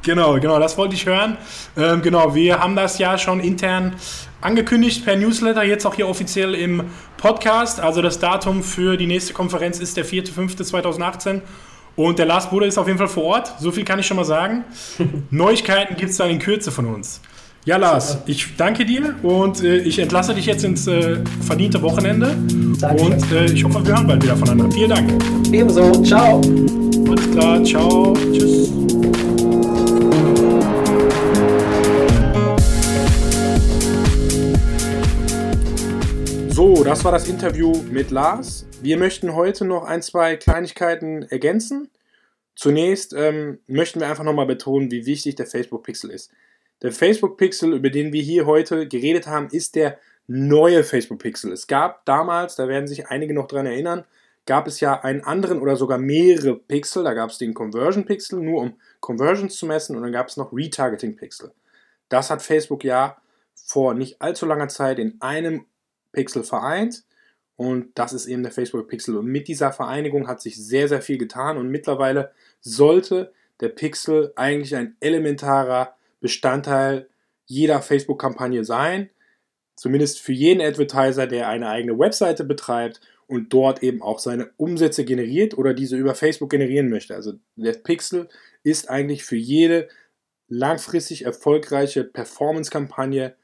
Genau, 0.03 0.35
genau, 0.39 0.59
das 0.59 0.77
wollte 0.77 0.95
ich 0.95 1.07
hören. 1.07 1.39
Ähm, 1.77 2.03
genau, 2.03 2.35
wir 2.35 2.61
haben 2.61 2.77
das 2.77 2.99
ja 2.99 3.17
schon 3.17 3.41
intern 3.41 3.97
angekündigt 4.43 5.05
per 5.05 5.17
Newsletter, 5.17 5.65
jetzt 5.65 5.87
auch 5.87 5.95
hier 5.95 6.07
offiziell 6.07 6.55
im 6.55 6.85
Podcast. 7.17 7.81
Also 7.81 8.03
das 8.03 8.19
Datum 8.19 8.63
für 8.63 8.97
die 8.97 9.07
nächste 9.07 9.33
Konferenz 9.33 9.81
ist 9.81 9.97
der 9.97 10.05
4.5.2018. 10.05 11.41
Und 11.97 12.19
der 12.19 12.27
Lars 12.27 12.51
Bruder 12.51 12.67
ist 12.67 12.77
auf 12.77 12.87
jeden 12.87 12.99
Fall 12.99 13.09
vor 13.09 13.25
Ort. 13.25 13.55
So 13.59 13.73
viel 13.73 13.85
kann 13.85 13.99
ich 13.99 14.07
schon 14.07 14.19
mal 14.19 14.25
sagen. 14.25 14.65
Neuigkeiten 15.31 15.97
gibt 15.97 16.11
es 16.11 16.19
dann 16.19 16.29
in 16.29 16.39
Kürze 16.39 16.71
von 16.71 16.87
uns. 16.87 17.23
Ja, 17.67 17.79
Lars, 17.79 18.19
ich 18.27 18.55
danke 18.57 18.85
dir 18.85 19.17
und 19.25 19.61
äh, 19.61 19.79
ich 19.79 19.99
entlasse 19.99 20.33
dich 20.33 20.47
jetzt 20.47 20.63
ins 20.63 20.87
äh, 20.87 21.19
verdiente 21.45 21.83
Wochenende. 21.83 22.37
Danke. 22.81 23.03
Und 23.03 23.33
äh, 23.33 23.47
ich 23.47 23.65
hoffe, 23.65 23.85
wir 23.85 23.93
hören 23.93 24.07
bald 24.07 24.23
wieder 24.23 24.37
voneinander. 24.37 24.73
Vielen 24.73 24.91
Dank. 24.91 25.53
Ebenso. 25.53 26.01
Ciao. 26.05 26.41
Alles 27.09 27.31
klar. 27.33 27.65
Ciao. 27.65 28.15
Tschüss. 28.33 28.69
So, 36.55 36.85
das 36.85 37.05
war 37.05 37.11
das 37.11 37.27
Interview 37.27 37.83
mit 37.91 38.13
Lars. 38.13 38.69
Wir 38.81 38.97
möchten 38.97 39.35
heute 39.35 39.65
noch 39.65 39.83
ein, 39.83 40.03
zwei 40.03 40.37
Kleinigkeiten 40.37 41.25
ergänzen. 41.25 41.89
Zunächst 42.55 43.13
ähm, 43.13 43.59
möchten 43.67 43.99
wir 43.99 44.07
einfach 44.07 44.23
nochmal 44.23 44.47
betonen, 44.47 44.93
wie 44.93 45.05
wichtig 45.05 45.35
der 45.35 45.47
Facebook 45.47 45.83
Pixel 45.83 46.11
ist. 46.11 46.31
Der 46.83 46.93
Facebook 46.93 47.39
Pixel, 47.39 47.73
über 47.73 47.91
den 47.91 48.13
wir 48.13 48.23
hier 48.23 48.47
heute 48.47 48.87
geredet 48.87 49.27
haben, 49.27 49.49
ist 49.51 49.75
der 49.77 49.99
neue 50.27 50.85
Facebook 50.85 51.21
Pixel. 51.21 51.53
Es 51.53 51.67
gab 51.67 52.05
damals, 52.05 52.57
da 52.57 52.69
werden 52.69 52.87
sich 52.87 53.07
einige 53.07 53.33
noch 53.33 53.47
dran 53.47 53.67
erinnern, 53.67 54.05
gab 54.45 54.67
es 54.67 54.81
ja 54.81 55.03
einen 55.03 55.23
anderen 55.23 55.61
oder 55.61 55.77
sogar 55.77 55.99
mehrere 55.99 56.57
Pixel. 56.57 57.05
Da 57.05 57.15
gab 57.15 57.31
es 57.31 57.39
den 57.39 57.55
Conversion 57.55 58.05
Pixel, 58.05 58.41
nur 58.41 58.61
um 58.61 58.75
Conversions 59.01 59.57
zu 59.57 59.67
messen, 59.67 59.97
und 59.97 60.03
dann 60.03 60.13
gab 60.13 60.29
es 60.29 60.37
noch 60.37 60.53
Retargeting 60.53 61.17
Pixel. 61.17 61.53
Das 62.09 62.31
hat 62.31 62.43
Facebook 62.43 62.85
ja 62.85 63.17
vor 63.55 63.95
nicht 63.95 64.21
allzu 64.23 64.47
langer 64.47 64.69
Zeit 64.69 64.99
in 64.99 65.17
einem 65.21 65.65
Pixel 66.13 66.45
vereint. 66.45 67.05
Und 67.57 67.99
das 67.99 68.13
ist 68.13 68.27
eben 68.27 68.43
der 68.43 68.53
Facebook 68.53 68.87
Pixel. 68.87 69.17
Und 69.17 69.27
mit 69.27 69.49
dieser 69.49 69.73
Vereinigung 69.73 70.29
hat 70.29 70.43
sich 70.43 70.57
sehr, 70.57 70.89
sehr 70.89 71.01
viel 71.01 71.19
getan. 71.19 71.57
Und 71.57 71.71
mittlerweile 71.71 72.33
sollte 72.61 73.33
der 73.61 73.71
Pixel 73.71 74.33
eigentlich 74.37 74.77
ein 74.77 74.97
elementarer 75.01 75.96
Bestandteil 76.27 77.09
jeder 77.45 77.81
Facebook-Kampagne 77.81 78.65
sein. 78.65 79.11
Zumindest 79.77 80.21
für 80.21 80.33
jeden 80.33 80.61
Advertiser, 80.61 81.29
der 81.29 81.49
eine 81.49 81.69
eigene 81.69 81.97
Webseite 81.97 82.43
betreibt 82.43 83.01
und 83.29 83.53
dort 83.53 83.85
eben 83.85 84.03
auch 84.03 84.19
seine 84.19 84.51
Umsätze 84.57 85.05
generiert 85.05 85.57
oder 85.57 85.73
diese 85.73 85.97
über 85.97 86.17
Facebook 86.17 86.51
generieren 86.51 86.89
möchte. 86.89 87.15
Also 87.15 87.35
der 87.55 87.75
Pixel 87.75 88.29
ist 88.65 88.91
eigentlich 88.91 89.25
für 89.25 89.37
jede 89.37 89.89
langfristig 90.49 91.25
erfolgreiche 91.25 92.03
Performance-Kampagne 92.03 93.37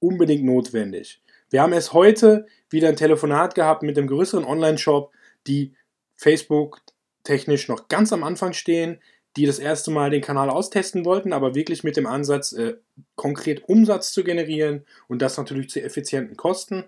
unbedingt 0.00 0.44
notwendig. 0.44 1.22
Wir 1.50 1.62
haben 1.62 1.72
erst 1.72 1.92
heute 1.92 2.46
wieder 2.70 2.88
ein 2.88 2.96
Telefonat 2.96 3.54
gehabt 3.54 3.84
mit 3.84 3.96
dem 3.96 4.08
größeren 4.08 4.44
Online-Shop, 4.44 5.12
die 5.46 5.74
Facebook 6.16 6.80
technisch 7.22 7.68
noch 7.68 7.86
ganz 7.86 8.12
am 8.12 8.24
Anfang 8.24 8.52
stehen, 8.52 8.98
die 9.36 9.46
das 9.46 9.58
erste 9.58 9.90
Mal 9.90 10.10
den 10.10 10.22
Kanal 10.22 10.48
austesten 10.48 11.04
wollten, 11.04 11.32
aber 11.32 11.54
wirklich 11.54 11.82
mit 11.82 11.96
dem 11.96 12.06
Ansatz, 12.06 12.52
äh, 12.52 12.76
konkret 13.16 13.68
Umsatz 13.68 14.12
zu 14.12 14.22
generieren 14.22 14.84
und 15.08 15.22
das 15.22 15.36
natürlich 15.36 15.70
zu 15.70 15.82
effizienten 15.82 16.36
Kosten. 16.36 16.84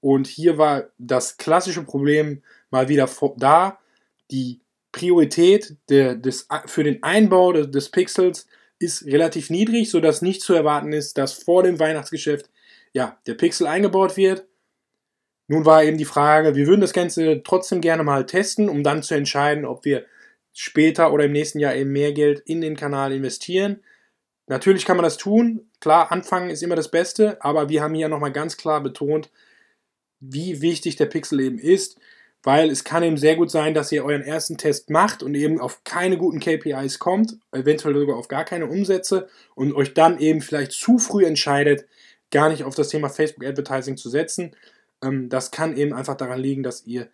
Und 0.00 0.26
hier 0.26 0.58
war 0.58 0.88
das 0.98 1.36
klassische 1.36 1.82
Problem 1.82 2.42
mal 2.70 2.88
wieder 2.88 3.08
da. 3.36 3.78
Die 4.30 4.60
Priorität 4.92 5.76
der, 5.88 6.14
des, 6.14 6.48
für 6.66 6.84
den 6.84 7.02
Einbau 7.02 7.52
des, 7.52 7.70
des 7.70 7.88
Pixels 7.90 8.46
ist 8.78 9.06
relativ 9.06 9.50
niedrig, 9.50 9.90
sodass 9.90 10.22
nicht 10.22 10.42
zu 10.42 10.52
erwarten 10.52 10.92
ist, 10.92 11.16
dass 11.16 11.32
vor 11.32 11.62
dem 11.62 11.78
Weihnachtsgeschäft 11.78 12.50
ja, 12.92 13.18
der 13.26 13.34
Pixel 13.34 13.66
eingebaut 13.66 14.16
wird. 14.16 14.46
Nun 15.46 15.64
war 15.64 15.84
eben 15.84 15.98
die 15.98 16.04
Frage, 16.04 16.54
wir 16.54 16.66
würden 16.66 16.80
das 16.80 16.92
Ganze 16.92 17.42
trotzdem 17.42 17.80
gerne 17.80 18.02
mal 18.02 18.26
testen, 18.26 18.68
um 18.68 18.82
dann 18.82 19.02
zu 19.02 19.14
entscheiden, 19.14 19.64
ob 19.64 19.84
wir 19.84 20.04
später 20.54 21.12
oder 21.12 21.24
im 21.24 21.32
nächsten 21.32 21.58
Jahr 21.58 21.74
eben 21.74 21.92
mehr 21.92 22.12
Geld 22.12 22.40
in 22.46 22.62
den 22.62 22.76
Kanal 22.76 23.12
investieren. 23.12 23.80
Natürlich 24.46 24.84
kann 24.84 24.96
man 24.96 25.04
das 25.04 25.16
tun. 25.16 25.68
Klar, 25.80 26.12
anfangen 26.12 26.50
ist 26.50 26.62
immer 26.62 26.76
das 26.76 26.90
Beste, 26.90 27.42
aber 27.42 27.68
wir 27.68 27.82
haben 27.82 27.94
hier 27.94 28.08
nochmal 28.08 28.32
ganz 28.32 28.56
klar 28.56 28.82
betont, 28.82 29.30
wie 30.20 30.62
wichtig 30.62 30.96
der 30.96 31.06
Pixel 31.06 31.40
eben 31.40 31.58
ist, 31.58 31.98
weil 32.42 32.70
es 32.70 32.84
kann 32.84 33.02
eben 33.02 33.16
sehr 33.16 33.36
gut 33.36 33.50
sein, 33.50 33.74
dass 33.74 33.90
ihr 33.90 34.04
euren 34.04 34.22
ersten 34.22 34.56
Test 34.56 34.90
macht 34.90 35.22
und 35.22 35.34
eben 35.34 35.60
auf 35.60 35.82
keine 35.82 36.16
guten 36.16 36.40
KPIs 36.40 36.98
kommt, 36.98 37.36
eventuell 37.52 37.94
sogar 37.94 38.16
auf 38.16 38.28
gar 38.28 38.44
keine 38.44 38.66
Umsätze 38.66 39.28
und 39.54 39.74
euch 39.74 39.92
dann 39.92 40.18
eben 40.18 40.40
vielleicht 40.40 40.72
zu 40.72 40.98
früh 40.98 41.24
entscheidet, 41.24 41.86
gar 42.30 42.48
nicht 42.48 42.64
auf 42.64 42.74
das 42.74 42.88
Thema 42.88 43.08
Facebook 43.08 43.44
Advertising 43.44 43.96
zu 43.96 44.08
setzen. 44.08 44.54
Ähm, 45.02 45.28
das 45.28 45.50
kann 45.50 45.76
eben 45.76 45.94
einfach 45.94 46.16
daran 46.16 46.38
liegen, 46.38 46.62
dass 46.62 46.86
ihr 46.86 47.08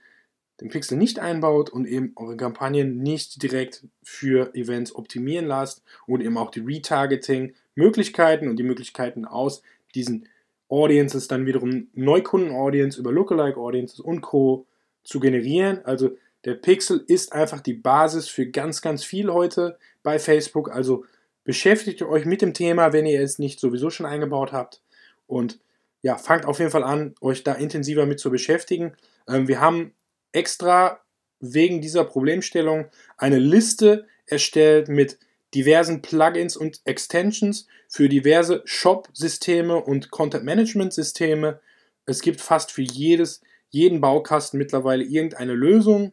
den 0.60 0.68
Pixel 0.68 0.98
nicht 0.98 1.18
einbaut 1.18 1.70
und 1.70 1.86
eben 1.86 2.12
eure 2.16 2.36
Kampagnen 2.36 2.98
nicht 2.98 3.42
direkt 3.42 3.86
für 4.02 4.54
Events 4.54 4.94
optimieren 4.94 5.46
lasst 5.46 5.82
und 6.06 6.20
eben 6.20 6.36
auch 6.36 6.50
die 6.50 6.60
Retargeting-Möglichkeiten 6.60 8.48
und 8.48 8.56
die 8.56 8.62
Möglichkeiten 8.62 9.24
aus 9.24 9.62
diesen 9.94 10.28
Audiences 10.68 11.28
dann 11.28 11.46
wiederum 11.46 11.88
Neukunden-Audience 11.94 12.98
über 13.00 13.10
Lookalike-Audiences 13.10 14.00
und 14.00 14.20
Co. 14.20 14.66
zu 15.02 15.18
generieren. 15.18 15.84
Also 15.84 16.10
der 16.44 16.54
Pixel 16.54 17.04
ist 17.06 17.32
einfach 17.32 17.60
die 17.60 17.74
Basis 17.74 18.28
für 18.28 18.46
ganz, 18.46 18.82
ganz 18.82 19.02
viel 19.02 19.32
heute 19.32 19.78
bei 20.02 20.18
Facebook. 20.18 20.70
Also 20.70 21.04
beschäftigt 21.44 22.02
euch 22.02 22.24
mit 22.24 22.42
dem 22.42 22.54
Thema, 22.54 22.92
wenn 22.92 23.06
ihr 23.06 23.20
es 23.20 23.38
nicht 23.38 23.60
sowieso 23.60 23.90
schon 23.90 24.06
eingebaut 24.06 24.52
habt. 24.52 24.82
Und 25.26 25.58
ja, 26.02 26.16
fangt 26.16 26.46
auf 26.46 26.58
jeden 26.58 26.70
Fall 26.70 26.84
an, 26.84 27.14
euch 27.20 27.44
da 27.44 27.52
intensiver 27.52 28.06
mit 28.06 28.20
zu 28.20 28.30
beschäftigen. 28.30 28.92
Ähm, 29.28 29.48
wir 29.48 29.60
haben 29.60 29.92
extra 30.32 31.00
wegen 31.40 31.80
dieser 31.80 32.04
Problemstellung 32.04 32.86
eine 33.16 33.38
Liste 33.38 34.06
erstellt 34.26 34.88
mit 34.88 35.18
diversen 35.54 36.02
Plugins 36.02 36.56
und 36.56 36.80
Extensions 36.84 37.66
für 37.88 38.08
diverse 38.08 38.62
Shop-Systeme 38.64 39.76
und 39.76 40.10
Content-Management-Systeme. 40.10 41.60
Es 42.06 42.20
gibt 42.22 42.40
fast 42.40 42.70
für 42.70 42.82
jedes, 42.82 43.40
jeden 43.70 44.00
Baukasten 44.00 44.58
mittlerweile 44.58 45.02
irgendeine 45.02 45.54
Lösung. 45.54 46.12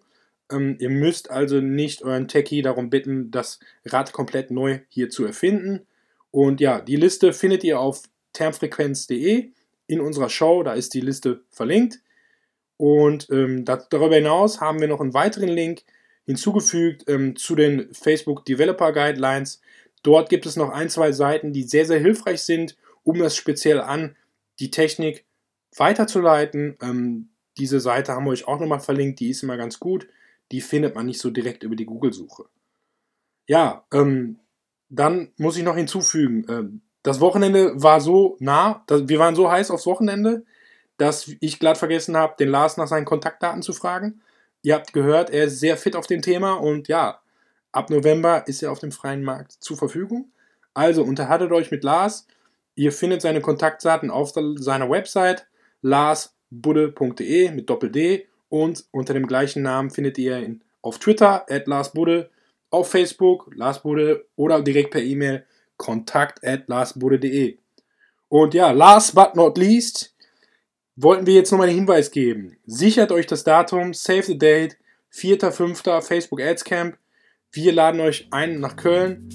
Ähm, 0.52 0.78
ihr 0.80 0.90
müsst 0.90 1.30
also 1.30 1.60
nicht 1.62 2.04
euren 2.04 2.28
Techie 2.28 2.62
darum 2.62 2.90
bitten, 2.90 3.30
das 3.30 3.60
Rad 3.86 4.12
komplett 4.12 4.50
neu 4.50 4.80
hier 4.90 5.10
zu 5.10 5.26
erfinden. 5.26 5.86
Und 6.32 6.60
ja, 6.60 6.82
die 6.82 6.96
Liste 6.96 7.34
findet 7.34 7.64
ihr 7.64 7.80
auf 7.80 8.04
termfrequenz.de 8.34 9.52
in 9.88 10.02
unserer 10.02 10.30
Show, 10.30 10.64
da 10.64 10.74
ist 10.74 10.94
die 10.94 11.02
Liste 11.02 11.42
verlinkt. 11.50 12.00
Und 12.78 13.30
ähm, 13.32 13.66
darüber 13.66 14.16
hinaus 14.16 14.62
haben 14.62 14.80
wir 14.80 14.88
noch 14.88 15.02
einen 15.02 15.14
weiteren 15.14 15.50
Link 15.50 15.82
hinzugefügt 16.26 17.06
ähm, 17.08 17.36
zu 17.36 17.56
den 17.56 17.94
Facebook 17.94 18.46
Developer 18.46 18.92
Guidelines. 18.92 19.62
Dort 20.04 20.30
gibt 20.30 20.46
es 20.46 20.56
noch 20.56 20.70
ein, 20.70 20.90
zwei 20.90 21.12
Seiten, 21.12 21.54
die 21.54 21.64
sehr, 21.64 21.86
sehr 21.86 22.00
hilfreich 22.00 22.44
sind, 22.44 22.78
um 23.04 23.18
das 23.20 23.36
speziell 23.36 23.82
an 23.82 24.16
die 24.60 24.70
Technik 24.70 25.26
weiterzuleiten. 25.76 26.78
Ähm, 26.82 27.30
diese 27.58 27.80
Seite 27.80 28.14
haben 28.14 28.26
wir 28.26 28.32
euch 28.32 28.48
auch 28.48 28.60
nochmal 28.60 28.80
verlinkt, 28.80 29.20
die 29.20 29.30
ist 29.30 29.44
immer 29.44 29.58
ganz 29.58 29.80
gut. 29.80 30.08
Die 30.52 30.62
findet 30.62 30.96
man 30.96 31.08
nicht 31.08 31.20
so 31.20 31.30
direkt 31.30 31.64
über 31.64 31.76
die 31.76 31.86
Google-Suche. 31.86 32.46
Ja, 33.48 33.86
ähm, 33.92 34.40
dann 34.90 35.32
muss 35.38 35.58
ich 35.58 35.64
noch 35.64 35.76
hinzufügen, 35.76 36.46
ähm, 36.50 36.82
das 37.04 37.22
Wochenende 37.22 37.82
war 37.82 38.02
so 38.02 38.36
nah, 38.40 38.84
wir 38.90 39.20
waren 39.20 39.36
so 39.36 39.50
heiß 39.50 39.72
aufs 39.72 39.86
Wochenende, 39.86 40.44
dass 40.98 41.32
ich 41.40 41.60
glatt 41.60 41.78
vergessen 41.78 42.18
habe, 42.18 42.36
den 42.40 42.50
Lars 42.50 42.78
nach 42.78 42.88
seinen 42.88 43.06
Kontaktdaten 43.06 43.62
zu 43.62 43.74
fragen. 43.74 44.22
Ihr 44.64 44.76
habt 44.76 44.94
gehört, 44.94 45.30
er 45.30 45.46
ist 45.46 45.60
sehr 45.60 45.78
fit 45.78 45.96
auf 45.96 46.08
dem 46.08 46.22
Thema 46.22 46.54
und 46.54 46.88
ja, 46.88 47.22
ab 47.72 47.90
November 47.90 48.48
ist 48.48 48.64
er 48.64 48.72
auf 48.72 48.80
dem 48.80 48.92
freien 48.92 49.24
Markt 49.24 49.52
zur 49.52 49.78
Verfügung. 49.78 50.32
Also 50.74 51.04
unterhaltet 51.04 51.52
euch 51.52 51.72
mit 51.72 51.84
Lars. 51.84 52.28
Ihr 52.76 52.92
findet 52.92 53.22
seine 53.22 53.42
Kontaktdaten 53.42 54.12
auf 54.12 54.32
seiner 54.32 54.90
Website 54.90 55.48
larsbudde.de 55.82 57.52
mit 57.52 57.70
Doppel-D 57.70 58.28
und 58.50 58.86
unter 58.92 59.14
dem 59.14 59.28
gleichen 59.28 59.64
Namen 59.64 59.90
findet 59.90 60.18
ihr 60.18 60.40
ihn 60.40 60.64
auf 60.82 61.00
Twitter 61.00 61.46
at 61.50 61.68
larsbudde, 61.68 62.30
auf 62.70 62.90
Facebook 62.90 63.52
larsbudde 63.56 64.26
oder 64.36 64.62
direkt 64.62 64.92
per 64.92 65.02
E-Mail 65.02 65.46
kontakt 65.78 66.46
at 66.46 66.68
larsbudde.de. 66.68 67.58
Und 68.30 68.54
ja, 68.54 68.72
last 68.72 69.16
but 69.16 69.36
not 69.36 69.58
least, 69.58 70.16
wollten 70.98 71.26
wir 71.28 71.36
jetzt 71.36 71.52
nochmal 71.52 71.70
einen 71.70 71.78
Hinweis 71.78 72.12
geben. 72.12 72.58
Sichert 72.66 73.12
euch 73.12 73.28
das 73.28 73.44
Datum, 73.44 73.94
save 73.94 74.24
the 74.24 74.38
date, 74.38 74.78
4.5. 75.14 76.02
Facebook 76.02 76.42
Ads 76.42 76.66
Camp. 76.66 76.98
Wir 77.52 77.72
laden 77.72 78.02
euch 78.02 78.28
ein 78.32 78.60
nach 78.60 78.76
Köln. 78.76 79.30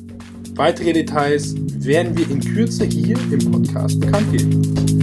Weitere 0.54 0.92
Details 0.92 1.54
werden 1.56 2.16
wir 2.16 2.28
in 2.30 2.40
Kürze 2.40 2.84
hier 2.84 3.16
im 3.30 3.50
Podcast 3.50 3.98
bekannt 4.00 4.30
geben. 4.32 5.01